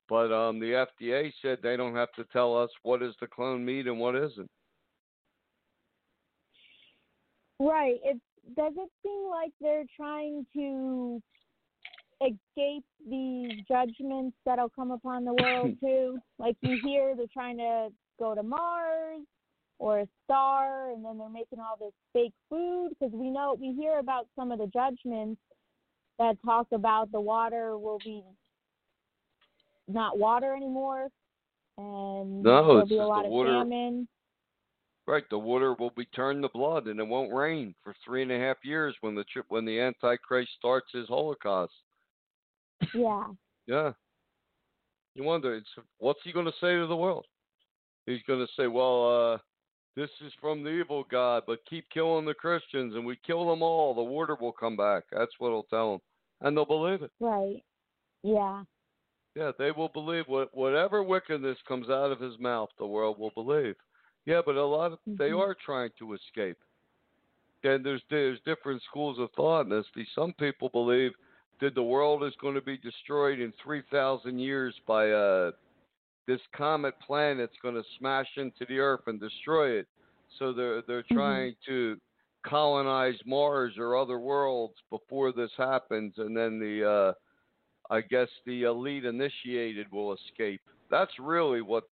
but 0.09 0.33
um, 0.33 0.61
the 0.61 0.87
FDA 1.03 1.33
said 1.41 1.59
they 1.63 1.77
don't 1.77 1.95
have 1.95 2.13
to 2.13 2.25
tell 2.33 2.57
us 2.57 2.71
what 2.83 3.03
is 3.03 3.15
the 3.21 3.27
clone 3.27 3.65
meat 3.65 3.87
and 3.87 3.99
what 3.99 4.15
isn't. 4.15 4.51
Right. 7.59 7.97
It 8.05 8.21
does 8.57 8.75
it 8.77 8.91
seem 9.03 9.31
like 9.31 9.53
they're 9.61 9.85
trying 9.97 10.45
to 10.55 11.23
escape 12.21 12.85
these 13.09 13.53
judgments 13.67 14.37
that'll 14.45 14.69
come 14.69 14.91
upon 14.91 15.25
the 15.25 15.35
world 15.35 15.77
too. 15.81 16.19
Like 16.39 16.57
you 16.61 16.79
hear 16.85 17.17
they're 17.17 17.27
trying 17.33 17.57
to 17.59 17.89
go 18.19 18.35
to 18.35 18.43
Mars 18.43 19.23
or 19.85 20.01
a 20.01 20.09
star, 20.25 20.93
and 20.93 21.05
then 21.05 21.19
they're 21.19 21.29
making 21.29 21.59
all 21.61 21.77
this 21.79 21.93
fake 22.15 22.33
food 22.49 22.89
because 22.89 23.13
we 23.13 23.29
know 23.29 23.55
we 23.61 23.75
hear 23.75 23.99
about 23.99 24.27
some 24.35 24.51
of 24.51 24.59
the 24.59 24.67
judgments 24.69 25.39
that 26.19 26.37
talk 26.43 26.67
about 26.73 27.13
the 27.13 27.21
water 27.21 27.77
will 27.77 27.99
be 27.99 28.23
not 29.87 30.19
water 30.19 30.57
anymore, 30.57 31.09
and 31.77 32.43
no, 32.43 32.67
there'll 32.67 32.87
be 32.87 32.97
a 32.97 33.07
lot 33.07 33.25
the 33.25 33.27
of 33.27 33.33
water. 33.33 33.51
famine. 33.51 34.09
Right, 35.07 35.25
the 35.29 35.39
water 35.39 35.75
will 35.75 35.93
be 35.95 36.07
turned 36.17 36.43
to 36.45 36.49
blood, 36.49 36.87
and 36.87 36.99
it 36.99 37.07
won't 37.07 37.31
rain 37.31 37.75
for 37.85 37.95
three 38.03 38.23
and 38.23 38.33
a 38.33 38.39
half 38.39 38.57
years 38.65 38.97
when 39.03 39.15
the 39.15 39.25
trip 39.25 39.45
when 39.51 39.67
the 39.67 39.79
Antichrist 39.79 40.49
starts 40.57 40.87
his 40.95 41.09
Holocaust. 41.09 41.75
Yeah. 42.95 43.27
Yeah. 43.67 43.93
You 45.15 45.25
wonder, 45.25 45.55
it's 45.55 45.67
what's 45.97 46.21
he 46.23 46.33
going 46.33 46.45
to 46.45 46.53
say 46.61 46.77
to 46.77 46.87
the 46.87 46.95
world? 46.95 47.25
He's 48.05 48.21
going 48.27 48.41
to 48.41 48.53
say, 48.59 48.67
"Well, 48.67 49.33
uh, 49.33 49.39
this 49.97 50.11
is 50.21 50.33
from 50.41 50.63
the 50.63 50.71
evil 50.71 51.05
God, 51.11 51.45
but 51.47 51.65
keep 51.67 51.89
killing 51.91 52.25
the 52.25 52.35
Christians, 52.35 52.95
and 52.95 53.07
we 53.07 53.17
kill 53.17 53.49
them 53.49 53.63
all. 53.63 53.95
The 53.95 54.03
water 54.03 54.35
will 54.35 54.53
come 54.53 54.77
back." 54.77 55.05
That's 55.11 55.39
what 55.39 55.51
he'll 55.51 55.65
tell 55.65 55.93
them, 55.93 56.01
and 56.41 56.57
they'll 56.57 56.65
believe 56.65 57.03
it. 57.03 57.13
Right. 57.21 57.63
Yeah. 58.23 58.65
Yeah, 59.35 59.53
they 59.59 59.73
will 59.73 59.89
believe 59.89 60.29
what 60.29 60.55
whatever 60.55 61.03
wickedness 61.03 61.59
comes 61.67 61.91
out 61.91 62.13
of 62.13 62.21
his 62.21 62.39
mouth, 62.39 62.71
the 62.79 62.87
world 62.87 63.19
will 63.19 63.31
believe. 63.31 63.77
Yeah, 64.27 64.41
but 64.45 64.57
a 64.57 64.65
lot 64.65 64.93
of 64.93 64.99
they 65.07 65.31
Mhm. 65.31 65.41
are 65.41 65.55
trying 65.55 65.91
to 65.99 66.15
escape. 66.15 66.59
And 67.63 67.85
there's 67.85 68.03
there's 68.11 68.41
different 68.43 68.83
schools 68.83 69.19
of 69.19 69.31
thought 69.33 69.63
in 69.63 69.71
this. 69.71 69.87
Some 70.15 70.33
people 70.35 70.69
believe 70.69 71.15
that 71.61 71.75
the 71.75 71.83
world 71.83 72.23
is 72.25 72.35
going 72.37 72.55
to 72.55 72.61
be 72.61 72.77
destroyed 72.77 73.41
in 73.41 73.53
3,000 73.53 74.39
years 74.39 74.79
by 74.87 75.11
uh, 75.11 75.53
this 76.27 76.41
comet 76.57 76.95
planet's 77.07 77.57
going 77.63 77.75
to 77.75 77.85
smash 77.99 78.29
into 78.37 78.65
the 78.69 78.79
Earth 78.79 79.03
and 79.07 79.21
destroy 79.21 79.71
it. 79.71 79.89
So 80.39 80.53
they're 80.53 80.83
they're 80.83 81.03
Mhm. 81.03 81.15
trying 81.15 81.57
to 81.67 82.01
colonize 82.45 83.19
Mars 83.25 83.79
or 83.79 83.97
other 83.97 84.19
worlds 84.19 84.75
before 84.91 85.33
this 85.33 85.53
happens, 85.57 86.19
and 86.19 86.37
then 86.37 86.59
the 86.59 86.85
uh, 86.85 87.13
I 87.91 88.01
guess 88.01 88.29
the 88.47 88.65
elite 88.65 89.05
initiated 89.05 89.91
will 89.93 90.13
escape. 90.15 90.63
That's 90.91 91.19
really 91.19 91.63
what 91.63 91.85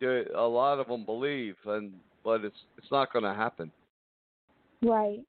the, 0.00 0.26
a 0.34 0.46
lot 0.46 0.78
of 0.78 0.88
them 0.88 1.04
believe, 1.04 1.56
and 1.66 1.92
but 2.24 2.44
it's 2.44 2.64
it's 2.76 2.90
not 2.90 3.12
going 3.12 3.24
to 3.24 3.34
happen 3.34 3.72
Right. 4.82 5.20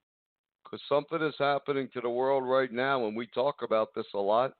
because 0.63 0.81
something 0.89 1.21
is 1.21 1.35
happening 1.39 1.89
to 1.93 2.01
the 2.01 2.09
world 2.09 2.43
right 2.43 2.71
now, 2.71 3.07
and 3.07 3.15
we 3.15 3.27
talk 3.27 3.61
about 3.61 3.93
this 3.95 4.07
a 4.13 4.19
lot, 4.19 4.53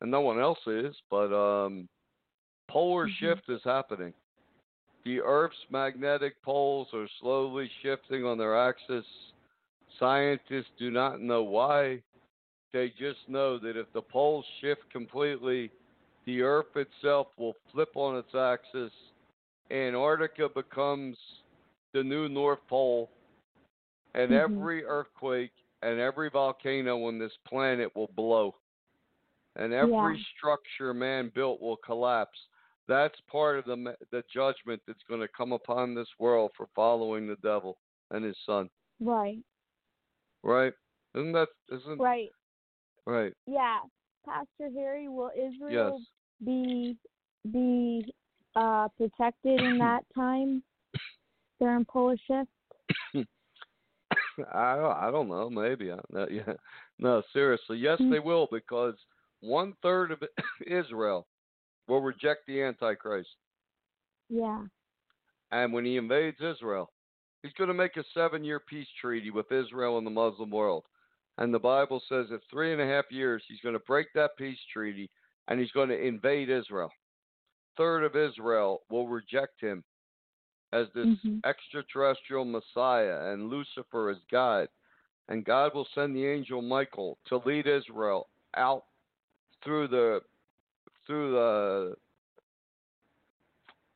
and 0.00 0.10
no 0.10 0.20
one 0.20 0.40
else 0.40 0.58
is. 0.66 0.94
But 1.10 1.32
um, 1.32 1.88
polar 2.72 3.06
Mhm. 3.06 3.14
shift 3.18 3.48
is 3.48 3.62
happening. 3.64 4.14
The 5.04 5.20
Earth's 5.20 5.70
magnetic 5.70 6.40
poles 6.42 6.88
are 6.94 7.08
slowly 7.20 7.68
shifting 7.82 8.24
on 8.24 8.38
their 8.38 8.56
axis. 8.56 9.04
Scientists 9.98 10.70
do 10.78 10.90
not 10.90 11.20
know 11.20 11.42
why. 11.42 12.02
They 12.72 12.88
just 12.90 13.28
know 13.28 13.58
that 13.58 13.76
if 13.76 13.92
the 13.92 14.00
poles 14.00 14.46
shift 14.60 14.88
completely, 14.90 15.70
the 16.24 16.40
Earth 16.40 16.74
itself 16.76 17.26
will 17.36 17.54
flip 17.70 17.90
on 17.94 18.16
its 18.16 18.34
axis. 18.34 18.92
Antarctica 19.70 20.48
becomes 20.48 21.18
the 21.92 22.02
new 22.02 22.28
North 22.28 22.66
Pole, 22.68 23.10
and 24.14 24.30
Mhm. 24.30 24.44
every 24.44 24.84
earthquake 24.84 25.52
and 25.82 25.98
every 25.98 26.30
volcano 26.30 27.04
on 27.06 27.18
this 27.18 27.36
planet 27.44 27.94
will 27.96 28.10
blow, 28.14 28.54
and 29.56 29.74
every 29.74 30.16
Yeah. 30.16 30.24
structure 30.36 30.94
man 30.94 31.28
built 31.34 31.60
will 31.60 31.76
collapse. 31.78 32.38
That's 32.88 33.18
part 33.30 33.58
of 33.58 33.64
the 33.64 33.94
the 34.10 34.24
judgment 34.32 34.82
that's 34.86 35.02
going 35.08 35.20
to 35.20 35.28
come 35.36 35.52
upon 35.52 35.94
this 35.94 36.08
world 36.18 36.50
for 36.56 36.66
following 36.74 37.26
the 37.26 37.36
devil 37.36 37.78
and 38.10 38.24
his 38.24 38.36
son. 38.44 38.68
Right. 39.00 39.38
Right? 40.42 40.72
Isn't 41.14 41.32
that 41.32 41.48
isn't 41.70 41.98
Right. 41.98 42.30
right? 43.06 43.32
Yeah. 43.46 43.80
Pastor 44.26 44.70
Harry, 44.74 45.08
will 45.08 45.30
Israel 45.36 45.98
Yes. 45.98 46.06
be 46.44 46.96
be 47.50 48.12
uh 48.56 48.88
protected 48.96 49.60
in 49.60 49.78
that 49.78 50.04
time 50.14 50.62
during 51.60 51.84
polar 51.84 52.16
shift? 52.26 52.50
I 54.52 54.76
don't, 54.76 54.96
I 54.96 55.10
don't 55.10 55.28
know. 55.28 55.50
Maybe. 55.50 55.92
I, 55.92 55.98
no, 56.10 56.26
yeah. 56.30 56.54
No, 56.98 57.22
seriously. 57.32 57.78
Yes, 57.78 57.98
Hmm. 57.98 58.10
they 58.10 58.18
will 58.20 58.48
because 58.50 58.94
one 59.40 59.74
third 59.82 60.10
of 60.12 60.22
Israel 60.66 61.26
will 61.88 62.00
reject 62.00 62.46
the 62.46 62.62
Antichrist, 62.62 63.36
Yeah. 64.28 64.66
and 65.50 65.72
when 65.72 65.84
he 65.84 65.96
invades 65.96 66.40
Israel, 66.40 66.90
he's 67.42 67.52
going 67.54 67.68
to 67.68 67.74
make 67.74 67.96
a 67.96 68.04
seven-year 68.14 68.60
peace 68.60 68.88
treaty 69.00 69.30
with 69.30 69.50
Israel 69.52 69.98
and 69.98 70.06
the 70.06 70.10
Muslim 70.10 70.50
world. 70.50 70.84
And 71.38 71.52
the 71.52 71.58
Bible 71.58 72.02
says 72.08 72.28
that 72.30 72.42
three 72.50 72.72
and 72.72 72.80
a 72.80 72.86
half 72.86 73.10
years 73.10 73.42
he's 73.48 73.60
going 73.60 73.74
to 73.74 73.80
break 73.80 74.12
that 74.14 74.36
peace 74.36 74.58
treaty 74.72 75.10
and 75.48 75.58
he's 75.58 75.72
going 75.72 75.88
to 75.88 76.00
invade 76.00 76.50
Israel. 76.50 76.92
Third 77.76 78.04
of 78.04 78.16
Israel 78.16 78.82
will 78.90 79.08
reject 79.08 79.60
him 79.60 79.82
as 80.72 80.86
this 80.92 81.08
Mhm. 81.08 81.40
extraterrestrial 81.44 82.44
Messiah 82.44 83.32
and 83.32 83.48
Lucifer 83.48 84.10
as 84.10 84.22
God. 84.30 84.68
And 85.28 85.44
God 85.44 85.74
will 85.74 85.86
send 85.94 86.14
the 86.14 86.26
angel 86.26 86.62
Michael 86.62 87.18
to 87.26 87.38
lead 87.38 87.66
Israel 87.66 88.28
out 88.54 88.84
through 89.62 89.88
the 89.88 90.22
through 91.06 91.32
the 91.32 91.94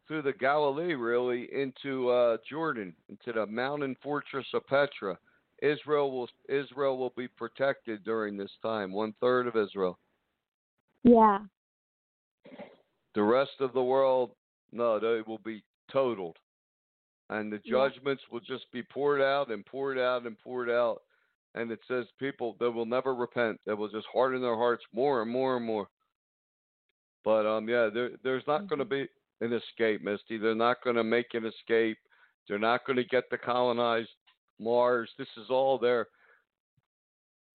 through 0.07 0.23
the 0.23 0.33
Galilee 0.33 0.95
really 0.95 1.49
into 1.53 2.09
uh, 2.11 2.37
Jordan, 2.49 2.95
into 3.09 3.33
the 3.33 3.47
mountain 3.47 3.97
fortress 4.03 4.47
of 4.55 4.67
Petra. 4.67 5.19
Israel 5.63 6.13
will 6.13 6.29
Israel 6.49 6.99
will 6.99 7.13
be 7.17 7.29
protected 7.29 8.05
during 8.05 8.37
this 8.37 8.53
time, 8.63 8.93
one 8.93 9.15
third 9.21 9.47
of 9.47 9.57
Israel. 9.57 9.99
Yeah. 11.03 11.41
The 13.15 13.23
rest 13.23 13.53
of 13.61 13.73
the 13.73 13.83
world, 13.83 14.33
no, 14.73 14.99
they 14.99 15.23
will 15.27 15.39
be 15.39 15.63
totaled. 15.91 16.37
And 17.31 17.51
the 17.51 17.61
Yeah. 17.65 17.89
judgments 17.89 18.23
will 18.31 18.41
just 18.41 18.71
be 18.71 18.83
poured 18.83 19.23
out 19.23 19.51
and 19.51 19.65
poured 19.65 19.99
out 19.99 20.27
and 20.27 20.39
poured 20.39 20.69
out. 20.71 21.03
And 21.55 21.73
it 21.73 21.81
says 21.89 22.07
people 22.19 22.55
that 22.61 22.71
will 22.71 22.85
never 22.85 23.15
repent. 23.15 23.59
They 23.65 23.73
will 23.73 23.89
just 23.89 24.07
harden 24.09 24.43
their 24.43 24.57
hearts 24.57 24.85
more 24.93 25.23
and 25.23 25.31
more 25.31 25.57
and 25.57 25.65
more. 25.65 25.89
But 27.27 27.45
um 27.45 27.69
yeah, 27.69 27.91
there 27.93 28.11
there's 28.23 28.45
not 28.47 28.71
gonna 28.71 28.85
be 28.85 29.09
an 29.41 29.53
escape, 29.53 30.03
Misty. 30.03 30.39
They're 30.39 30.55
not 30.55 30.77
gonna 30.85 31.03
make 31.03 31.35
an 31.35 31.45
escape. 31.45 31.99
They're 32.49 32.59
not 32.59 32.87
gonna 32.87 33.03
get 33.03 33.29
to 33.31 33.37
colonize 33.37 34.07
Mars. 34.61 35.11
This 35.19 35.29
is 35.37 35.51
all 35.51 35.77
their 35.77 36.07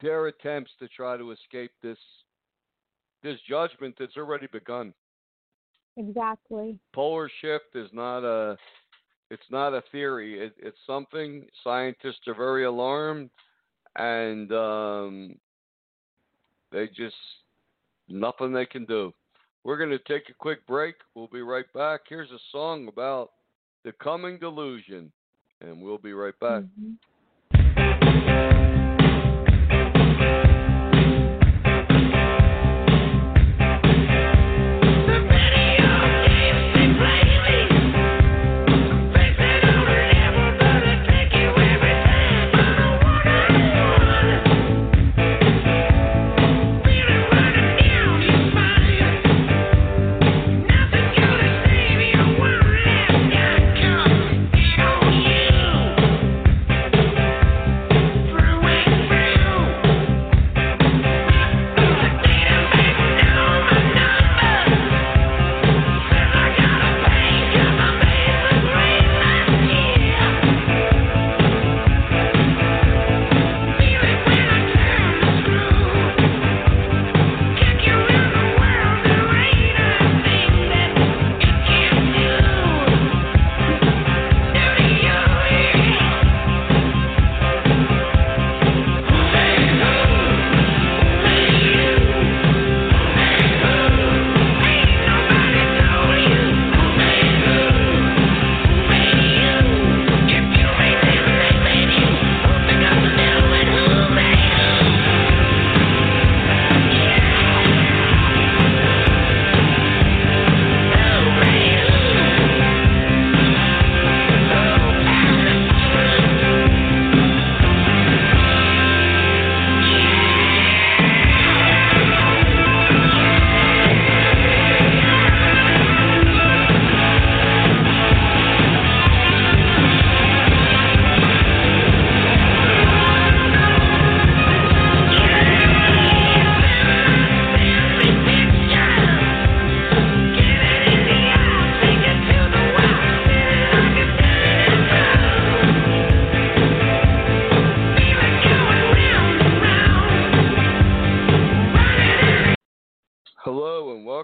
their 0.01 0.27
attempts 0.27 0.71
to 0.79 0.89
try 0.89 1.15
to 1.15 1.31
escape 1.31 1.71
this 1.81 1.97
this 3.23 3.37
judgment 3.47 3.95
that's 3.97 4.17
already 4.17 4.47
begun 4.51 4.93
Exactly. 5.95 6.79
polar 6.91 7.29
shift 7.39 7.75
is 7.75 7.89
not 7.93 8.23
a 8.25 8.57
it's 9.29 9.49
not 9.51 9.73
a 9.75 9.83
theory 9.91 10.39
it, 10.39 10.53
it's 10.57 10.77
something 10.87 11.45
scientists 11.63 12.27
are 12.27 12.33
very 12.33 12.65
alarmed 12.65 13.29
and 13.97 14.51
um, 14.51 15.35
they 16.71 16.87
just 16.87 17.15
nothing 18.09 18.51
they 18.51 18.65
can 18.65 18.85
do 18.85 19.13
we're 19.63 19.77
going 19.77 19.89
to 19.89 19.99
take 19.99 20.29
a 20.29 20.33
quick 20.33 20.65
break. 20.67 20.95
We'll 21.15 21.27
be 21.27 21.41
right 21.41 21.71
back. 21.73 22.01
Here's 22.07 22.31
a 22.31 22.39
song 22.51 22.87
about 22.87 23.31
the 23.83 23.91
coming 23.93 24.37
delusion 24.39 25.11
and 25.61 25.81
we'll 25.81 25.97
be 25.97 26.13
right 26.13 26.37
back. 26.39 26.63
Mhm. 26.63 26.95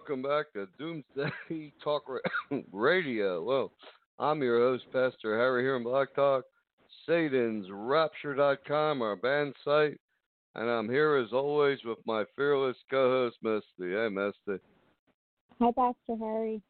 Welcome 0.08 0.24
back 0.24 0.54
to 0.54 0.68
Doomsday 0.80 1.74
Talk 1.84 2.04
Radio. 2.72 3.44
Well, 3.44 3.74
I'm 4.18 4.42
your 4.42 4.58
host, 4.58 4.86
Pastor 4.94 5.38
Harry 5.38 5.64
here 5.64 5.76
in 5.76 5.84
Blog 5.84 6.08
Talk, 6.16 6.46
SatansRapture.com, 7.10 9.02
our 9.02 9.18
band 9.18 9.54
site, 9.66 10.00
and 10.56 10.70
I'm 10.70 10.88
here 10.88 11.18
as 11.18 11.34
always 11.34 11.80
with 11.84 11.98
my 12.06 12.24
fearless 12.38 12.78
co-host, 12.90 13.36
Misty. 13.44 13.92
Hey, 13.96 14.08
Misty. 14.10 14.64
Hi, 15.60 15.72
Pastor 15.76 16.16
Harry. 16.18 16.62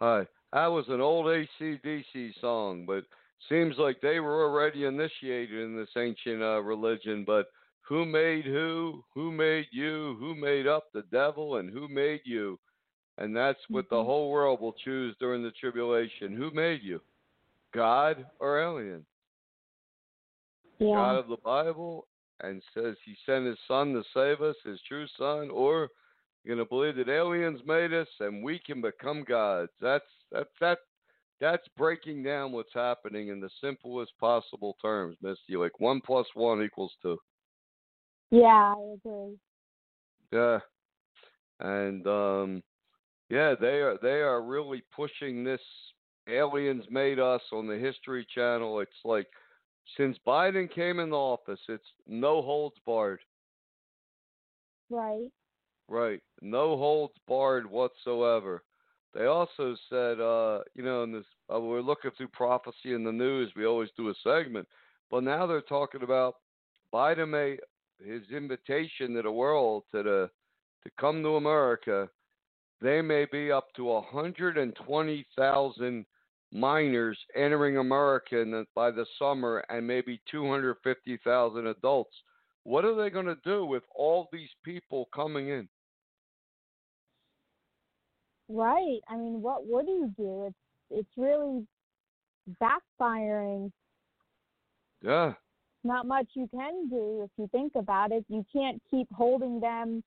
Hi. 0.00 0.26
That 0.52 0.66
was 0.66 0.86
an 0.88 1.00
old 1.00 1.26
ACDC 1.26 2.32
song, 2.40 2.84
but 2.84 3.04
seems 3.48 3.76
like 3.78 4.00
they 4.00 4.18
were 4.18 4.44
already 4.44 4.86
initiated 4.86 5.56
in 5.56 5.76
this 5.76 5.90
ancient 5.96 6.42
uh, 6.42 6.60
religion, 6.60 7.22
but 7.24 7.46
who 7.82 8.04
made 8.04 8.44
who? 8.44 9.04
Who 9.14 9.30
made 9.30 9.66
you? 9.70 10.16
Who 10.18 10.34
made 10.34 10.66
up 10.66 10.86
the 10.92 11.04
devil? 11.12 11.56
And 11.58 11.70
who 11.70 11.86
made 11.88 12.22
you? 12.24 12.58
And 13.18 13.36
that's 13.36 13.60
what 13.68 13.88
the 13.90 13.96
Mhm. 13.96 14.06
whole 14.06 14.30
world 14.30 14.60
will 14.60 14.72
choose 14.72 15.16
during 15.18 15.42
the 15.42 15.50
tribulation. 15.52 16.34
Who 16.34 16.50
made 16.50 16.82
you? 16.82 17.00
God 17.72 18.26
or 18.38 18.58
alien? 18.60 19.06
God 20.80 21.12
Yeah. 21.12 21.18
of 21.18 21.28
the 21.28 21.36
Bible 21.38 22.08
and 22.40 22.62
says 22.74 22.96
he 23.04 23.14
sent 23.24 23.46
his 23.46 23.58
son 23.68 23.92
to 23.94 24.02
save 24.12 24.42
us, 24.42 24.56
his 24.64 24.80
true 24.82 25.06
son, 25.18 25.50
or 25.50 25.90
you're 26.44 26.56
gonna 26.56 26.66
believe 26.66 26.96
that 26.96 27.08
aliens 27.08 27.60
made 27.66 27.92
us 27.92 28.08
and 28.20 28.42
we 28.42 28.58
can 28.58 28.80
become 28.80 29.22
gods. 29.24 29.70
That's 29.80 30.04
that's 30.30 30.50
that 30.60 30.78
that's 31.40 31.66
breaking 31.76 32.22
down 32.22 32.52
what's 32.52 32.72
happening 32.74 33.28
in 33.28 33.40
the 33.40 33.50
simplest 33.60 34.12
possible 34.18 34.76
terms, 34.80 35.16
Misty. 35.22 35.56
Like 35.56 35.78
one 35.80 36.00
plus 36.00 36.26
one 36.34 36.62
equals 36.62 36.92
two. 37.00 37.18
Yeah, 38.30 38.74
I 38.76 38.94
agree. 38.94 39.38
Yeah. 40.32 40.58
And 41.60 42.06
um 42.06 42.62
yeah, 43.30 43.54
they 43.60 43.80
are 43.80 43.98
they 44.02 44.20
are 44.20 44.42
really 44.42 44.82
pushing 44.94 45.44
this 45.44 45.60
aliens 46.28 46.84
made 46.90 47.18
us 47.18 47.42
on 47.52 47.66
the 47.66 47.76
History 47.76 48.26
Channel. 48.34 48.80
It's 48.80 48.90
like 49.04 49.26
since 49.96 50.16
Biden 50.26 50.72
came 50.72 51.00
in 51.00 51.10
the 51.10 51.16
office, 51.16 51.60
it's 51.68 51.84
no 52.06 52.42
holds 52.42 52.76
barred. 52.86 53.20
Right. 54.90 55.30
Right. 55.88 56.20
No 56.40 56.76
holds 56.76 57.14
barred 57.26 57.68
whatsoever. 57.68 58.62
They 59.14 59.26
also 59.26 59.76
said, 59.90 60.20
uh, 60.20 60.60
you 60.74 60.82
know, 60.82 61.02
in 61.02 61.12
this, 61.12 61.24
uh, 61.54 61.60
we're 61.60 61.82
looking 61.82 62.12
through 62.16 62.28
prophecy 62.28 62.94
in 62.94 63.04
the 63.04 63.12
news. 63.12 63.52
We 63.54 63.66
always 63.66 63.90
do 63.96 64.08
a 64.08 64.14
segment, 64.22 64.66
but 65.10 65.22
now 65.22 65.46
they're 65.46 65.60
talking 65.60 66.02
about 66.02 66.36
Biden 66.94 67.28
may 67.28 67.58
his 68.04 68.22
invitation 68.30 69.14
to 69.14 69.22
the 69.22 69.30
world 69.30 69.84
to 69.92 70.02
the 70.02 70.30
to 70.84 70.90
come 70.98 71.22
to 71.22 71.36
America. 71.36 72.08
They 72.82 73.00
may 73.00 73.24
be 73.30 73.52
up 73.52 73.72
to 73.76 73.84
120,000 73.84 76.06
minors 76.52 77.18
entering 77.36 77.76
America 77.78 78.64
by 78.74 78.90
the 78.90 79.06
summer, 79.18 79.64
and 79.68 79.86
maybe 79.86 80.20
250,000 80.30 81.66
adults. 81.68 82.16
What 82.64 82.84
are 82.84 82.96
they 82.96 83.10
going 83.10 83.26
to 83.26 83.38
do 83.44 83.64
with 83.64 83.84
all 83.94 84.28
these 84.32 84.48
people 84.64 85.08
coming 85.14 85.48
in? 85.48 85.68
Right. 88.48 88.98
I 89.08 89.16
mean, 89.16 89.40
what 89.40 89.68
would 89.68 89.86
you 89.86 90.12
do? 90.16 90.46
It's 90.46 90.56
it's 90.90 91.16
really 91.16 91.64
backfiring. 92.60 93.70
Yeah. 95.02 95.34
Not 95.84 96.06
much 96.06 96.26
you 96.34 96.48
can 96.52 96.88
do 96.88 97.22
if 97.24 97.30
you 97.38 97.48
think 97.50 97.72
about 97.76 98.12
it. 98.12 98.26
You 98.28 98.44
can't 98.52 98.82
keep 98.90 99.08
holding 99.12 99.58
them 99.58 100.04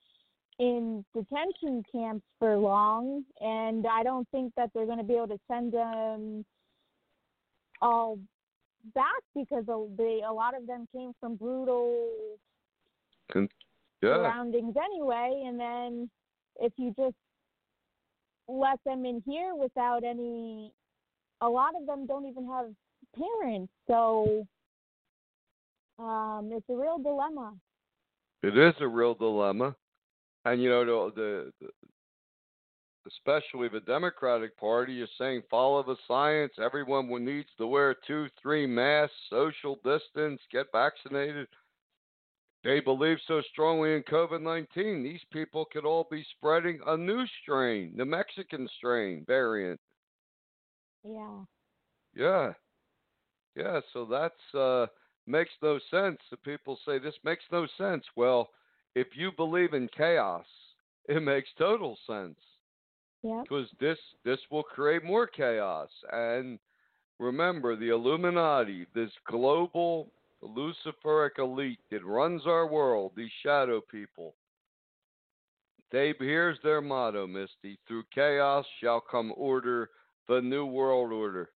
in 0.60 1.04
detention 1.14 1.84
camps 1.92 2.26
for 2.40 2.58
long, 2.58 3.24
and 3.42 3.86
I 3.86 4.04
don't 4.04 4.28
think 4.30 4.54
that 4.56 4.70
they're 4.74 4.86
going 4.86 4.98
to 5.00 5.04
be 5.04 5.16
able 5.16 5.28
to 5.28 5.40
send 5.50 5.74
them 5.74 6.46
all 7.82 8.18
back 8.94 9.22
because 9.36 9.68
a- 9.68 9.88
they 9.98 10.22
a 10.26 10.32
lot 10.32 10.56
of 10.56 10.66
them 10.68 10.88
came 10.96 11.12
from 11.20 11.36
brutal 11.36 12.38
Yeah. 13.34 13.48
surroundings 14.02 14.76
anyway 14.78 15.44
and 15.46 15.60
then 15.60 16.10
if 16.62 16.72
you 16.78 16.94
just 16.96 17.16
let 18.48 18.80
them 18.86 19.06
in 19.06 19.22
here 19.26 19.56
without 19.56 20.04
any 20.04 20.72
a 21.42 21.50
lot 21.50 21.76
of 21.76 21.88
them 21.88 22.06
don't 22.06 22.28
even 22.28 22.48
have 22.48 22.68
parents 23.18 23.74
so 23.88 24.46
um 25.98 26.52
it's 26.54 26.70
a 26.70 26.76
real 26.76 27.00
dilemma 27.00 27.54
It 28.44 28.56
is 28.58 28.76
a 28.80 28.88
real 28.88 29.16
dilemma. 29.16 29.76
And, 30.46 30.62
you 30.62 30.70
know, 30.70 30.86
the, 30.86 31.12
the, 31.16 31.52
the 31.60 31.70
especially 33.08 33.68
the 33.68 33.82
Democratic 33.82 34.58
Party 34.58 35.02
is 35.02 35.10
saying 35.18 35.44
follow 35.50 35.84
the 35.84 35.96
science. 36.08 36.54
Everyone 36.64 37.08
will 37.08 37.20
needs 37.20 37.50
to 37.58 37.68
wear 37.68 37.96
two, 38.08 38.28
three 38.42 38.66
masks, 38.66 39.16
social 39.30 39.80
distance, 39.84 40.42
get 40.52 40.68
vaccinated. 40.72 41.48
They 42.64 42.80
believe 42.80 43.18
so 43.28 43.42
strongly 43.52 43.96
in 43.96 44.04
COVID 44.04 44.42
19. 44.42 45.04
These 45.04 45.22
people 45.32 45.66
could 45.72 45.86
all 45.86 46.08
be 46.10 46.26
spreading 46.36 46.80
a 46.88 46.98
new 46.98 47.24
strain, 47.42 47.94
the 47.96 48.06
Mexican 48.06 48.68
strain 48.78 49.24
variant. 49.28 49.80
yeah 51.04 51.44
Yeah. 52.16 52.54
Yeah, 53.56 53.80
so 53.94 54.06
that's 54.06 54.56
uh 54.56 54.88
makes 55.28 55.52
no 55.62 55.80
sense. 55.92 56.18
The 56.32 56.38
people 56.38 56.80
say 56.86 56.98
this 56.98 57.16
makes 57.24 57.44
no 57.52 57.68
sense. 57.78 58.04
Well, 58.16 58.50
if 58.96 59.08
you 59.14 59.32
believe 59.32 59.74
in 59.74 59.90
chaos, 59.96 60.46
it 61.08 61.22
makes 61.22 61.50
total 61.58 61.98
sense 62.08 62.38
yeah 63.22 63.42
because 63.42 63.68
this 63.80 63.98
this 64.24 64.40
will 64.52 64.64
create 64.64 65.04
more 65.04 65.28
chaos. 65.28 65.90
And 66.12 66.60
remember, 67.20 67.76
the 67.76 67.90
Illuminati, 67.90 68.86
this 68.94 69.12
global 69.28 70.08
Luciferic 70.44 71.40
elite 71.40 71.80
that 71.92 72.06
runs 72.06 72.44
our 72.46 72.68
world, 72.68 73.12
these 73.16 73.32
shadow 73.44 73.82
people. 73.82 74.36
They 75.92 76.14
here's 76.20 76.58
their 76.64 76.82
motto, 76.82 77.28
Misty: 77.28 77.78
through 77.88 78.04
chaos 78.14 78.66
shall 78.82 79.02
come 79.02 79.34
order, 79.36 79.90
the 80.28 80.42
new 80.42 80.66
world 80.66 81.12
order. 81.12 81.50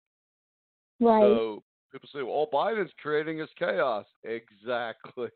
right 1.01 1.23
So 1.23 1.63
people 1.93 2.09
say, 2.13 2.23
well, 2.23 2.33
all 2.33 2.51
Biden's 2.53 2.93
creating 3.01 3.41
is 3.41 3.49
chaos. 3.59 4.07
Exactly. 4.25 5.31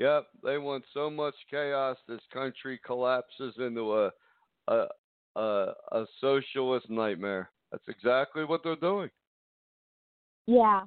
Yep, 0.00 0.26
they 0.42 0.56
want 0.56 0.82
so 0.94 1.10
much 1.10 1.34
chaos 1.50 1.96
this 2.08 2.22
country 2.32 2.80
collapses 2.84 3.54
into 3.58 3.94
a 3.94 4.10
a 4.68 4.86
a, 5.36 5.72
a 5.92 6.06
socialist 6.20 6.88
nightmare. 6.88 7.50
That's 7.70 7.86
exactly 7.86 8.44
what 8.44 8.62
they're 8.64 8.76
doing. 8.76 9.10
yeah 10.46 10.82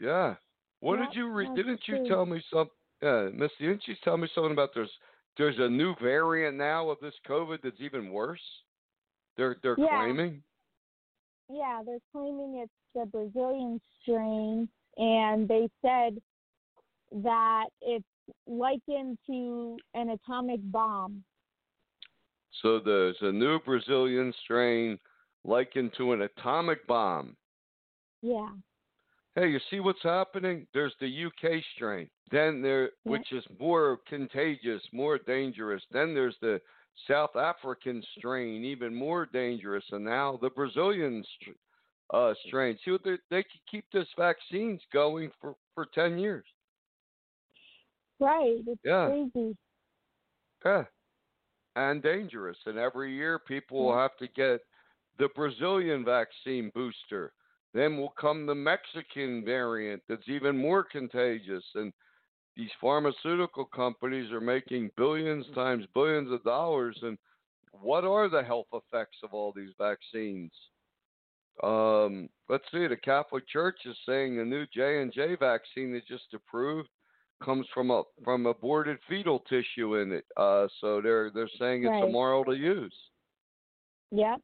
Yeah. 0.00 0.34
What 0.80 0.98
Yep, 0.98 1.08
did 1.10 1.16
you 1.16 1.30
read? 1.30 1.54
Didn't 1.54 1.82
you 1.86 2.08
tell 2.08 2.24
me 2.24 2.42
some? 2.52 2.70
Yeah, 3.02 3.28
Misty, 3.34 3.66
didn't 3.66 3.86
you 3.86 3.94
tell 4.02 4.16
me 4.16 4.28
something 4.34 4.52
about 4.52 4.70
there's 4.74 4.90
there's 5.36 5.58
a 5.58 5.68
new 5.68 5.94
variant 6.00 6.56
now 6.56 6.88
of 6.88 6.98
this 7.02 7.14
COVID 7.28 7.58
that's 7.62 7.80
even 7.80 8.10
worse? 8.10 8.40
They're 9.36 9.56
they're 9.62 9.76
Yeah. 9.78 9.98
claiming. 9.98 10.42
yeah 11.50 11.82
they're 11.84 11.98
claiming 12.12 12.60
it's 12.62 12.72
the 12.94 13.06
brazilian 13.06 13.80
strain 14.02 14.68
and 14.96 15.46
they 15.48 15.68
said 15.82 16.20
that 17.22 17.66
it's 17.80 18.04
likened 18.46 19.18
to 19.26 19.76
an 19.94 20.10
atomic 20.10 20.60
bomb 20.64 21.22
So 22.62 22.80
there's 22.80 23.16
a 23.20 23.32
new 23.32 23.58
Brazilian 23.60 24.32
strain 24.44 24.98
likened 25.44 25.92
to 25.96 26.12
an 26.12 26.22
atomic 26.22 26.86
bomb. 26.86 27.36
yeah 28.22 28.50
Hey, 29.38 29.50
you 29.50 29.60
see 29.70 29.78
what's 29.78 30.02
happening? 30.02 30.66
There's 30.74 30.94
the 31.00 31.26
UK 31.26 31.62
strain. 31.76 32.08
Then 32.32 32.60
there, 32.60 32.90
which 33.04 33.30
is 33.32 33.44
more 33.60 33.98
contagious, 34.08 34.82
more 34.92 35.18
dangerous. 35.18 35.80
Then 35.92 36.12
there's 36.12 36.34
the 36.40 36.60
South 37.06 37.36
African 37.36 38.02
strain, 38.18 38.64
even 38.64 38.92
more 38.92 39.26
dangerous, 39.26 39.84
and 39.92 40.04
now 40.04 40.40
the 40.42 40.50
Brazilian 40.50 41.22
uh, 42.12 42.34
strain. 42.46 42.76
See 42.84 42.90
what 42.90 43.04
they 43.04 43.16
they 43.30 43.42
could 43.44 43.60
keep 43.70 43.84
this 43.92 44.08
vaccines 44.18 44.80
going 44.92 45.30
for 45.40 45.54
for 45.74 45.86
ten 45.94 46.18
years. 46.18 46.44
Right 48.20 48.62
it's 48.66 48.80
Yeah. 48.84 49.06
crazy 49.06 49.56
Yeah. 50.64 50.84
And 51.76 52.02
dangerous. 52.02 52.58
And 52.66 52.78
every 52.78 53.14
year 53.14 53.38
people 53.38 53.84
will 53.84 53.96
have 53.96 54.16
to 54.16 54.26
get 54.28 54.60
the 55.18 55.28
Brazilian 55.34 56.04
vaccine 56.04 56.70
booster. 56.74 57.32
Then 57.74 57.96
will 57.96 58.14
come 58.18 58.46
the 58.46 58.54
Mexican 58.54 59.44
variant 59.44 60.02
that's 60.08 60.28
even 60.28 60.56
more 60.56 60.82
contagious. 60.82 61.64
And 61.74 61.92
these 62.56 62.70
pharmaceutical 62.80 63.66
companies 63.66 64.32
are 64.32 64.40
making 64.40 64.90
billions 64.96 65.46
times 65.54 65.86
billions 65.94 66.32
of 66.32 66.42
dollars. 66.42 66.98
And 67.02 67.16
what 67.70 68.04
are 68.04 68.28
the 68.28 68.42
health 68.42 68.68
effects 68.72 69.18
of 69.22 69.32
all 69.32 69.52
these 69.54 69.74
vaccines? 69.78 70.50
Um, 71.62 72.28
let's 72.48 72.64
see. 72.72 72.86
The 72.88 72.96
Catholic 72.96 73.46
Church 73.48 73.78
is 73.84 73.96
saying 74.06 74.36
the 74.36 74.44
new 74.44 74.66
J 74.74 75.02
and 75.02 75.12
J 75.12 75.36
vaccine 75.36 75.92
they 75.92 76.02
just 76.08 76.34
approved 76.34 76.88
comes 77.42 77.66
from 77.72 77.90
a 77.90 78.02
from 78.24 78.46
aborted 78.46 78.98
fetal 79.08 79.40
tissue 79.40 79.96
in 79.96 80.12
it. 80.12 80.24
Uh, 80.36 80.66
so 80.80 81.00
they're 81.00 81.30
they're 81.30 81.48
saying 81.58 81.84
it's 81.84 81.90
Right. 81.90 82.04
immoral 82.04 82.44
to 82.46 82.52
use. 82.56 82.94
Yep. 84.10 84.40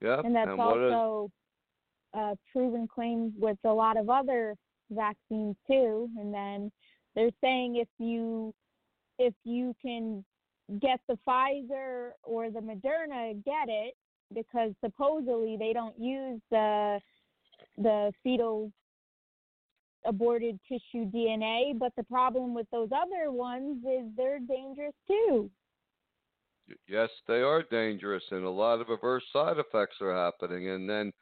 Yep. 0.00 0.24
And 0.24 0.34
that's 0.36 0.48
and 0.48 0.58
what 0.58 0.78
is- 0.78 0.92
also 0.92 1.30
a 2.14 2.36
proven 2.52 2.86
claim 2.88 3.34
with 3.38 3.58
a 3.64 3.72
lot 3.72 3.96
of 3.96 4.08
other 4.08 4.56
vaccines 4.90 5.56
too. 5.66 6.08
And 6.18 6.32
then 6.32 6.72
they're 7.14 7.30
saying 7.40 7.76
if 7.76 7.88
you 7.98 8.54
if 9.18 9.34
you 9.44 9.74
can 9.82 10.24
get 10.80 11.00
the 11.08 11.18
Pfizer 11.26 12.12
or 12.22 12.50
the 12.50 12.60
Moderna, 12.60 13.42
get 13.44 13.68
it 13.68 13.94
because 14.34 14.72
supposedly 14.84 15.56
they 15.56 15.72
don't 15.72 15.98
use 15.98 16.40
the 16.50 17.00
the 17.76 18.12
fetal 18.22 18.72
aborted 20.08 20.58
tissue 20.68 21.04
DNA, 21.10 21.78
but 21.78 21.92
the 21.96 22.04
problem 22.04 22.54
with 22.54 22.66
those 22.70 22.88
other 22.92 23.30
ones 23.30 23.84
is 23.84 24.06
they're 24.16 24.40
dangerous 24.40 24.94
too. 25.06 25.50
Yes, 26.86 27.08
they 27.26 27.40
are 27.42 27.62
dangerous, 27.62 28.22
and 28.30 28.44
a 28.44 28.50
lot 28.50 28.80
of 28.80 28.90
adverse 28.90 29.24
side 29.32 29.58
effects 29.58 29.96
are 30.00 30.14
happening. 30.14 30.68
And 30.68 30.88
then 30.88 31.12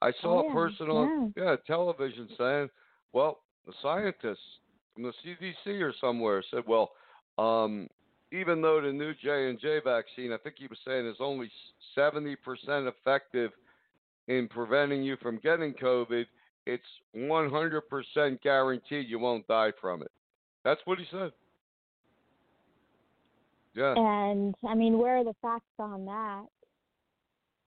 I 0.00 0.12
saw 0.22 0.38
Oh, 0.38 0.40
a 0.40 0.44
yeah, 0.44 0.52
person 0.52 0.88
on 0.88 1.32
yeah 1.36 1.56
television 1.66 2.28
saying, 2.38 2.70
"Well, 3.12 3.40
the 3.66 3.72
scientists 3.82 4.60
from 4.94 5.04
the 5.04 5.12
CDC 5.24 5.80
or 5.82 5.92
somewhere 6.00 6.42
said, 6.50 6.64
well, 6.66 6.92
um, 7.38 7.88
even 8.32 8.62
though 8.62 8.80
the 8.80 8.92
new 8.92 9.12
J 9.14 9.50
and 9.50 9.60
J 9.60 9.80
vaccine, 9.84 10.32
I 10.32 10.38
think 10.38 10.56
he 10.58 10.66
was 10.66 10.78
saying, 10.86 11.06
is 11.06 11.16
only 11.20 11.50
seventy 11.94 12.36
percent 12.36 12.86
effective 12.86 13.52
in 14.28 14.48
preventing 14.48 15.02
you 15.02 15.16
from 15.18 15.38
getting 15.38 15.74
COVID, 15.74 16.24
it's 16.66 16.84
one 17.12 17.50
hundred 17.50 17.82
percent 17.88 18.42
guaranteed 18.42 19.08
you 19.08 19.18
won't 19.18 19.46
die 19.46 19.72
from 19.80 20.02
it." 20.02 20.10
That's 20.64 20.80
what 20.84 20.98
he 20.98 21.04
said. 21.10 21.32
Yeah. 23.74 23.94
And 23.96 24.54
I 24.66 24.74
mean, 24.74 24.98
where 24.98 25.18
are 25.18 25.24
the 25.24 25.34
facts 25.42 25.64
on 25.78 26.04
that? 26.06 26.46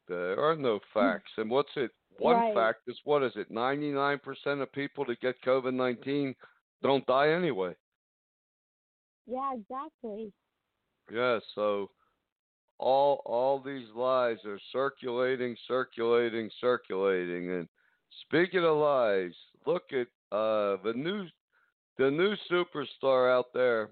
There 0.08 0.40
are 0.40 0.56
no 0.56 0.80
hmm. 0.80 1.00
facts. 1.00 1.32
And 1.38 1.50
what's 1.50 1.76
it? 1.76 1.92
One 2.20 2.36
Right. 2.36 2.54
fact 2.56 2.82
is 2.88 3.00
what 3.04 3.22
is 3.22 3.36
it? 3.36 3.52
99% 3.52 4.62
of 4.62 4.72
people 4.72 5.06
that 5.06 5.20
get 5.20 5.40
COVID 5.44 5.74
19 5.74 6.36
don't 6.82 7.06
die 7.06 7.30
anyway. 7.30 7.76
Yeah, 9.28 9.54
exactly. 9.54 10.32
Yeah, 11.12 11.40
so 11.54 11.92
all 12.80 13.22
all 13.26 13.60
these 13.60 13.88
lies 13.94 14.44
are 14.46 14.60
circulating, 14.72 15.56
circulating, 15.68 16.50
circulating. 16.60 17.52
And 17.52 17.68
speaking 18.22 18.64
of 18.64 18.78
lies, 18.78 19.34
look 19.66 19.84
at 19.92 20.08
uh 20.32 20.78
the 20.84 20.94
new 20.96 21.26
the 21.98 22.12
new 22.12 22.36
superstar 22.52 23.32
out 23.32 23.48
there, 23.54 23.90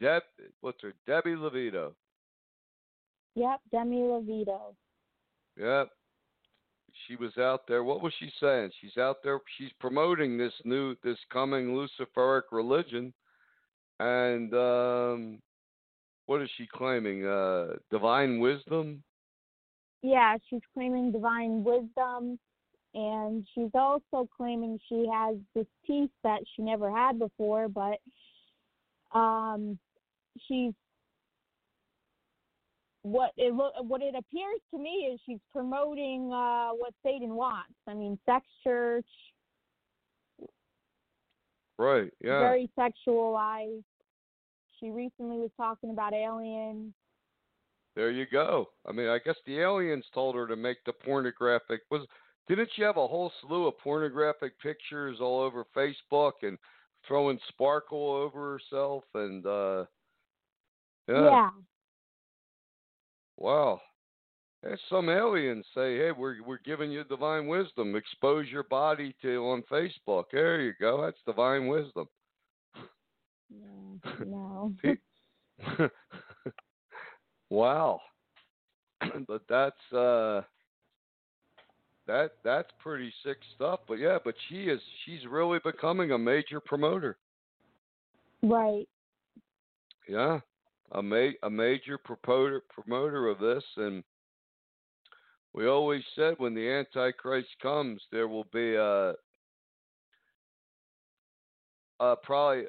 Deb 0.00 0.22
what's 0.60 0.82
her 0.82 0.94
Debbie 1.06 1.30
Levito. 1.30 1.92
Yep, 3.34 3.60
Demi 3.70 4.00
Lovato. 4.00 4.74
Yep. 5.56 5.88
She 7.06 7.16
was 7.16 7.36
out 7.38 7.62
there. 7.66 7.82
What 7.82 8.02
was 8.02 8.12
she 8.18 8.30
saying? 8.40 8.70
She's 8.80 8.96
out 8.98 9.22
there. 9.24 9.38
She's 9.58 9.72
promoting 9.80 10.36
this 10.36 10.52
new, 10.64 10.94
this 11.02 11.16
coming 11.32 11.74
Luciferic 11.74 12.42
religion, 12.52 13.12
and 13.98 14.52
um, 14.54 15.38
what 16.26 16.42
is 16.42 16.50
she 16.56 16.66
claiming? 16.72 17.26
Uh, 17.26 17.74
divine 17.90 18.38
wisdom. 18.38 19.02
Yeah, 20.02 20.36
she's 20.48 20.60
claiming 20.74 21.12
divine 21.12 21.64
wisdom, 21.64 22.38
and 22.94 23.46
she's 23.54 23.70
also 23.74 24.28
claiming 24.36 24.78
she 24.88 25.06
has 25.12 25.36
this 25.54 25.66
peace 25.86 26.10
that 26.22 26.40
she 26.54 26.62
never 26.62 26.90
had 26.90 27.18
before. 27.18 27.68
But 27.68 27.98
um, 29.18 29.78
she's 30.48 30.72
what 33.02 33.32
it 33.36 33.52
lo- 33.54 33.72
what 33.82 34.02
it 34.02 34.14
appears 34.14 34.60
to 34.72 34.78
me 34.78 35.10
is 35.12 35.20
she's 35.26 35.40
promoting 35.50 36.32
uh, 36.32 36.70
what 36.70 36.94
Satan 37.02 37.34
wants. 37.34 37.74
I 37.86 37.94
mean, 37.94 38.18
sex 38.26 38.46
church, 38.62 39.06
Right. 41.78 42.12
Yeah. 42.22 42.38
very 42.40 42.70
sexualized. 42.78 43.82
She 44.78 44.90
recently 44.90 45.36
was 45.38 45.50
talking 45.56 45.90
about 45.90 46.12
aliens. 46.12 46.92
There 47.94 48.10
you 48.10 48.26
go. 48.30 48.66
I 48.86 48.92
mean, 48.92 49.08
I 49.08 49.18
guess 49.18 49.36
the 49.46 49.58
aliens 49.60 50.04
told 50.14 50.34
her 50.36 50.46
to 50.46 50.56
make 50.56 50.78
the 50.84 50.92
pornographic. 50.92 51.80
Was 51.90 52.06
didn't 52.48 52.70
she 52.74 52.82
have 52.82 52.96
a 52.96 53.06
whole 53.06 53.32
slew 53.40 53.66
of 53.66 53.78
pornographic 53.78 54.58
pictures 54.60 55.18
all 55.20 55.40
over 55.40 55.64
Facebook 55.76 56.32
and 56.42 56.58
throwing 57.06 57.38
sparkle 57.48 58.10
over 58.10 58.52
herself 58.52 59.04
and 59.14 59.46
uh 59.46 59.84
yeah. 61.08 61.50
Wow. 63.36 63.80
There's 64.62 64.80
some 64.88 65.08
aliens 65.08 65.66
say, 65.74 65.96
"Hey, 65.98 66.12
we're 66.12 66.36
we're 66.46 66.60
giving 66.64 66.92
you 66.92 67.02
divine 67.02 67.48
wisdom. 67.48 67.96
Expose 67.96 68.46
your 68.48 68.62
body 68.62 69.16
to 69.20 69.44
on 69.48 69.64
Facebook. 69.70 70.26
There 70.30 70.60
you 70.60 70.72
go. 70.80 71.02
That's 71.02 71.18
divine 71.26 71.66
wisdom." 71.66 72.06
Yeah, 73.50 74.14
no. 74.24 74.72
Wow. 77.52 78.00
but 79.28 79.42
that's 79.46 79.92
uh 79.92 80.40
that 82.06 82.32
that's 82.44 82.70
pretty 82.80 83.12
sick 83.24 83.38
stuff. 83.54 83.80
But 83.86 83.98
yeah, 83.98 84.18
but 84.24 84.34
she 84.48 84.64
is 84.64 84.80
she's 85.04 85.26
really 85.28 85.58
becoming 85.64 86.12
a 86.12 86.18
major 86.18 86.60
promoter. 86.60 87.16
right. 88.42 88.88
Yeah, 90.08 90.40
a 90.92 91.02
ma- 91.02 91.38
a 91.42 91.50
major 91.50 91.98
promoter 91.98 92.62
promoter 92.70 93.28
of 93.28 93.38
this, 93.38 93.64
and 93.76 94.02
we 95.54 95.66
always 95.66 96.02
said 96.16 96.34
when 96.38 96.54
the 96.54 96.68
Antichrist 96.68 97.48
comes, 97.60 98.00
there 98.10 98.26
will 98.26 98.46
be 98.52 98.74
a, 98.74 99.14
uh 102.00 102.16
probably 102.22 102.64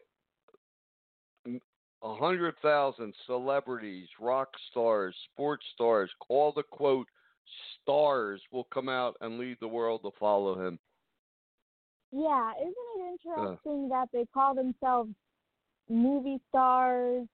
a 2.03 2.15
hundred 2.15 2.55
thousand 2.61 3.13
celebrities, 3.25 4.07
rock 4.19 4.49
stars, 4.69 5.15
sports 5.31 5.65
stars, 5.73 6.11
all 6.29 6.51
the 6.51 6.63
quote 6.63 7.07
stars 7.81 8.41
will 8.51 8.65
come 8.65 8.89
out 8.89 9.15
and 9.21 9.37
lead 9.37 9.57
the 9.59 9.67
world 9.67 10.01
to 10.03 10.11
follow 10.19 10.65
him. 10.67 10.79
Yeah, 12.11 12.51
isn't 12.61 12.75
it 12.75 13.19
interesting 13.25 13.89
that 13.89 14.07
they 14.13 14.25
call 14.33 14.53
themselves 14.53 15.09
movie 15.89 16.39
stars, 16.49 17.27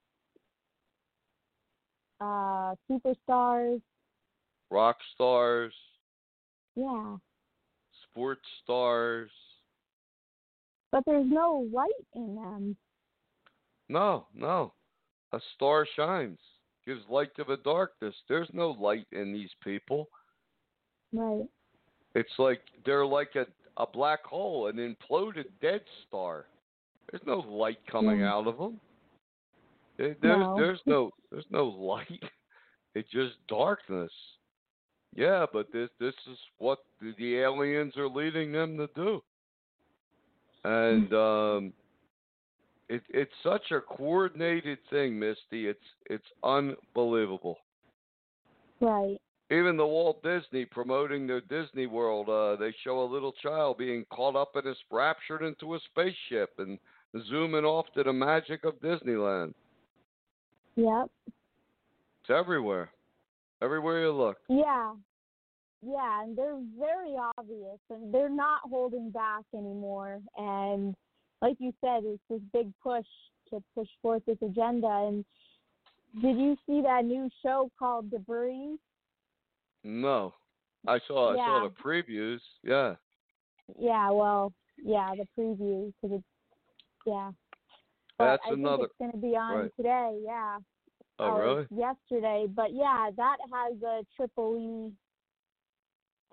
uh, 2.22 2.76
superstars? 2.90 3.82
Rock 4.72 4.98
stars, 5.16 5.74
Yeah, 6.76 7.18
sports 8.10 8.48
stars. 8.64 9.32
but 10.92 11.04
there's 11.06 11.28
no 11.28 11.68
light 11.74 11.90
in 12.16 12.36
them. 12.36 12.78
No, 13.90 14.28
no. 14.34 14.74
A 15.34 15.40
star 15.56 15.86
shines, 15.96 16.40
gives 16.90 17.08
light 17.10 17.30
to 17.36 17.44
the 17.48 17.58
darkness. 17.58 18.16
There's 18.28 18.50
no 18.54 18.72
light 18.72 19.06
in 19.12 19.32
these 19.32 19.50
people. 19.64 20.10
Right. 21.14 21.46
It's 22.16 22.38
like 22.40 22.62
they're 22.86 23.06
like 23.06 23.32
a, 23.36 23.46
a 23.82 23.86
black 23.88 24.24
hole, 24.26 24.68
an 24.68 24.78
imploded 24.78 25.46
dead 25.62 25.82
star. 26.08 26.46
There's 27.12 27.22
no 27.26 27.40
light 27.40 27.78
coming 27.92 28.20
Yeah. 28.22 28.34
out 28.34 28.48
of 28.48 28.58
them. 28.58 28.80
There- 29.98 30.16
There's 30.22 30.40
No. 30.40 30.56
there's 30.58 30.82
no 30.86 31.12
there's 31.32 31.50
no 31.52 31.66
light. 31.66 32.24
It's 32.96 33.10
just 33.12 33.36
darkness. 33.48 34.12
Yeah, 35.16 35.46
but 35.54 35.72
this 35.72 35.90
this 36.00 36.16
is 36.32 36.38
what 36.58 36.80
the, 37.00 37.14
the 37.20 37.38
aliens 37.38 37.96
are 37.98 38.10
leading 38.10 38.52
them 38.52 38.78
to 38.78 38.88
do. 38.96 39.22
And 40.64 41.14
um 41.14 41.74
it 42.90 43.04
it's 43.10 43.32
such 43.44 43.72
a 43.72 43.80
coordinated 43.80 44.80
thing, 44.90 45.18
Misty. 45.18 45.68
It's 45.68 45.80
it's 46.08 46.26
unbelievable. 46.44 47.58
Right. 48.82 49.18
Even 49.52 49.78
the 49.78 49.86
Walt 49.86 50.22
Disney 50.22 50.66
promoting 50.66 51.26
their 51.26 51.42
Disney 51.42 51.88
World, 51.88 52.30
uh, 52.30 52.56
they 52.56 52.74
show 52.84 53.02
a 53.02 53.12
little 53.12 53.34
child 53.42 53.78
being 53.80 54.06
caught 54.12 54.36
up 54.36 54.56
and 54.56 54.68
is 54.68 54.78
raptured 54.92 55.42
into 55.42 55.74
a 55.74 55.80
spaceship 55.92 56.52
and 56.60 56.78
zooming 57.30 57.66
off 57.66 57.88
to 57.96 58.04
the 58.04 58.14
magic 58.14 58.64
of 58.64 58.80
Disneyland. 58.80 59.54
Yep. 60.76 61.10
It's 61.28 62.30
everywhere. 62.30 62.92
Everywhere 63.62 64.02
you 64.04 64.12
look. 64.12 64.38
Yeah. 64.48 64.94
Yeah, 65.82 66.24
and 66.24 66.38
they're 66.38 66.60
very 66.78 67.16
obvious 67.38 67.80
and 67.90 68.14
they're 68.14 68.30
not 68.30 68.62
holding 68.70 69.10
back 69.10 69.44
anymore. 69.54 70.20
And 70.38 70.96
like 71.42 71.56
you 71.60 71.74
said, 71.82 72.04
it's 72.04 72.22
this 72.30 72.42
big 72.54 72.72
push 72.84 73.06
to 73.50 73.64
push 73.76 73.88
forth 74.02 74.24
this 74.26 74.38
agenda. 74.42 74.88
And 74.88 75.26
did 76.22 76.38
you 76.38 76.58
see 76.66 76.82
that 76.82 77.06
new 77.06 77.30
show 77.44 77.72
called 77.78 78.12
Debris? 78.12 78.78
No. 79.84 80.34
I 80.88 81.00
saw 81.08 81.34
I 81.34 81.36
saw 81.36 81.68
the 81.68 81.84
previews. 81.84 82.40
Yeah. 82.64 82.96
Yeah, 83.78 84.10
well, 84.12 84.54
yeah, 84.84 85.14
the 85.16 85.26
previews 85.38 85.94
because 86.02 86.18
it's 86.18 86.24
yeah. 87.06 87.32
But 88.18 88.26
That's 88.26 88.44
I 88.50 88.54
another 88.54 88.78
think 88.78 88.90
it's 88.90 88.98
going 89.00 89.12
to 89.12 89.18
be 89.18 89.36
on 89.36 89.58
right. 89.58 89.72
today. 89.78 90.20
Yeah. 90.26 90.58
Oh, 91.20 91.38
really? 91.38 91.68
yesterday. 91.70 92.48
But 92.54 92.74
yeah, 92.74 93.10
that 93.16 93.38
has 93.52 93.82
a 93.82 94.06
triple 94.16 94.58
E, 94.58 94.94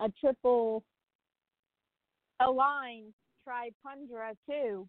a 0.03 0.11
triple 0.19 0.83
align 2.39 3.13
tripundra 3.47 4.35
too. 4.49 4.87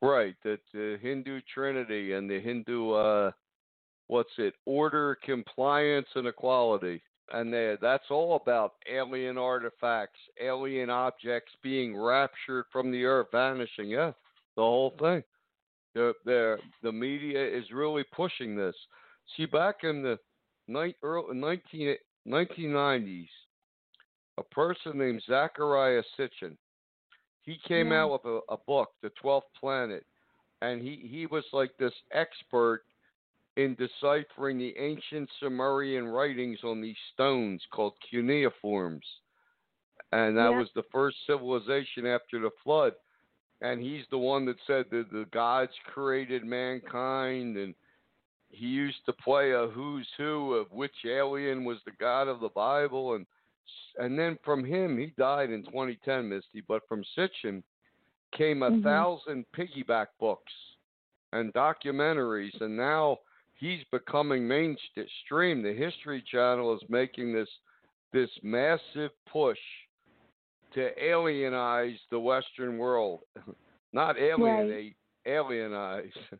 Right, 0.00 0.36
that 0.44 0.60
the 0.72 0.98
Hindu 1.02 1.40
Trinity 1.52 2.12
and 2.12 2.30
the 2.30 2.40
Hindu 2.40 2.92
uh 2.92 3.30
what's 4.06 4.30
it? 4.38 4.54
Order, 4.64 5.16
compliance 5.24 6.08
and 6.14 6.26
equality. 6.26 7.02
And 7.30 7.52
that's 7.82 8.10
all 8.10 8.36
about 8.36 8.74
alien 8.90 9.36
artifacts, 9.36 10.18
alien 10.40 10.88
objects 10.88 11.52
being 11.62 11.96
raptured 11.96 12.64
from 12.72 12.90
the 12.90 13.04
earth, 13.04 13.26
vanishing. 13.32 13.90
Yeah, 13.90 14.12
the 14.56 14.62
whole 14.62 14.94
thing. 14.98 15.22
The 15.94 16.14
the 16.24 16.58
the 16.82 16.92
media 16.92 17.44
is 17.46 17.70
really 17.72 18.04
pushing 18.14 18.56
this. 18.56 18.74
See, 19.36 19.46
back 19.46 19.76
in 19.82 20.02
the 20.02 20.18
ni- 20.68 20.94
early, 21.02 21.36
19, 21.36 21.96
1990s, 22.26 23.28
a 24.38 24.42
person 24.44 24.96
named 24.96 25.22
Zecharia 25.28 26.02
Sitchin, 26.18 26.56
he 27.48 27.58
came 27.66 27.92
Yeah. 27.92 28.02
out 28.02 28.12
with 28.12 28.24
a, 28.26 28.40
a 28.52 28.56
book, 28.58 28.90
The 29.02 29.10
Twelfth 29.10 29.48
Planet, 29.58 30.04
and 30.60 30.82
he, 30.82 31.08
he 31.10 31.26
was 31.26 31.44
like 31.52 31.74
this 31.78 31.94
expert 32.12 32.84
in 33.56 33.74
deciphering 33.74 34.58
the 34.58 34.76
ancient 34.78 35.28
Sumerian 35.40 36.06
writings 36.06 36.58
on 36.62 36.80
these 36.82 36.96
stones 37.14 37.62
called 37.72 37.94
cuneiforms. 38.08 39.04
And 40.12 40.36
that 40.36 40.50
Yeah. 40.50 40.58
was 40.58 40.68
the 40.74 40.84
first 40.92 41.16
civilization 41.26 42.06
after 42.06 42.38
the 42.38 42.50
flood. 42.62 42.92
And 43.62 43.80
he's 43.82 44.04
the 44.10 44.18
one 44.18 44.44
that 44.46 44.56
said 44.66 44.84
that 44.90 45.10
the 45.10 45.26
gods 45.32 45.72
created 45.92 46.44
mankind 46.44 47.56
and 47.56 47.74
he 48.50 48.66
used 48.66 49.04
to 49.06 49.12
play 49.12 49.52
a 49.52 49.66
who's 49.66 50.08
who 50.16 50.54
of 50.54 50.70
which 50.70 50.94
alien 51.06 51.64
was 51.64 51.78
the 51.84 51.92
god 51.98 52.28
of 52.28 52.40
the 52.40 52.48
Bible 52.50 53.14
and 53.14 53.26
and 53.98 54.18
then 54.18 54.38
from 54.44 54.64
him 54.64 54.98
he 54.98 55.12
died 55.18 55.50
in 55.50 55.64
2010 55.64 56.28
Misty 56.28 56.62
but 56.66 56.86
from 56.88 57.04
Sitchin 57.16 57.62
came 58.32 58.62
a 58.62 58.70
Mhm. 58.70 58.82
thousand 58.82 59.46
piggyback 59.52 60.08
books 60.20 60.52
and 61.32 61.52
documentaries 61.52 62.58
and 62.60 62.76
now 62.76 63.18
he's 63.54 63.84
becoming 63.90 64.46
mainstream 64.46 65.62
the 65.62 65.72
history 65.72 66.22
channel 66.22 66.74
is 66.74 66.88
making 66.88 67.32
this 67.32 67.48
this 68.12 68.30
massive 68.42 69.10
push 69.26 69.60
to 70.72 70.94
alienize 71.00 71.98
the 72.10 72.18
western 72.18 72.78
world 72.78 73.20
not 73.92 74.18
alienate 74.18 74.96
alienize 75.26 76.12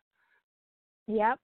Yep. 1.08 1.40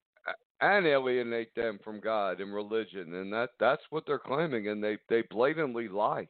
And 0.72 0.86
alienate 0.86 1.54
them 1.54 1.78
from 1.82 2.00
God 2.00 2.40
and 2.40 2.54
religion, 2.54 3.14
and 3.14 3.32
that 3.32 3.50
that's 3.58 3.82
what 3.90 4.04
they're 4.06 4.18
claiming, 4.18 4.68
and 4.68 4.82
they 4.82 4.98
they 5.08 5.22
blatantly 5.30 5.88
lie. 5.88 6.28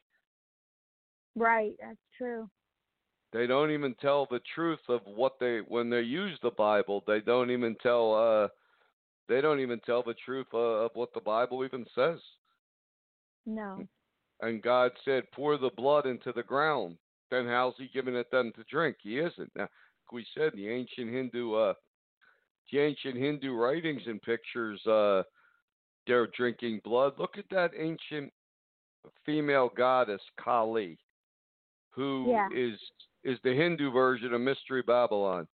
Right. 1.36 1.74
That's 1.80 1.98
true. 2.16 2.48
They 3.32 3.46
don't 3.48 3.72
even 3.72 3.94
tell 4.00 4.28
the 4.30 4.40
truth 4.54 4.80
of 4.88 5.00
what 5.04 5.34
they 5.40 5.58
when 5.66 5.90
they 5.90 6.02
use 6.02 6.38
the 6.42 6.52
Bible. 6.52 7.02
They 7.06 7.20
don't 7.20 7.50
even 7.50 7.76
tell 7.82 8.14
uh 8.14 8.48
they 9.28 9.40
don't 9.40 9.60
even 9.60 9.80
tell 9.80 10.02
the 10.02 10.14
truth 10.24 10.46
uh, 10.52 10.58
of 10.58 10.90
what 10.94 11.12
the 11.14 11.20
Bible 11.20 11.64
even 11.64 11.86
says. 11.94 12.18
No. 13.46 13.86
And 14.40 14.62
God 14.62 14.92
said, 15.04 15.24
"Pour 15.32 15.56
the 15.58 15.70
blood 15.76 16.06
into 16.06 16.32
the 16.32 16.42
ground." 16.42 16.96
Then 17.30 17.46
how's 17.46 17.74
He 17.76 17.88
giving 17.92 18.14
it 18.14 18.30
them 18.30 18.52
to 18.56 18.64
drink? 18.70 18.98
He 19.02 19.18
isn't. 19.18 19.50
Now 19.56 19.68
we 20.12 20.26
said 20.34 20.52
the 20.54 20.68
ancient 20.68 21.10
Hindu 21.10 21.54
uh 21.54 21.74
the 22.70 22.78
ancient 22.80 23.16
Hindu 23.16 23.54
writings 23.54 24.02
and 24.06 24.20
pictures 24.22 24.84
uh 24.86 25.22
they're 26.06 26.26
drinking 26.36 26.80
blood. 26.84 27.14
Look 27.18 27.38
at 27.38 27.48
that 27.50 27.70
ancient 27.78 28.32
female 29.24 29.70
goddess 29.74 30.20
Kali, 30.38 30.98
who 31.90 32.26
is 32.54 32.78
Yeah. 33.24 33.32
is 33.32 33.38
the 33.42 33.54
Hindu 33.54 33.90
version 33.90 34.34
of 34.34 34.40
Mystery 34.40 34.82
Babylon. 34.82 35.46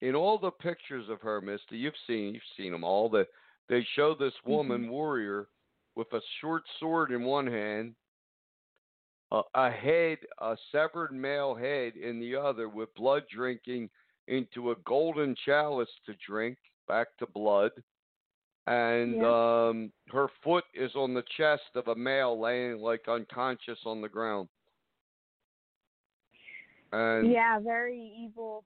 In 0.00 0.14
all 0.14 0.38
the 0.38 0.50
pictures 0.50 1.08
of 1.08 1.20
her, 1.20 1.40
Misty, 1.40 1.76
you've 1.76 1.94
seen 2.06 2.34
you've 2.34 2.42
seen 2.56 2.72
them 2.72 2.84
all. 2.84 3.08
The, 3.08 3.26
they 3.68 3.86
show 3.94 4.14
this 4.14 4.34
woman 4.44 4.88
warrior 4.88 5.48
with 5.94 6.12
a 6.12 6.20
short 6.40 6.62
sword 6.80 7.12
in 7.12 7.22
one 7.22 7.46
hand, 7.46 7.94
a, 9.30 9.42
a 9.54 9.70
head, 9.70 10.18
a 10.38 10.56
severed 10.72 11.12
male 11.12 11.54
head 11.54 11.96
in 11.96 12.18
the 12.18 12.34
other, 12.34 12.68
with 12.68 12.94
blood 12.94 13.24
drinking 13.30 13.90
into 14.32 14.70
a 14.70 14.76
golden 14.84 15.34
chalice 15.44 15.90
to 16.06 16.14
drink 16.26 16.56
back 16.88 17.08
to 17.18 17.26
blood 17.26 17.70
and 18.66 19.16
Yeah. 19.16 19.68
um 19.68 19.92
her 20.10 20.28
foot 20.42 20.64
is 20.74 20.94
on 20.94 21.14
the 21.14 21.24
chest 21.36 21.70
of 21.74 21.88
a 21.88 21.94
male 21.94 22.38
laying 22.40 22.78
like 22.80 23.08
unconscious 23.08 23.78
on 23.84 24.00
the 24.00 24.08
ground 24.08 24.48
and 26.92 27.30
yeah. 27.30 27.58
Very 27.58 28.00
evil. 28.24 28.64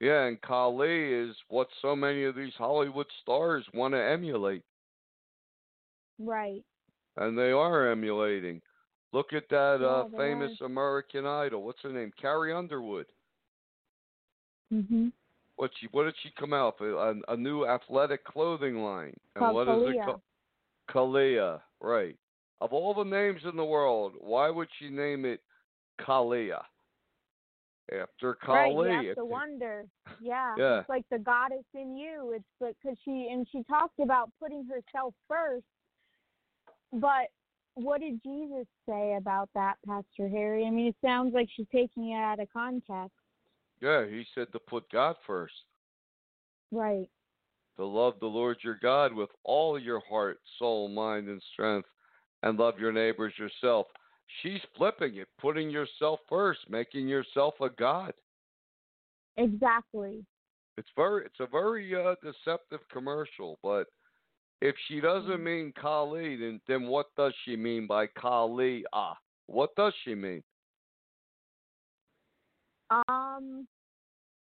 yeah 0.00 0.24
and 0.26 0.40
kali 0.42 1.12
is 1.12 1.36
what 1.48 1.68
so 1.82 1.94
many 1.94 2.24
of 2.24 2.34
these 2.34 2.54
hollywood 2.56 3.06
stars 3.22 3.64
want 3.74 3.94
to 3.94 4.02
emulate 4.02 4.62
Right. 6.18 6.64
and 7.16 7.38
they 7.38 7.52
are 7.52 7.90
emulating 7.92 8.60
look 9.12 9.32
at 9.32 9.48
that 9.50 9.80
uh 9.84 10.02
Yeah, 10.04 10.08
they 10.10 10.16
famous 10.18 10.60
american 10.60 11.26
idol 11.26 11.62
what's 11.62 11.82
her 11.82 11.92
name 11.92 12.12
carrie 12.20 12.52
underwood 12.52 13.06
Mhm. 14.72 15.12
what 15.56 15.70
she 15.80 15.86
what 15.92 16.04
did 16.04 16.14
she 16.22 16.30
come 16.38 16.52
out 16.52 16.78
with 16.80 16.90
a, 16.92 17.20
a 17.28 17.36
new 17.36 17.66
athletic 17.66 18.24
clothing 18.24 18.82
line 18.82 19.14
and 19.34 19.42
Called 19.42 19.54
what 19.54 19.68
is 19.68 19.82
it 19.82 19.96
Calia. 19.96 20.04
called 20.04 20.20
Calia, 20.88 21.60
right. 21.80 22.16
Of 22.60 22.72
all 22.72 22.92
the 22.94 23.04
names 23.04 23.40
in 23.44 23.56
the 23.56 23.64
world, 23.64 24.14
why 24.20 24.50
would 24.50 24.68
she 24.78 24.88
name 24.90 25.24
it 25.24 25.40
Calia? 26.00 26.62
After 27.90 28.34
Kali. 28.34 28.88
Right, 28.88 29.02
you 29.02 29.08
have 29.08 29.16
to 29.16 29.24
wonder. 29.24 29.86
Yeah, 30.20 30.54
Yeah. 30.58 30.80
it's 30.80 30.88
like 30.90 31.08
the 31.10 31.18
goddess 31.18 31.64
in 31.74 31.96
you. 31.96 32.32
It's 32.34 32.44
like 32.60 32.76
because 32.82 32.98
she 33.04 33.28
and 33.32 33.48
she 33.50 33.62
talked 33.64 33.98
about 34.00 34.30
putting 34.38 34.64
herself 34.66 35.14
first. 35.26 35.64
But 36.92 37.28
what 37.74 38.00
did 38.00 38.22
Jesus 38.22 38.66
say 38.86 39.14
about 39.14 39.48
that, 39.54 39.76
Pastor 39.86 40.28
Harry? 40.28 40.66
I 40.66 40.70
mean, 40.70 40.88
it 40.88 40.96
sounds 41.00 41.32
like 41.32 41.48
she's 41.54 41.68
taking 41.72 42.10
it 42.10 42.16
out 42.16 42.40
of 42.40 42.52
context. 42.52 43.16
Yeah, 43.80 44.06
he 44.06 44.24
said 44.34 44.48
to 44.52 44.58
put 44.58 44.90
God 44.90 45.16
first. 45.26 45.54
Right. 46.70 47.08
To 47.76 47.86
love 47.86 48.14
the 48.20 48.26
Lord 48.26 48.58
your 48.62 48.78
God 48.80 49.12
with 49.12 49.30
all 49.44 49.78
your 49.78 50.02
heart, 50.08 50.38
soul, 50.58 50.88
mind, 50.88 51.28
and 51.28 51.42
strength, 51.52 51.88
and 52.42 52.58
love 52.58 52.78
your 52.78 52.92
neighbors 52.92 53.32
yourself. 53.38 53.86
She's 54.42 54.60
flipping 54.76 55.16
it, 55.16 55.28
putting 55.40 55.70
yourself 55.70 56.20
first, 56.28 56.60
making 56.68 57.08
yourself 57.08 57.54
a 57.60 57.70
God. 57.70 58.12
Exactly. 59.36 60.24
It's 60.76 60.88
very 60.96 61.24
it's 61.24 61.40
a 61.40 61.46
very 61.46 61.94
uh, 61.94 62.14
deceptive 62.22 62.80
commercial, 62.92 63.58
but 63.62 63.86
if 64.60 64.74
she 64.86 65.00
doesn't 65.00 65.42
mean 65.42 65.72
Kali, 65.80 66.36
then 66.36 66.60
then 66.68 66.86
what 66.86 67.06
does 67.16 67.32
she 67.44 67.56
mean 67.56 67.86
by 67.86 68.06
Kali? 68.06 68.84
Ah, 68.92 69.16
what 69.46 69.74
does 69.76 69.92
she 70.04 70.14
mean? 70.14 70.42
Um, 72.90 73.66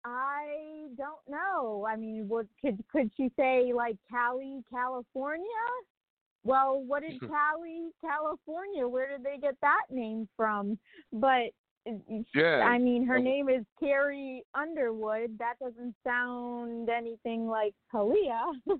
I 0.05 0.87
don't 0.97 1.27
know. 1.29 1.85
I 1.87 1.95
mean, 1.95 2.27
what 2.27 2.45
could 2.61 2.77
could 2.91 3.11
she 3.17 3.31
say 3.37 3.73
like 3.73 3.97
Cali, 4.09 4.63
California? 4.69 5.45
Well, 6.43 6.81
what 6.85 7.01
did 7.01 7.19
Cali, 7.19 7.89
California? 8.01 8.87
Where 8.87 9.09
did 9.09 9.23
they 9.23 9.37
get 9.37 9.55
that 9.61 9.83
name 9.89 10.27
from? 10.37 10.79
But 11.11 11.51
Yeah, 12.33 12.59
I 12.65 12.77
mean, 12.77 13.05
her 13.05 13.19
name 13.19 13.49
is 13.49 13.65
Carrie 13.79 14.43
Underwood. 14.55 15.37
That 15.39 15.59
doesn't 15.59 15.95
sound 16.05 16.89
anything 16.89 17.47
like 17.47 17.73
Calia. 17.93 18.51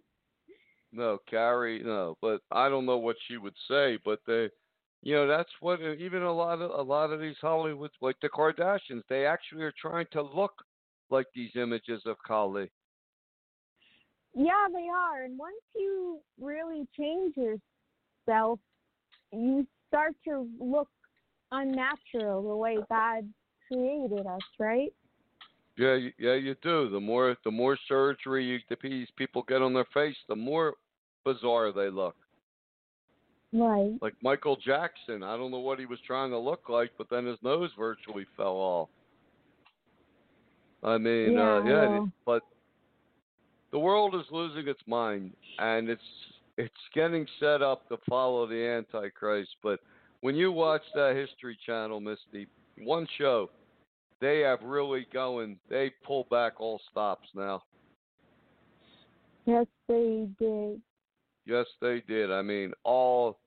No, 0.94 1.18
Carrie, 1.30 1.84
no. 1.84 2.18
But 2.22 2.42
I 2.50 2.70
don't 2.70 2.86
know 2.86 2.98
what 2.98 3.18
she 3.28 3.38
would 3.38 3.54
say. 3.70 4.00
But 4.04 4.20
they, 4.26 4.50
you 5.04 5.16
know, 5.16 5.28
that's 5.28 5.50
what 5.60 5.82
uh, 5.82 5.94
even 5.94 6.24
a 6.24 6.34
lot 6.34 6.62
of 6.62 6.72
a 6.72 6.82
lot 6.82 7.12
of 7.12 7.20
these 7.20 7.36
Hollywood, 7.42 7.92
like 8.02 8.16
the 8.22 8.30
Kardashians, 8.30 9.04
they 9.10 9.26
actually 9.26 9.64
are 9.64 9.74
trying 9.80 10.08
to 10.12 10.22
look 10.22 10.54
like 11.10 11.28
these 11.34 11.52
images 11.56 12.02
of 12.06 12.18
Kali. 12.26 12.70
yeah, 14.36 14.68
they 14.72 14.88
are. 14.94 15.24
And 15.24 15.38
once 15.38 15.56
you 15.76 16.20
really 16.40 16.88
change 16.98 17.36
yourself, 17.38 18.60
you 19.32 19.66
start 19.88 20.14
to 20.28 20.48
look 20.60 20.90
unnatural 21.52 22.48
the 22.48 22.56
way 22.56 22.78
God 22.90 23.28
created 23.72 24.26
us, 24.26 24.42
right? 24.60 24.92
Yeah, 25.78 25.98
yeah, 26.18 26.34
you 26.34 26.56
do. 26.64 26.90
The 26.90 27.00
more 27.00 27.36
the 27.46 27.52
more 27.52 27.78
surgery 27.88 28.46
you, 28.46 28.60
the 28.68 28.78
these 28.82 29.08
people 29.16 29.44
get 29.48 29.62
on 29.62 29.74
their 29.74 29.88
face, 29.94 30.16
the 30.28 30.36
more 30.36 30.74
bizarre 31.24 31.72
they 31.72 31.90
look. 31.90 32.16
Right. 33.54 33.98
Like 34.02 34.16
Michael 34.22 34.58
Jackson, 34.58 35.24
I 35.24 35.38
don't 35.38 35.52
know 35.52 35.60
what 35.60 35.80
he 35.80 35.86
was 35.86 36.00
trying 36.06 36.32
to 36.32 36.38
look 36.38 36.70
like, 36.70 36.92
but 36.98 37.10
then 37.10 37.26
his 37.26 37.38
nose 37.42 37.72
virtually 37.78 38.26
fell 38.36 38.56
off. 38.56 38.90
I 40.84 40.98
mean, 40.98 41.38
uh, 41.38 41.60
Yeah, 41.64 41.70
yeah, 41.70 41.88
well- 41.88 42.12
but 42.26 42.44
the 43.72 43.80
world 43.80 44.16
is 44.16 44.30
losing 44.32 44.68
its 44.68 44.86
mind, 44.88 45.36
and 45.60 45.90
it's 45.90 46.34
it's 46.58 46.90
getting 46.96 47.28
set 47.40 47.62
up 47.62 47.88
to 47.88 47.98
follow 48.10 48.48
the 48.48 48.66
Antichrist. 48.68 49.56
But 49.62 49.80
when 50.22 50.36
you 50.36 50.52
watch 50.52 50.82
that 50.96 51.16
History 51.16 51.56
Channel, 51.64 52.00
Misty, 52.00 52.48
one 52.80 53.08
show, 53.18 53.52
they 54.20 54.40
have 54.40 54.64
really 54.64 55.06
going. 55.14 55.60
They 55.70 55.92
pull 56.04 56.26
back 56.32 56.60
all 56.60 56.82
stops 56.90 57.30
now. 57.36 57.64
Yes, 59.46 59.68
they 59.88 60.28
did. 60.40 60.82
Yes, 61.48 61.66
they 61.82 62.04
did. 62.08 62.30
I 62.30 62.42
mean, 62.42 62.74
all 62.84 63.40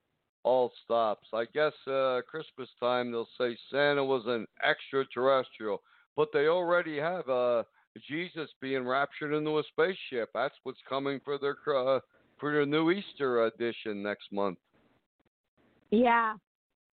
all 0.43 0.73
stops. 0.85 1.29
I 1.35 1.45
guess 1.53 1.75
uh, 1.87 2.23
Christmas 2.29 2.69
time 2.81 3.13
they'll 3.13 3.29
say 3.39 3.57
Santa 3.71 4.03
was 4.03 4.23
an 4.27 4.47
extraterrestrial, 4.67 5.83
but 6.17 6.29
they 6.33 6.47
already 6.47 6.97
have 6.99 7.29
uh, 7.29 7.63
Jesus 8.09 8.49
being 8.63 8.87
raptured 8.87 9.35
into 9.35 9.59
a 9.59 9.63
spaceship. 9.65 10.31
That's 10.33 10.55
what's 10.63 10.81
coming 10.89 11.21
for 11.25 11.39
their 11.39 11.57
uh, 11.77 12.01
for 12.39 12.53
their 12.53 12.65
new 12.65 12.91
Easter 12.91 13.45
edition 13.45 14.03
next 14.03 14.33
month. 14.33 14.59
Yeah. 15.91 16.37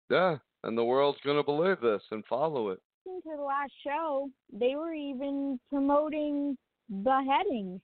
Yeah, 0.10 0.38
and 0.64 0.76
the 0.76 0.84
world's 0.84 1.20
going 1.24 1.38
to 1.38 1.44
believe 1.44 1.82
this 1.82 2.02
and 2.10 2.26
follow 2.26 2.70
it. 2.70 2.80
To 3.04 3.20
the 3.24 3.44
last 3.44 3.72
show, 3.86 4.30
they 4.52 4.76
were 4.76 4.94
even 4.94 5.60
promoting 5.70 6.58
beheading. 7.04 7.80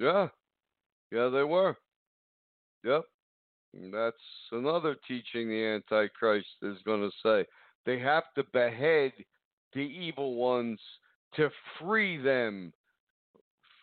Yeah, 0.00 0.28
yeah, 1.12 1.28
they 1.28 1.44
were. 1.44 1.76
Yep, 2.84 3.04
that's 3.92 4.16
another 4.52 4.96
teaching 5.06 5.48
the 5.48 5.64
Antichrist 5.64 6.46
is 6.62 6.78
going 6.84 7.02
to 7.02 7.10
say. 7.22 7.46
They 7.86 7.98
have 7.98 8.24
to 8.36 8.44
behead 8.52 9.12
the 9.74 9.80
evil 9.80 10.34
ones 10.34 10.80
to 11.36 11.50
free 11.78 12.16
them 12.16 12.72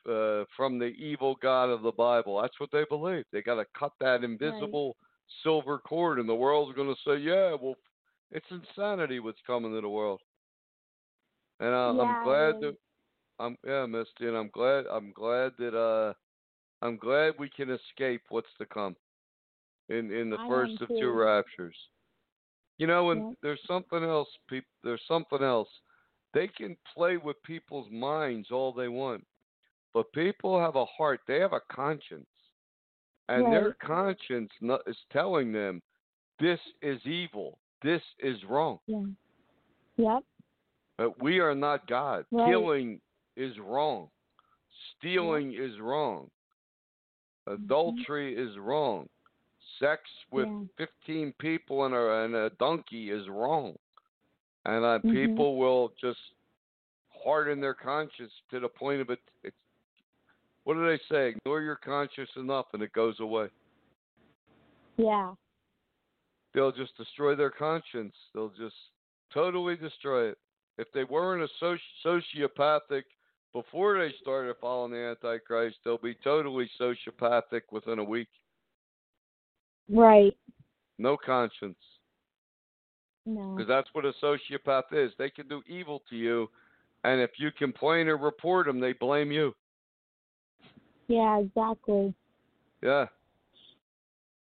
uh, 0.09 0.43
from 0.55 0.79
the 0.79 0.93
evil 0.97 1.35
God 1.41 1.65
of 1.65 1.81
the 1.81 1.91
Bible. 1.91 2.41
That's 2.41 2.59
what 2.59 2.69
they 2.71 2.85
believe. 2.89 3.23
They 3.31 3.41
got 3.41 3.55
to 3.55 3.65
cut 3.77 3.93
that 3.99 4.23
invisible 4.23 4.87
right. 4.87 5.43
silver 5.43 5.79
cord, 5.79 6.19
and 6.19 6.27
the 6.27 6.35
world's 6.35 6.75
going 6.75 6.93
to 6.93 7.01
say, 7.05 7.17
"Yeah, 7.17 7.55
well, 7.61 7.75
it's 8.31 8.45
insanity 8.51 9.19
what's 9.19 9.41
coming 9.45 9.73
to 9.73 9.81
the 9.81 9.89
world." 9.89 10.21
And 11.59 11.69
uh, 11.69 11.93
yeah, 11.95 12.01
I'm 12.01 12.23
glad 12.23 12.55
that 12.61 12.77
I'm 13.39 13.57
yeah, 13.65 13.85
Misty, 13.85 14.27
and 14.27 14.37
I'm 14.37 14.49
glad 14.53 14.85
I'm 14.91 15.11
glad 15.13 15.53
that 15.59 15.77
uh 15.77 16.13
I'm 16.81 16.97
glad 16.97 17.33
we 17.39 17.49
can 17.49 17.69
escape 17.71 18.21
what's 18.29 18.47
to 18.59 18.65
come 18.65 18.95
in 19.89 20.11
in 20.11 20.29
the 20.29 20.37
I 20.37 20.47
first 20.47 20.81
of 20.81 20.89
two 20.89 21.11
raptures. 21.11 21.75
You 22.77 22.87
know, 22.87 23.11
and 23.11 23.21
yeah. 23.21 23.31
there's 23.41 23.61
something 23.67 24.03
else. 24.03 24.27
People, 24.47 24.69
there's 24.83 25.01
something 25.07 25.41
else. 25.41 25.69
They 26.33 26.47
can 26.47 26.77
play 26.95 27.17
with 27.17 27.41
people's 27.43 27.87
minds 27.91 28.49
all 28.51 28.71
they 28.71 28.89
want, 28.89 29.25
but 29.93 30.11
people 30.13 30.59
have 30.59 30.75
a 30.75 30.85
heart. 30.85 31.21
They 31.27 31.39
have 31.39 31.53
a 31.53 31.61
conscience, 31.71 32.27
and 33.29 33.45
right. 33.45 33.51
their 33.51 33.73
conscience 33.81 34.51
is 34.85 34.97
telling 35.11 35.51
them 35.51 35.81
this 36.39 36.59
is 36.83 36.99
evil. 37.05 37.57
This 37.81 38.01
is 38.19 38.37
wrong. 38.47 38.79
Yeah. 38.85 39.05
Yep. 39.97 40.23
But 40.99 41.23
we 41.23 41.39
are 41.39 41.55
not 41.55 41.87
God. 41.87 42.25
Right. 42.31 42.49
Killing 42.49 42.99
is 43.35 43.53
wrong. 43.59 44.09
Stealing 44.97 45.51
yep. 45.51 45.61
is 45.63 45.79
wrong. 45.79 46.29
Adultery 47.47 48.35
mm-hmm. 48.35 48.49
is 48.49 48.57
wrong. 48.57 49.07
Sex 49.79 50.01
with 50.31 50.47
yeah. 50.47 50.85
15 51.05 51.33
people 51.39 51.85
and 51.85 51.93
a, 51.93 52.23
and 52.23 52.35
a 52.35 52.49
donkey 52.59 53.09
is 53.11 53.27
wrong. 53.29 53.75
And 54.65 54.83
uh, 54.83 54.99
mm-hmm. 54.99 55.13
people 55.13 55.57
will 55.57 55.93
just 55.99 56.19
harden 57.23 57.61
their 57.61 57.73
conscience 57.73 58.31
to 58.51 58.59
the 58.59 58.67
point 58.67 59.01
of 59.01 59.09
it. 59.09 59.19
It's, 59.43 59.55
what 60.63 60.73
do 60.75 60.85
they 60.85 60.99
say? 61.09 61.29
Ignore 61.29 61.61
your 61.61 61.77
conscience 61.77 62.29
enough 62.35 62.65
and 62.73 62.83
it 62.83 62.91
goes 62.93 63.19
away. 63.19 63.47
Yeah. 64.97 65.33
They'll 66.53 66.71
just 66.71 66.97
destroy 66.97 67.35
their 67.35 67.51
conscience. 67.51 68.15
They'll 68.33 68.49
just 68.49 68.75
totally 69.33 69.75
destroy 69.75 70.29
it. 70.29 70.37
If 70.77 70.87
they 70.93 71.03
weren't 71.03 71.43
a 71.43 71.63
soci- 71.63 72.21
sociopathic 72.35 73.03
before 73.53 73.97
they 73.97 74.13
started 74.21 74.55
following 74.59 74.91
the 74.91 74.97
Antichrist, 74.97 75.77
they'll 75.83 75.97
be 75.97 76.15
totally 76.23 76.69
sociopathic 76.79 77.61
within 77.71 77.99
a 77.99 78.03
week. 78.03 78.27
Right. 79.89 80.35
No 80.97 81.17
conscience. 81.17 81.77
No. 83.25 83.55
Because 83.55 83.67
that's 83.67 83.89
what 83.93 84.05
a 84.05 84.13
sociopath 84.23 84.93
is. 84.93 85.11
They 85.17 85.29
can 85.29 85.47
do 85.47 85.61
evil 85.67 86.01
to 86.09 86.15
you, 86.15 86.49
and 87.03 87.21
if 87.21 87.31
you 87.37 87.51
complain 87.51 88.07
or 88.07 88.17
report 88.17 88.67
them, 88.67 88.79
they 88.79 88.93
blame 88.93 89.31
you. 89.31 89.53
Yeah, 91.07 91.39
exactly. 91.39 92.13
Yeah. 92.81 93.05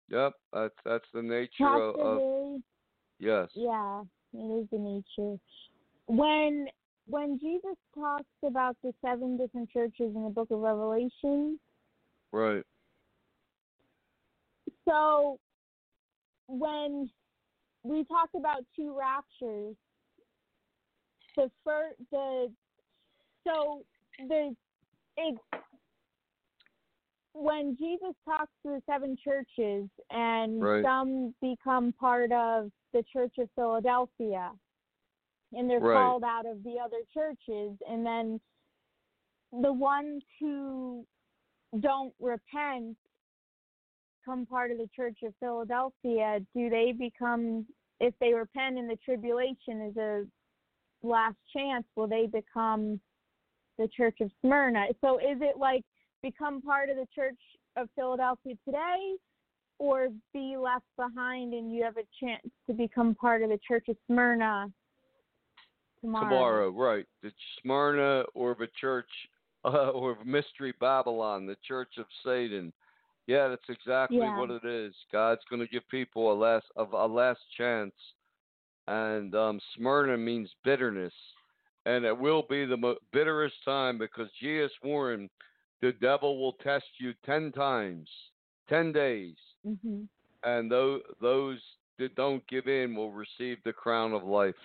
Yep, 0.10 0.34
that's 0.54 0.76
that's 0.86 1.06
the 1.14 1.22
nature 1.22 1.68
of, 1.68 1.96
of. 1.96 2.62
Yes. 3.20 3.50
Yeah, 3.54 4.04
it 4.34 4.62
is 4.62 4.68
the 4.72 4.78
nature. 4.78 5.40
When 6.08 6.68
when 7.08 7.40
Jesus 7.40 7.78
talks 7.96 8.26
about 8.46 8.76
the 8.84 8.94
seven 9.04 9.38
different 9.38 9.70
churches 9.70 10.14
in 10.16 10.24
the 10.24 10.30
Book 10.30 10.52
of 10.52 10.60
Revelation. 10.60 11.60
Right. 12.32 12.64
So 14.88 15.40
when 16.48 17.10
we 17.84 18.04
talk 18.06 18.30
about 18.36 18.64
two 18.76 18.96
raptures, 18.98 19.76
the 21.36 21.50
first 21.64 21.96
the 22.12 22.52
so 23.46 23.84
the 24.28 24.56
it 25.18 25.36
when 27.34 27.78
Jesus 27.78 28.16
talks 28.26 28.52
to 28.64 28.70
the 28.70 28.82
seven 28.90 29.16
churches 29.24 29.88
and 30.10 30.62
right. 30.62 30.84
some 30.84 31.34
become 31.42 31.94
part 31.94 32.32
of 32.32 32.72
the 32.94 33.04
Church 33.14 33.34
of 33.38 33.48
Philadelphia 33.56 34.52
and 35.54 35.70
they're 35.70 35.80
right. 35.80 35.96
called 35.96 36.24
out 36.24 36.46
of 36.46 36.64
the 36.64 36.76
other 36.84 37.02
churches 37.14 37.78
and 37.90 38.06
then 38.06 38.40
the 39.62 39.72
ones 39.72 40.22
who 40.40 41.06
don't 41.80 42.14
repent 42.20 42.98
become 44.28 44.46
part 44.46 44.72
of 44.72 44.78
the 44.78 44.90
Church 44.96 45.20
of 45.24 45.34
Philadelphia, 45.40 46.40
do 46.54 46.70
they 46.70 46.94
become 46.98 47.66
if 48.00 48.14
they 48.20 48.34
repent 48.34 48.78
in 48.78 48.88
the 48.88 48.98
tribulation 49.04 49.82
as 49.90 49.98
a 49.98 50.26
last 51.02 51.38
chance, 51.56 51.86
will 51.96 52.08
they 52.08 52.28
become 52.28 53.00
the 53.80 53.88
Church 53.96 54.18
of 54.22 54.30
Smyrna? 54.42 54.88
So 55.02 55.18
is 55.18 55.40
it 55.42 55.58
like 55.58 55.84
become 56.22 56.62
part 56.62 56.90
of 56.90 56.98
the 56.98 57.08
Church 57.16 57.40
of 57.76 57.90
Philadelphia 57.96 58.54
today 58.66 59.16
or 59.80 60.10
be 60.34 60.58
left 60.58 60.86
behind 60.98 61.54
and 61.54 61.74
you 61.74 61.84
have 61.84 61.98
a 61.98 62.06
chance 62.20 62.48
to 62.68 62.74
become 62.74 63.16
part 63.16 63.44
of 63.44 63.50
the 63.50 63.60
Church 63.68 63.86
of 63.88 63.96
Smyrna 64.08 64.68
tomorrow? 66.08 66.26
Tomorrow, 66.26 66.70
right. 66.70 67.06
The 67.24 67.32
Smyrna 67.62 68.24
or 68.34 68.56
the 68.58 68.68
Church 68.80 69.10
uh, 69.66 69.90
or 69.90 70.18
Mystery 70.24 70.74
Babylon, 70.80 71.46
the 71.46 71.58
Church 71.68 71.98
of 71.98 72.06
Satan. 72.24 72.72
Yeah, 73.28 73.50
that's 73.50 73.70
exactly 73.70 74.20
Yeah. 74.20 74.38
what 74.38 74.50
it 74.50 74.64
is. 74.64 74.94
God's 75.12 75.42
going 75.50 75.62
to 75.62 75.68
give 75.68 75.88
people 75.90 76.32
a 76.32 76.36
last 76.36 76.66
of 76.76 76.94
a 76.94 77.06
last 77.06 77.42
chance, 77.58 77.94
and 78.88 79.36
um, 79.36 79.60
Smyrna 79.76 80.18
means 80.18 80.50
bitterness, 80.64 81.14
and 81.86 82.06
it 82.06 82.18
will 82.18 82.44
be 82.50 82.66
the 82.66 82.78
mo- 82.78 82.98
bitterest 83.12 83.56
time 83.66 83.98
because 83.98 84.30
Jesus 84.40 84.72
warned 84.82 85.30
the 85.82 85.92
devil 85.94 86.40
will 86.40 86.54
test 86.54 86.86
you 87.00 87.14
ten 87.26 87.52
times, 87.52 88.08
ten 88.70 88.94
days, 88.94 89.36
hmm 89.66 90.04
and 90.44 90.72
those 90.72 91.02
those 91.22 91.60
that 92.00 92.16
don't 92.16 92.48
give 92.48 92.68
in 92.68 92.96
will 92.96 93.12
receive 93.12 93.58
the 93.66 93.74
crown 93.74 94.14
of 94.14 94.24
life. 94.24 94.56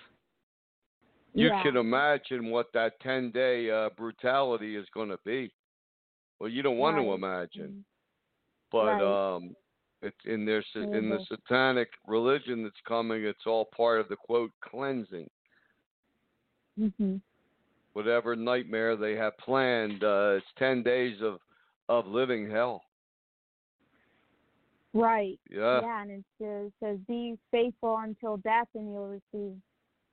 You 1.34 1.48
yeah. 1.48 1.62
can 1.62 1.76
imagine 1.76 2.50
what 2.50 2.72
that 2.74 3.00
ten 3.00 3.30
day 3.30 3.70
uh, 3.70 3.90
brutality 3.96 4.76
is 4.76 4.86
going 4.92 5.08
to 5.08 5.18
be. 5.24 5.52
Well, 6.38 6.50
you 6.50 6.62
don't 6.62 6.78
want 6.78 6.96
to 6.98 7.12
imagine 7.14 7.84
but 8.72 9.00
Right. 9.00 9.34
um 9.36 9.54
it's 10.00 10.16
in 10.24 10.44
their 10.44 10.64
in 10.74 11.08
the 11.08 11.20
satanic 11.28 11.88
religion 12.08 12.64
that's 12.64 12.74
coming 12.88 13.22
it's 13.24 13.46
all 13.46 13.68
part 13.76 14.00
of 14.00 14.08
the 14.08 14.16
quote 14.16 14.50
cleansing 14.60 15.28
hmm 16.76 17.16
whatever 17.92 18.34
nightmare 18.34 18.96
they 18.96 19.14
have 19.14 19.36
planned 19.38 20.02
uh 20.02 20.38
it's 20.38 20.46
10 20.58 20.82
days 20.82 21.18
of 21.22 21.38
of 21.88 22.06
living 22.06 22.50
hell 22.50 22.82
Right. 24.94 25.38
yeah 25.50 25.80
Yeah, 25.80 26.02
and 26.02 26.10
it 26.10 26.24
says, 26.38 26.70
says, 26.78 26.98
"Be 27.08 27.38
faithful 27.50 27.96
until 27.96 28.36
death, 28.36 28.68
and 28.74 28.92
you'll 28.92 29.08
receive 29.08 29.56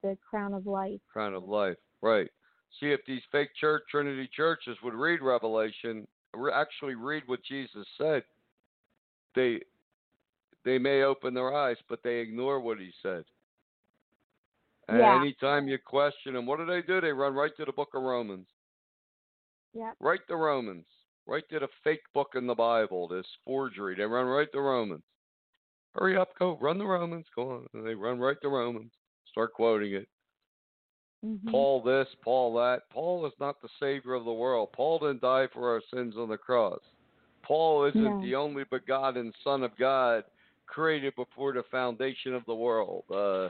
the 0.02 0.18
crown 0.28 0.54
of 0.54 0.66
life." 0.66 1.00
crown 1.12 1.34
of 1.34 1.44
life 1.44 1.78
right 2.02 2.30
see 2.80 2.92
if 2.92 3.00
these 3.06 3.22
fake 3.32 3.50
church 3.60 3.84
trinity 3.90 4.30
churches 4.36 4.78
would 4.84 4.94
read 4.94 5.22
revelation 5.22 6.08
re- 6.34 6.52
actually 6.54 6.96
read 6.96 7.24
what 7.28 7.44
jesus 7.44 7.86
said 7.98 8.24
they 9.36 9.60
they 10.66 10.78
may 10.78 11.04
open 11.04 11.34
their 11.34 11.54
eyes 11.56 11.78
but 11.88 12.00
they 12.04 12.18
ignore 12.18 12.60
what 12.60 12.78
he 12.80 12.92
said 13.02 13.24
and 14.88 15.00
Yeah. 15.00 15.16
anytime 15.16 15.68
you 15.68 15.78
question 15.84 16.34
them 16.34 16.46
what 16.46 16.58
do 16.60 16.66
they 16.66 16.82
do 16.82 17.00
they 17.02 17.12
run 17.12 17.34
right 17.34 17.56
to 17.58 17.66
the 17.66 17.72
book 17.74 17.90
of 17.94 18.04
romans 18.04 18.48
Yep. 19.74 19.96
Right 20.00 20.20
to 20.28 20.36
Romans. 20.36 20.86
right 21.28 21.48
to 21.50 21.60
the 21.60 21.68
fake 21.84 22.02
book 22.16 22.30
in 22.34 22.48
the 22.48 22.56
Bible, 22.56 23.08
this 23.08 23.28
forgery. 23.46 23.94
They 23.96 24.04
run 24.04 24.26
right 24.26 24.52
to 24.52 24.60
Romans. 24.62 25.04
Hurry 25.94 26.18
up, 26.18 26.30
go 26.40 26.58
run 26.60 26.80
the 26.80 26.88
Romans. 26.88 27.28
Go 27.36 27.52
on. 27.52 27.68
And 27.76 27.86
they 27.86 27.94
run 27.94 28.18
right 28.20 28.38
to 28.42 28.50
Romans. 28.50 28.92
Start 29.32 29.54
quoting 29.54 29.94
it. 29.94 30.08
Mhm. 31.26 31.52
Paul 31.52 31.82
this, 31.82 32.08
Paul 32.22 32.54
that. 32.56 32.90
Paul 32.90 33.26
is 33.26 33.34
not 33.40 33.62
the 33.62 33.70
savior 33.80 34.14
of 34.14 34.26
the 34.26 34.32
world. 34.32 34.72
Paul 34.72 35.00
didn't 35.00 35.22
die 35.22 35.48
for 35.48 35.70
our 35.70 35.82
sins 35.94 36.16
on 36.18 36.30
the 36.30 36.38
cross. 36.38 36.82
Paul 37.42 37.86
isn't 37.86 38.02
No. 38.02 38.22
the 38.22 38.36
only 38.36 38.64
begotten 38.66 39.34
Son 39.44 39.64
of 39.64 39.76
God 39.76 40.24
created 40.66 41.16
before 41.16 41.52
the 41.52 41.64
foundation 41.64 42.34
of 42.34 42.46
the 42.46 42.56
world. 42.56 43.04
Uh, 43.10 43.50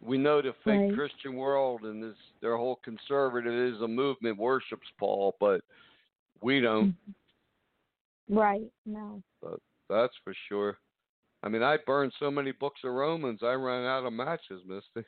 we 0.00 0.16
know 0.16 0.40
the 0.40 0.52
fake 0.64 0.80
Right. 0.80 0.94
Christian 0.94 1.36
world 1.36 1.84
and 1.84 2.02
this 2.02 2.16
their 2.40 2.56
whole 2.56 2.76
conservatism 2.76 3.94
movement 3.94 4.38
worships 4.38 4.88
Paul, 4.98 5.36
but 5.40 5.62
we 6.40 6.60
don't. 6.60 6.96
Right. 8.28 8.70
No. 8.84 9.22
That's 9.88 10.16
for 10.18 10.34
sure. 10.48 10.78
I 11.46 11.48
mean, 11.48 11.62
I 11.62 11.76
burned 11.86 12.12
so 12.18 12.28
many 12.28 12.50
books 12.50 12.80
of 12.82 12.90
Romans, 12.92 13.38
I 13.44 13.52
ran 13.52 13.84
out 13.84 14.04
of 14.04 14.12
matches, 14.12 14.62
Misty. 14.66 15.06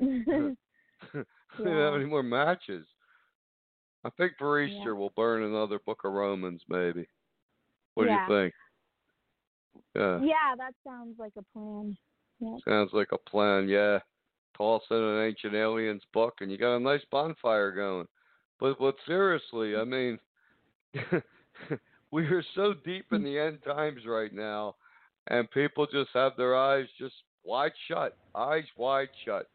we 0.00 0.24
don't 0.26 0.56
have 1.58 1.94
any 1.94 2.06
more 2.06 2.22
matches. 2.22 2.86
I 4.02 4.08
think 4.16 4.32
for 4.38 4.62
Yeah. 4.62 4.78
Easter 4.78 4.94
we'll 4.94 5.12
burn 5.14 5.42
another 5.42 5.78
book 5.84 6.00
of 6.06 6.12
Romans, 6.14 6.62
maybe. 6.70 7.06
What 7.92 8.06
Yeah. 8.06 8.26
do 8.26 8.32
you 8.32 8.40
think? 8.40 8.54
Yeah, 9.94 10.20
yeah, 10.22 10.54
that 10.56 10.72
sounds 10.82 11.18
like 11.18 11.32
a 11.36 11.42
plan. 11.52 11.98
Yeah. 12.40 12.56
sounds 12.66 12.94
like 12.94 13.12
a 13.12 13.18
plan. 13.18 13.68
Yeah, 13.68 13.98
toss 14.56 14.82
in 14.90 14.96
an 14.96 15.22
ancient 15.22 15.54
aliens 15.54 16.02
book, 16.14 16.40
and 16.40 16.50
you 16.50 16.56
got 16.56 16.76
a 16.76 16.80
nice 16.80 17.04
bonfire 17.10 17.72
going. 17.72 18.08
But 18.58 18.78
but 18.78 18.96
seriously, 19.04 19.76
I 19.76 19.84
mean, 19.84 20.18
we 22.10 22.24
are 22.24 22.44
so 22.54 22.72
deep 22.86 23.12
in 23.12 23.22
the 23.22 23.38
end 23.38 23.58
times 23.64 24.06
right 24.06 24.32
now, 24.32 24.76
and 25.28 25.50
people 25.50 25.86
just 25.86 26.10
have 26.14 26.32
their 26.36 26.56
eyes 26.56 26.86
just 26.98 27.14
wide 27.44 27.72
shut, 27.88 28.16
eyes 28.34 28.64
wide 28.76 29.08
shut. 29.24 29.48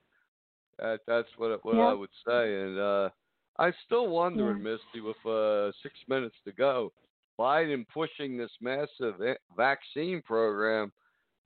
That 0.80 1.02
that's 1.08 1.28
what 1.38 1.64
what 1.66 1.76
I 1.78 1.94
would 1.94 2.10
say, 2.26 2.62
and 2.62 2.80
uh, 2.80 3.10
I 3.58 3.72
still 3.86 4.08
wonder, 4.08 4.52
Yeah. 4.52 4.54
Misty, 4.54 5.02
with 5.02 5.26
uh, 5.26 5.72
six 5.84 5.96
minutes 6.08 6.36
to 6.46 6.54
go, 6.54 6.92
Biden 7.38 7.86
pushing 7.94 8.38
this 8.38 8.52
massive 8.62 9.16
vaccine 9.58 10.22
program, 10.22 10.92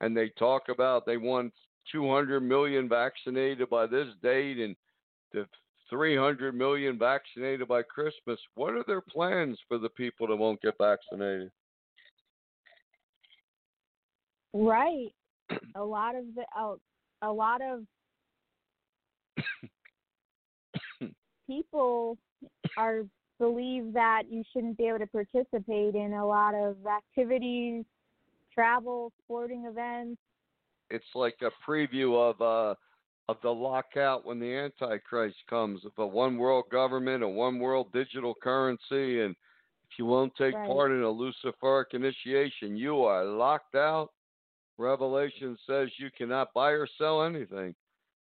and 0.00 0.16
they 0.16 0.28
talk 0.38 0.68
about 0.68 1.04
they 1.06 1.16
want 1.16 1.52
200 1.90 2.40
million 2.40 2.88
vaccinated 2.88 3.68
by 3.68 3.86
this 3.86 4.08
date 4.22 4.58
and 4.58 4.76
the 5.32 5.46
300 5.90 6.54
million 6.54 6.98
vaccinated 6.98 7.68
by 7.68 7.82
Christmas. 7.82 8.38
What 8.54 8.74
are 8.74 8.84
their 8.86 9.00
plans 9.00 9.58
for 9.68 9.78
the 9.78 9.90
people 9.90 10.26
that 10.28 10.36
won't 10.36 10.62
get 10.62 10.74
vaccinated? 10.78 11.50
Right. 14.54 15.12
A 15.74 15.82
lot 15.82 16.14
of 16.14 16.24
the 16.36 16.44
a, 16.56 16.76
a 17.22 17.32
lot 17.32 17.60
of 17.60 17.84
people 21.48 22.16
are 22.78 23.02
believe 23.40 23.92
that 23.92 24.22
you 24.30 24.44
shouldn't 24.52 24.78
be 24.78 24.86
able 24.86 25.00
to 25.00 25.08
participate 25.08 25.96
in 25.96 26.12
a 26.12 26.24
lot 26.24 26.54
of 26.54 26.76
activities, 26.86 27.84
travel, 28.54 29.12
sporting 29.24 29.64
events. 29.66 30.20
It's 30.88 31.04
like 31.16 31.36
a 31.42 31.50
preview 31.68 32.16
of 32.16 32.40
uh 32.40 32.74
of 33.28 33.38
the 33.42 33.50
lockout 33.50 34.24
when 34.24 34.38
the 34.38 34.54
Antichrist 34.54 35.36
comes, 35.48 35.84
of 35.84 35.92
a 35.98 36.06
one 36.06 36.36
world 36.36 36.66
government, 36.70 37.24
a 37.24 37.28
one 37.28 37.58
world 37.58 37.90
digital 37.92 38.34
currency, 38.40 39.22
and 39.22 39.34
if 39.90 39.98
you 39.98 40.04
won't 40.04 40.34
take 40.36 40.54
Right. 40.54 40.66
part 40.66 40.92
in 40.92 41.02
a 41.02 41.06
Luciferic 41.06 41.94
initiation, 41.94 42.76
you 42.76 43.02
are 43.02 43.24
locked 43.24 43.74
out. 43.74 44.10
Revelation 44.78 45.56
says 45.66 45.88
you 45.98 46.10
cannot 46.16 46.52
buy 46.52 46.70
or 46.70 46.88
sell 46.98 47.22
anything. 47.22 47.74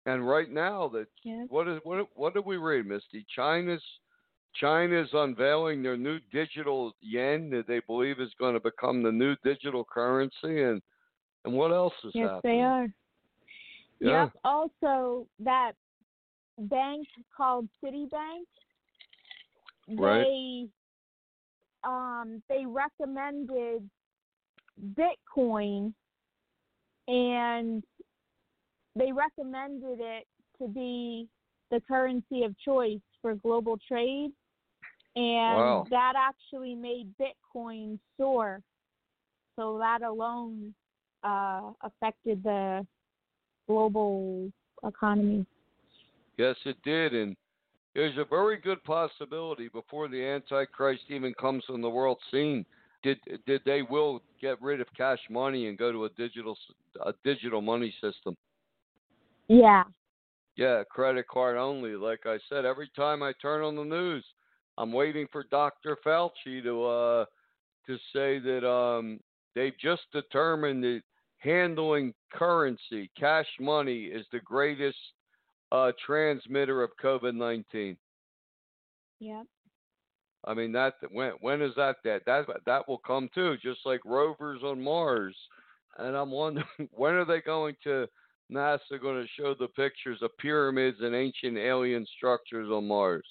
And 0.07 0.29
right 0.29 0.51
now, 0.51 0.89
that 0.89 1.07
Yeah. 1.23 1.45
what 1.49 1.69
is 1.69 1.81
what 1.85 2.07
what 2.15 2.35
did 2.35 2.45
we 2.45 2.57
read, 2.57 2.87
Misty? 2.87 3.25
China's 3.35 3.83
China's 4.55 5.09
unveiling 5.13 5.83
their 5.83 5.97
new 5.97 6.19
digital 6.33 6.93
yen 7.01 7.51
that 7.51 7.67
they 7.67 7.81
believe 7.81 8.21
is 8.21 8.33
going 8.39 8.55
to 8.55 8.61
become 8.61 9.03
the 9.03 9.11
new 9.13 9.35
digital 9.45 9.85
currency, 9.85 10.63
and 10.63 10.83
and 11.45 11.55
what 11.55 11.71
else 11.71 11.95
is 12.05 12.13
Yes, 12.15 12.31
happening? 12.31 12.43
they 12.57 12.63
are. 12.63 12.89
Yeah. 14.01 14.23
Yep. 14.25 14.33
Also, 14.45 15.27
that 15.41 15.73
bank 16.59 17.07
called 17.37 17.69
Citibank, 17.83 18.45
Right. 19.89 20.27
they 20.27 20.69
um 21.83 22.43
they 22.49 22.65
recommended 22.67 23.89
Bitcoin, 24.95 25.95
and 27.09 27.85
they 28.97 29.13
recommended 29.13 29.99
it 30.01 30.27
to 30.59 30.69
be 30.69 31.29
the 31.71 31.81
currency 31.81 32.45
of 32.45 32.57
choice 32.59 33.01
for 33.21 33.35
global 33.35 33.79
trade, 33.89 34.31
and 35.17 35.55
Wow. 35.55 35.87
that 35.91 36.15
actually 36.17 36.75
made 36.75 37.13
Bitcoin 37.19 37.99
soar. 38.17 38.63
So 39.57 39.79
that 39.79 40.03
alone 40.03 40.75
uh, 41.23 41.73
affected 41.83 42.43
the 42.43 42.87
global 43.67 44.53
economy. 44.85 45.47
Yes, 46.37 46.57
it 46.65 46.77
did, 46.83 47.15
and 47.15 47.37
there's 47.95 48.19
a 48.19 48.25
very 48.25 48.57
good 48.57 48.83
possibility 48.85 49.69
before 49.69 50.09
the 50.09 50.25
Antichrist 50.25 51.03
even 51.09 51.33
comes 51.35 51.63
on 51.69 51.81
the 51.81 51.89
world 51.89 52.19
scene. 52.31 52.67
Did 53.05 53.19
did 53.47 53.61
they 53.67 53.83
will 53.83 54.23
get 54.41 54.61
rid 54.61 54.81
of 54.81 54.89
cash 54.97 55.21
money 55.31 55.69
and 55.69 55.79
go 55.79 55.93
to 55.93 56.07
a 56.07 56.09
digital 56.11 56.57
a 57.05 57.13
digital 57.23 57.61
money 57.61 57.95
system? 58.01 58.35
Yeah. 59.47 59.85
Yeah, 60.57 60.83
credit 60.89 61.29
card 61.29 61.59
only. 61.59 61.97
Like 61.97 62.21
I 62.25 62.39
said, 62.49 62.65
every 62.65 62.91
time 62.97 63.23
I 63.23 63.33
turn 63.43 63.63
on 63.63 63.77
the 63.77 63.85
news, 63.85 64.25
I'm 64.79 64.91
waiting 64.91 65.27
for 65.31 65.45
Dr. 65.51 65.99
Fauci 66.05 66.63
to 66.63 66.85
uh 66.85 67.25
to 67.87 67.97
say 68.15 68.39
that 68.39 68.67
um 68.67 69.21
they've 69.55 69.79
just 69.79 70.03
determined 70.13 70.83
that 70.85 71.03
handling 71.39 72.15
currency, 72.33 73.11
cash 73.19 73.49
money, 73.61 74.05
is 74.05 74.25
the 74.33 74.41
greatest 74.41 74.97
uh 75.73 75.93
transmitter 76.07 76.83
of 76.83 76.91
COVID-19. 77.03 77.97
Yep. 79.21 79.47
I 80.47 80.55
mean 80.55 80.73
that 80.73 80.95
when 81.11 81.33
when 81.41 81.63
is 81.63 81.75
that 81.77 81.97
that 82.05 82.25
that 82.27 82.47
that 82.67 82.89
will 82.89 82.99
come 82.99 83.29
too, 83.35 83.57
just 83.63 83.81
like 83.85 84.01
rovers 84.05 84.61
on 84.63 84.83
Mars. 84.83 85.37
And 85.99 86.17
I'm 86.17 86.31
wondering 86.31 86.67
when 86.93 87.15
are 87.15 87.25
they 87.25 87.41
going 87.41 87.77
to 87.85 88.07
NASA 88.53 89.01
going 89.01 89.23
to 89.23 89.29
show 89.39 89.55
the 89.55 89.69
pictures 89.69 90.19
of 90.23 90.37
pyramids 90.39 90.99
and 91.01 91.15
ancient 91.15 91.57
alien 91.57 92.07
structures 92.17 92.69
on 92.71 92.87
Mars? 92.87 93.25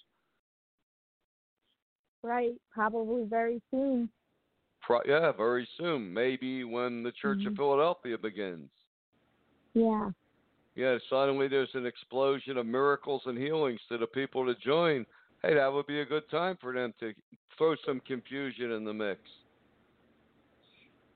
Right. 2.24 2.56
Probably 2.72 3.26
very 3.26 3.62
soon. 3.70 4.10
Pro- 4.82 5.02
yeah, 5.06 5.32
very 5.32 5.68
soon. 5.78 6.14
Maybe 6.14 6.64
when 6.64 7.04
the 7.04 7.12
Church 7.12 7.46
of 7.46 7.54
Mhm. 7.54 7.58
Philadelphia 7.58 8.18
begins. 8.18 8.70
Yeah. 9.74 10.12
Yeah, 10.76 10.98
suddenly 11.10 11.48
there's 11.48 11.74
an 11.76 11.86
explosion 11.86 12.58
of 12.58 12.66
miracles 12.66 13.22
and 13.26 13.38
healings 13.38 13.82
to 13.90 13.98
the 13.98 14.08
people 14.08 14.46
to 14.46 14.56
join. 14.56 15.06
Hey, 15.44 15.56
that 15.56 15.72
would 15.72 15.88
be 15.88 16.00
a 16.00 16.06
good 16.06 16.30
time 16.30 16.58
for 16.62 16.74
them 16.74 16.94
to 17.02 17.14
throw 17.58 17.76
some 17.86 18.00
confusion 18.08 18.72
in 18.72 18.86
the 18.86 18.94
mix. 18.94 19.20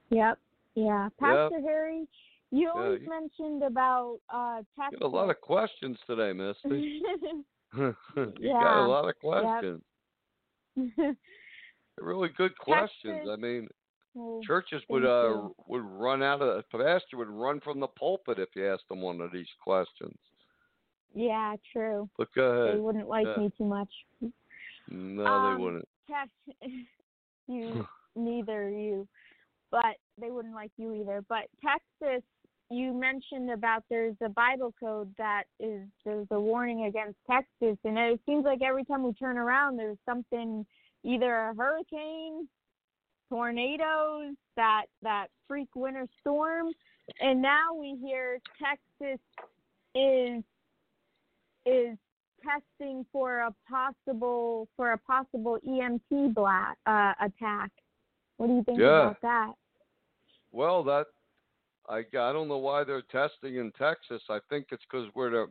Yep. 0.10 0.38
Yeah. 0.76 1.10
Pastor 1.20 1.62
Harry, 1.62 2.08
you 2.52 2.70
always 2.70 3.02
you- 3.02 3.10
mentioned 3.10 3.64
about 3.64 4.20
uh 4.30 4.62
got 4.78 5.02
a 5.02 5.08
lot 5.08 5.30
of 5.30 5.40
questions 5.42 5.98
today, 6.06 6.34
Misty. 6.34 7.02
you 7.78 7.96
Yeah, 8.40 8.62
got 8.62 8.86
a 8.86 8.88
lot 8.88 9.10
of 9.10 9.18
questions. 9.20 9.82
Really 12.00 12.30
good 12.38 12.56
questions. 12.60 13.28
I 13.28 13.36
mean, 13.38 13.68
Well, 14.14 14.42
churches 14.46 14.84
would 14.88 15.04
uh 15.04 15.50
would 15.68 15.84
run 15.84 16.22
out 16.22 16.44
of 16.44 16.64
the 16.72 16.78
pastor 16.78 17.18
would 17.18 17.28
run 17.28 17.60
from 17.60 17.80
the 17.80 17.88
pulpit 17.88 18.38
if 18.38 18.50
you 18.56 18.72
asked 18.72 18.88
them 18.88 19.02
one 19.02 19.20
of 19.20 19.32
these 19.32 19.48
questions. 19.64 20.16
Yeah, 21.14 21.56
true. 21.74 22.10
But 22.18 22.28
go 22.34 22.72
They 22.72 22.80
wouldn't 22.80 23.08
like 23.08 23.26
yeah. 23.26 23.44
me 23.44 23.52
too 23.58 23.66
much. 23.66 23.90
No, 24.90 25.26
Um, 25.26 25.56
they 25.56 25.64
wouldn't. 25.64 25.88
Tex 26.10 26.30
you 27.48 27.86
neither 28.16 28.70
you, 28.70 29.08
but 29.72 29.96
they 30.20 30.32
wouldn't 30.32 30.56
like 30.56 30.72
you 30.78 30.94
either. 30.94 31.24
But 31.28 31.46
Texas, 31.62 32.24
you 32.70 32.94
mentioned 32.94 33.52
about 33.52 33.84
there's 33.90 34.16
a 34.24 34.30
Bible 34.30 34.74
code 34.80 35.14
that 35.18 35.44
is 35.60 35.88
there's 36.04 36.28
a 36.32 36.40
warning 36.40 36.86
against 36.86 37.18
Texas, 37.30 37.78
and 37.84 37.98
it 37.98 38.20
seems 38.26 38.44
like 38.46 38.62
every 38.62 38.84
time 38.86 39.04
we 39.04 39.14
turn 39.14 39.38
around, 39.38 39.78
there's 39.78 39.98
something 40.06 40.66
either 41.04 41.34
a 41.34 41.54
hurricane, 41.56 42.48
tornadoes, 43.30 44.36
that 44.56 44.86
that 45.04 45.28
freak 45.48 45.70
winter 45.76 46.08
storm, 46.20 46.68
and 47.22 47.42
now 47.42 47.74
we 47.74 47.98
hear 48.02 48.40
Texas 48.60 49.20
is 49.96 50.44
is 51.68 51.98
testing 52.44 53.06
for 53.12 53.40
a 53.40 53.54
possible 53.70 54.68
for 54.76 54.94
a 54.94 54.98
possible 54.98 55.58
EMP 55.68 56.34
blast 56.34 56.78
uh, 56.86 57.14
attack. 57.22 57.72
What 58.38 58.48
do 58.48 58.54
you 58.54 58.64
think 58.64 58.80
Yeah. 58.80 59.02
about 59.02 59.22
that? 59.22 59.54
Well, 60.52 60.84
that 60.84 61.08
I 61.90 62.00
I 62.00 62.34
don't 62.34 62.48
know 62.48 62.58
why 62.58 62.84
they're 62.84 63.02
testing 63.02 63.58
in 63.58 63.72
Texas. 63.72 64.22
I 64.30 64.40
think 64.50 64.68
it's 64.72 64.84
because 64.90 65.08
we're 65.16 65.32
the 65.32 65.48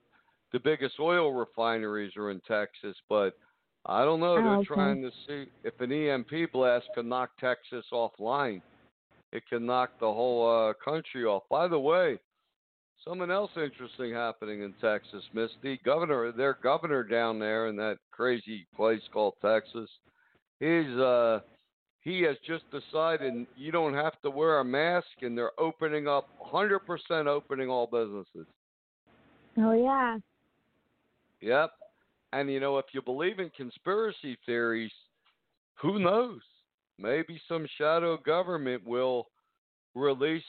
the 0.53 0.61
biggest 0.61 0.95
oil 1.01 1.33
refineries 1.33 2.17
are 2.17 2.31
in 2.31 2.41
Texas, 2.47 2.97
but 3.09 3.35
I 3.85 4.05
don't 4.05 4.21
know. 4.21 4.37
Oh, 4.37 4.43
They're 4.43 4.55
okay. 4.55 4.65
trying 4.65 5.03
to 5.03 5.11
see 5.27 5.51
if 5.65 5.81
an 5.81 5.93
EMP 5.93 6.53
blast 6.53 6.87
can 6.95 7.09
knock 7.09 7.31
Texas 7.39 7.85
offline. 7.93 8.61
It 9.33 9.43
can 9.49 9.67
knock 9.67 9.91
the 10.01 10.13
whole 10.13 10.71
uh, 10.71 10.73
country 10.83 11.25
off. 11.25 11.43
By 11.51 11.69
the 11.69 11.79
way, 11.79 12.19
something 13.07 13.31
else 13.31 13.51
interesting 13.57 14.13
happening 14.13 14.63
in 14.63 14.75
Texas, 14.81 15.23
Misty. 15.33 15.81
Governor, 15.85 16.33
their 16.33 16.59
governor 16.63 17.03
down 17.03 17.39
there 17.39 17.69
in 17.69 17.77
that 17.77 17.99
crazy 18.11 18.67
place 18.77 19.03
called 19.13 19.35
Texas, 19.43 19.89
he's 20.61 20.89
uh 20.99 21.41
he 22.01 22.23
has 22.23 22.37
just 22.47 22.65
decided 22.71 23.47
you 23.57 23.73
don't 23.73 23.95
have 23.95 24.21
to 24.23 24.31
wear 24.31 24.61
a 24.61 24.65
mask, 24.65 25.09
and 25.23 25.37
they're 25.37 25.59
opening 25.59 26.07
up 26.07 26.29
100% 26.41 26.79
opening 27.27 27.69
all 27.69 27.89
businesses. 27.89 28.47
Oh 29.59 29.73
yeah. 29.73 30.19
Yep. 31.41 31.71
And 32.33 32.51
you 32.51 32.61
know, 32.61 32.79
if 32.79 32.87
you 32.93 33.03
believe 33.03 33.41
in 33.41 33.51
conspiracy 33.57 34.39
theories, 34.47 34.93
who 35.75 35.99
knows? 35.99 36.41
Maybe 36.99 37.41
some 37.49 37.67
shadow 37.77 38.17
government 38.17 38.87
will 38.87 39.27
release 39.97 40.43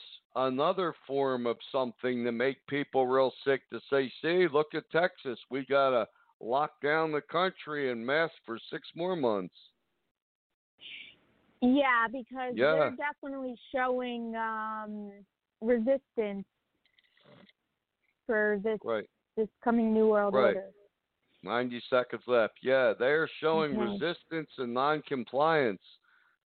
another 0.46 0.94
form 1.06 1.46
of 1.46 1.56
something 1.72 2.24
to 2.24 2.32
make 2.32 2.64
people 2.66 3.06
real 3.06 3.32
sick 3.44 3.62
to 3.70 3.80
say, 3.90 4.12
see, 4.22 4.46
look 4.52 4.74
at 4.74 4.90
Texas. 4.90 5.38
We 5.50 5.66
got 5.66 5.90
to 5.90 6.06
lock 6.40 6.80
down 6.82 7.12
the 7.12 7.20
country 7.20 7.90
and 7.90 8.04
mask 8.04 8.34
for 8.46 8.58
six 8.70 8.88
more 8.94 9.16
months. 9.16 9.54
Yeah, 11.60 12.06
because 12.06 12.54
Yeah. 12.54 12.72
they're 12.72 12.96
definitely 12.96 13.56
showing 13.74 14.36
um 14.36 15.10
resistance 15.60 16.44
for 18.26 18.60
this 18.62 18.78
Right. 18.84 19.08
this 19.36 19.48
coming 19.64 19.92
new 19.92 20.08
world 20.08 20.34
Right. 20.34 20.56
order. 20.56 20.70
90 21.42 21.80
seconds 21.90 22.22
left. 22.26 22.54
Yeah, 22.62 22.92
they're 22.98 23.28
showing 23.40 23.76
Okay. 23.76 23.92
resistance 23.92 24.50
and 24.58 24.72
non-compliance. 24.74 25.82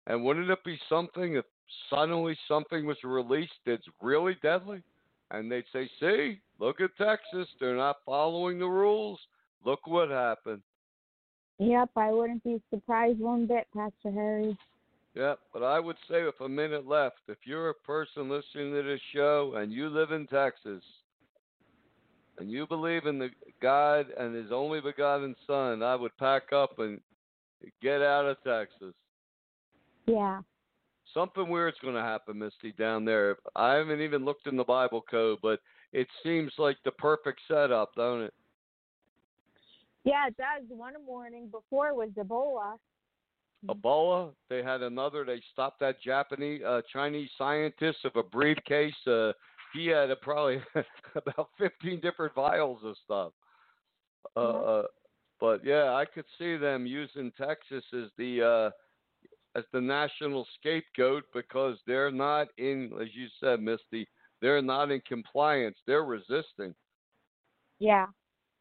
And 0.06 0.24
wouldn't 0.24 0.50
it 0.50 0.64
be 0.64 0.78
something 0.88 1.36
if 1.36 1.44
suddenly 1.88 2.36
something 2.48 2.86
was 2.86 2.96
released 3.04 3.52
that's 3.64 3.86
really 4.00 4.36
deadly? 4.42 4.82
And 5.30 5.50
they'd 5.50 5.64
say, 5.72 5.88
see, 6.00 6.40
look 6.58 6.80
at 6.80 6.90
Texas. 6.98 7.48
They're 7.60 7.76
not 7.76 7.98
following 8.04 8.58
the 8.58 8.66
rules. 8.66 9.18
Look 9.64 9.86
what 9.86 10.10
happened. 10.10 10.62
Yep, 11.58 11.90
I 11.96 12.10
wouldn't 12.10 12.42
be 12.42 12.60
surprised 12.70 13.20
one 13.20 13.46
bit, 13.46 13.66
Pastor 13.74 14.10
Harry. 14.12 14.56
Yep, 15.14 15.38
but 15.52 15.62
I 15.62 15.78
would 15.78 15.96
say 16.10 16.24
with 16.24 16.40
a 16.40 16.48
minute 16.48 16.86
left, 16.86 17.18
if 17.28 17.38
you're 17.44 17.70
a 17.70 17.74
person 17.74 18.28
listening 18.28 18.72
to 18.72 18.82
this 18.82 19.00
show 19.14 19.54
and 19.56 19.72
you 19.72 19.88
live 19.88 20.10
in 20.10 20.26
Texas 20.26 20.82
and 22.38 22.50
you 22.50 22.66
believe 22.66 23.06
in 23.06 23.18
the 23.18 23.28
God 23.60 24.06
and 24.18 24.34
His 24.34 24.50
only 24.50 24.80
begotten 24.80 25.36
Son, 25.46 25.82
I 25.82 25.94
would 25.94 26.16
pack 26.16 26.52
up 26.52 26.78
and 26.78 26.98
get 27.80 28.02
out 28.02 28.24
of 28.24 28.42
Texas. 28.42 28.94
Yeah. 30.06 30.40
Something 31.14 31.48
weird's 31.48 31.78
going 31.82 31.94
to 31.94 32.00
happen, 32.00 32.38
Misty, 32.38 32.72
down 32.72 33.04
there. 33.04 33.36
I 33.54 33.74
haven't 33.74 34.00
even 34.00 34.24
looked 34.24 34.46
in 34.46 34.56
the 34.56 34.64
Bible 34.64 35.02
code, 35.10 35.38
but 35.42 35.60
it 35.92 36.08
seems 36.22 36.52
like 36.58 36.78
the 36.84 36.90
perfect 36.92 37.40
setup, 37.46 37.94
don't 37.94 38.22
it? 38.22 38.34
Yeah, 40.04 40.26
it 40.28 40.36
does. 40.36 40.64
One 40.68 40.94
morning 41.06 41.48
before 41.50 41.94
was 41.94 42.08
Ebola. 42.18 42.76
Ebola. 43.68 44.32
They 44.48 44.62
had 44.62 44.82
another. 44.82 45.24
They 45.24 45.40
stopped 45.52 45.80
that 45.80 46.00
Japanese, 46.02 46.62
uh, 46.66 46.80
Chinese 46.92 47.30
scientist 47.38 47.98
of 48.04 48.16
a 48.16 48.22
briefcase. 48.22 48.94
Uh, 49.06 49.32
he 49.74 49.86
had 49.86 50.10
a, 50.10 50.16
probably 50.16 50.60
about 51.14 51.50
15 51.58 52.00
different 52.00 52.34
vials 52.34 52.80
of 52.84 52.96
stuff. 53.04 53.32
Uh, 54.36 54.40
Yeah. 54.40 54.48
uh, 54.48 54.82
but 55.40 55.64
yeah, 55.64 55.92
I 55.94 56.04
could 56.04 56.24
see 56.38 56.56
them 56.56 56.86
using 56.86 57.32
Texas 57.32 57.84
as 57.92 58.08
the 58.16 58.42
uh, 58.42 58.70
as 59.54 59.64
the 59.72 59.80
national 59.80 60.46
scapegoat 60.58 61.24
because 61.34 61.76
they're 61.86 62.10
not 62.10 62.48
in, 62.58 62.90
as 63.00 63.08
you 63.14 63.26
said, 63.40 63.60
Misty. 63.60 64.08
They're 64.40 64.62
not 64.62 64.90
in 64.90 65.00
compliance. 65.06 65.76
They're 65.86 66.04
resisting. 66.04 66.74
Yeah. 67.78 68.06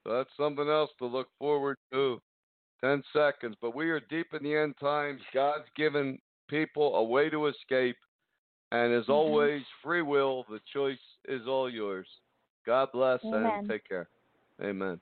So 0.04 0.14
that's 0.14 0.30
something 0.38 0.68
else 0.68 0.92
to 1.00 1.06
look 1.06 1.28
forward 1.40 1.78
to. 1.92 2.22
10 2.82 3.04
seconds. 3.14 3.56
But 3.62 3.76
we 3.76 3.90
are 3.90 4.00
deep 4.10 4.28
in 4.34 4.44
the 4.44 4.56
end 4.56 4.76
times. 4.80 5.22
God's 5.34 5.68
given 5.76 6.20
people 6.50 6.96
a 6.96 7.04
way 7.04 7.30
to 7.30 7.48
escape. 7.48 7.98
And 8.72 8.94
as 8.94 9.06
Mhm. 9.06 9.14
always, 9.14 9.66
free 9.82 10.02
will, 10.02 10.44
the 10.50 10.60
choice 10.74 11.00
is 11.26 11.48
all 11.48 11.70
yours. 11.70 12.08
God 12.66 12.92
bless 12.92 13.24
Amen. 13.24 13.52
and 13.60 13.70
take 13.70 13.84
care. 13.88 14.10
Amen. 14.62 15.00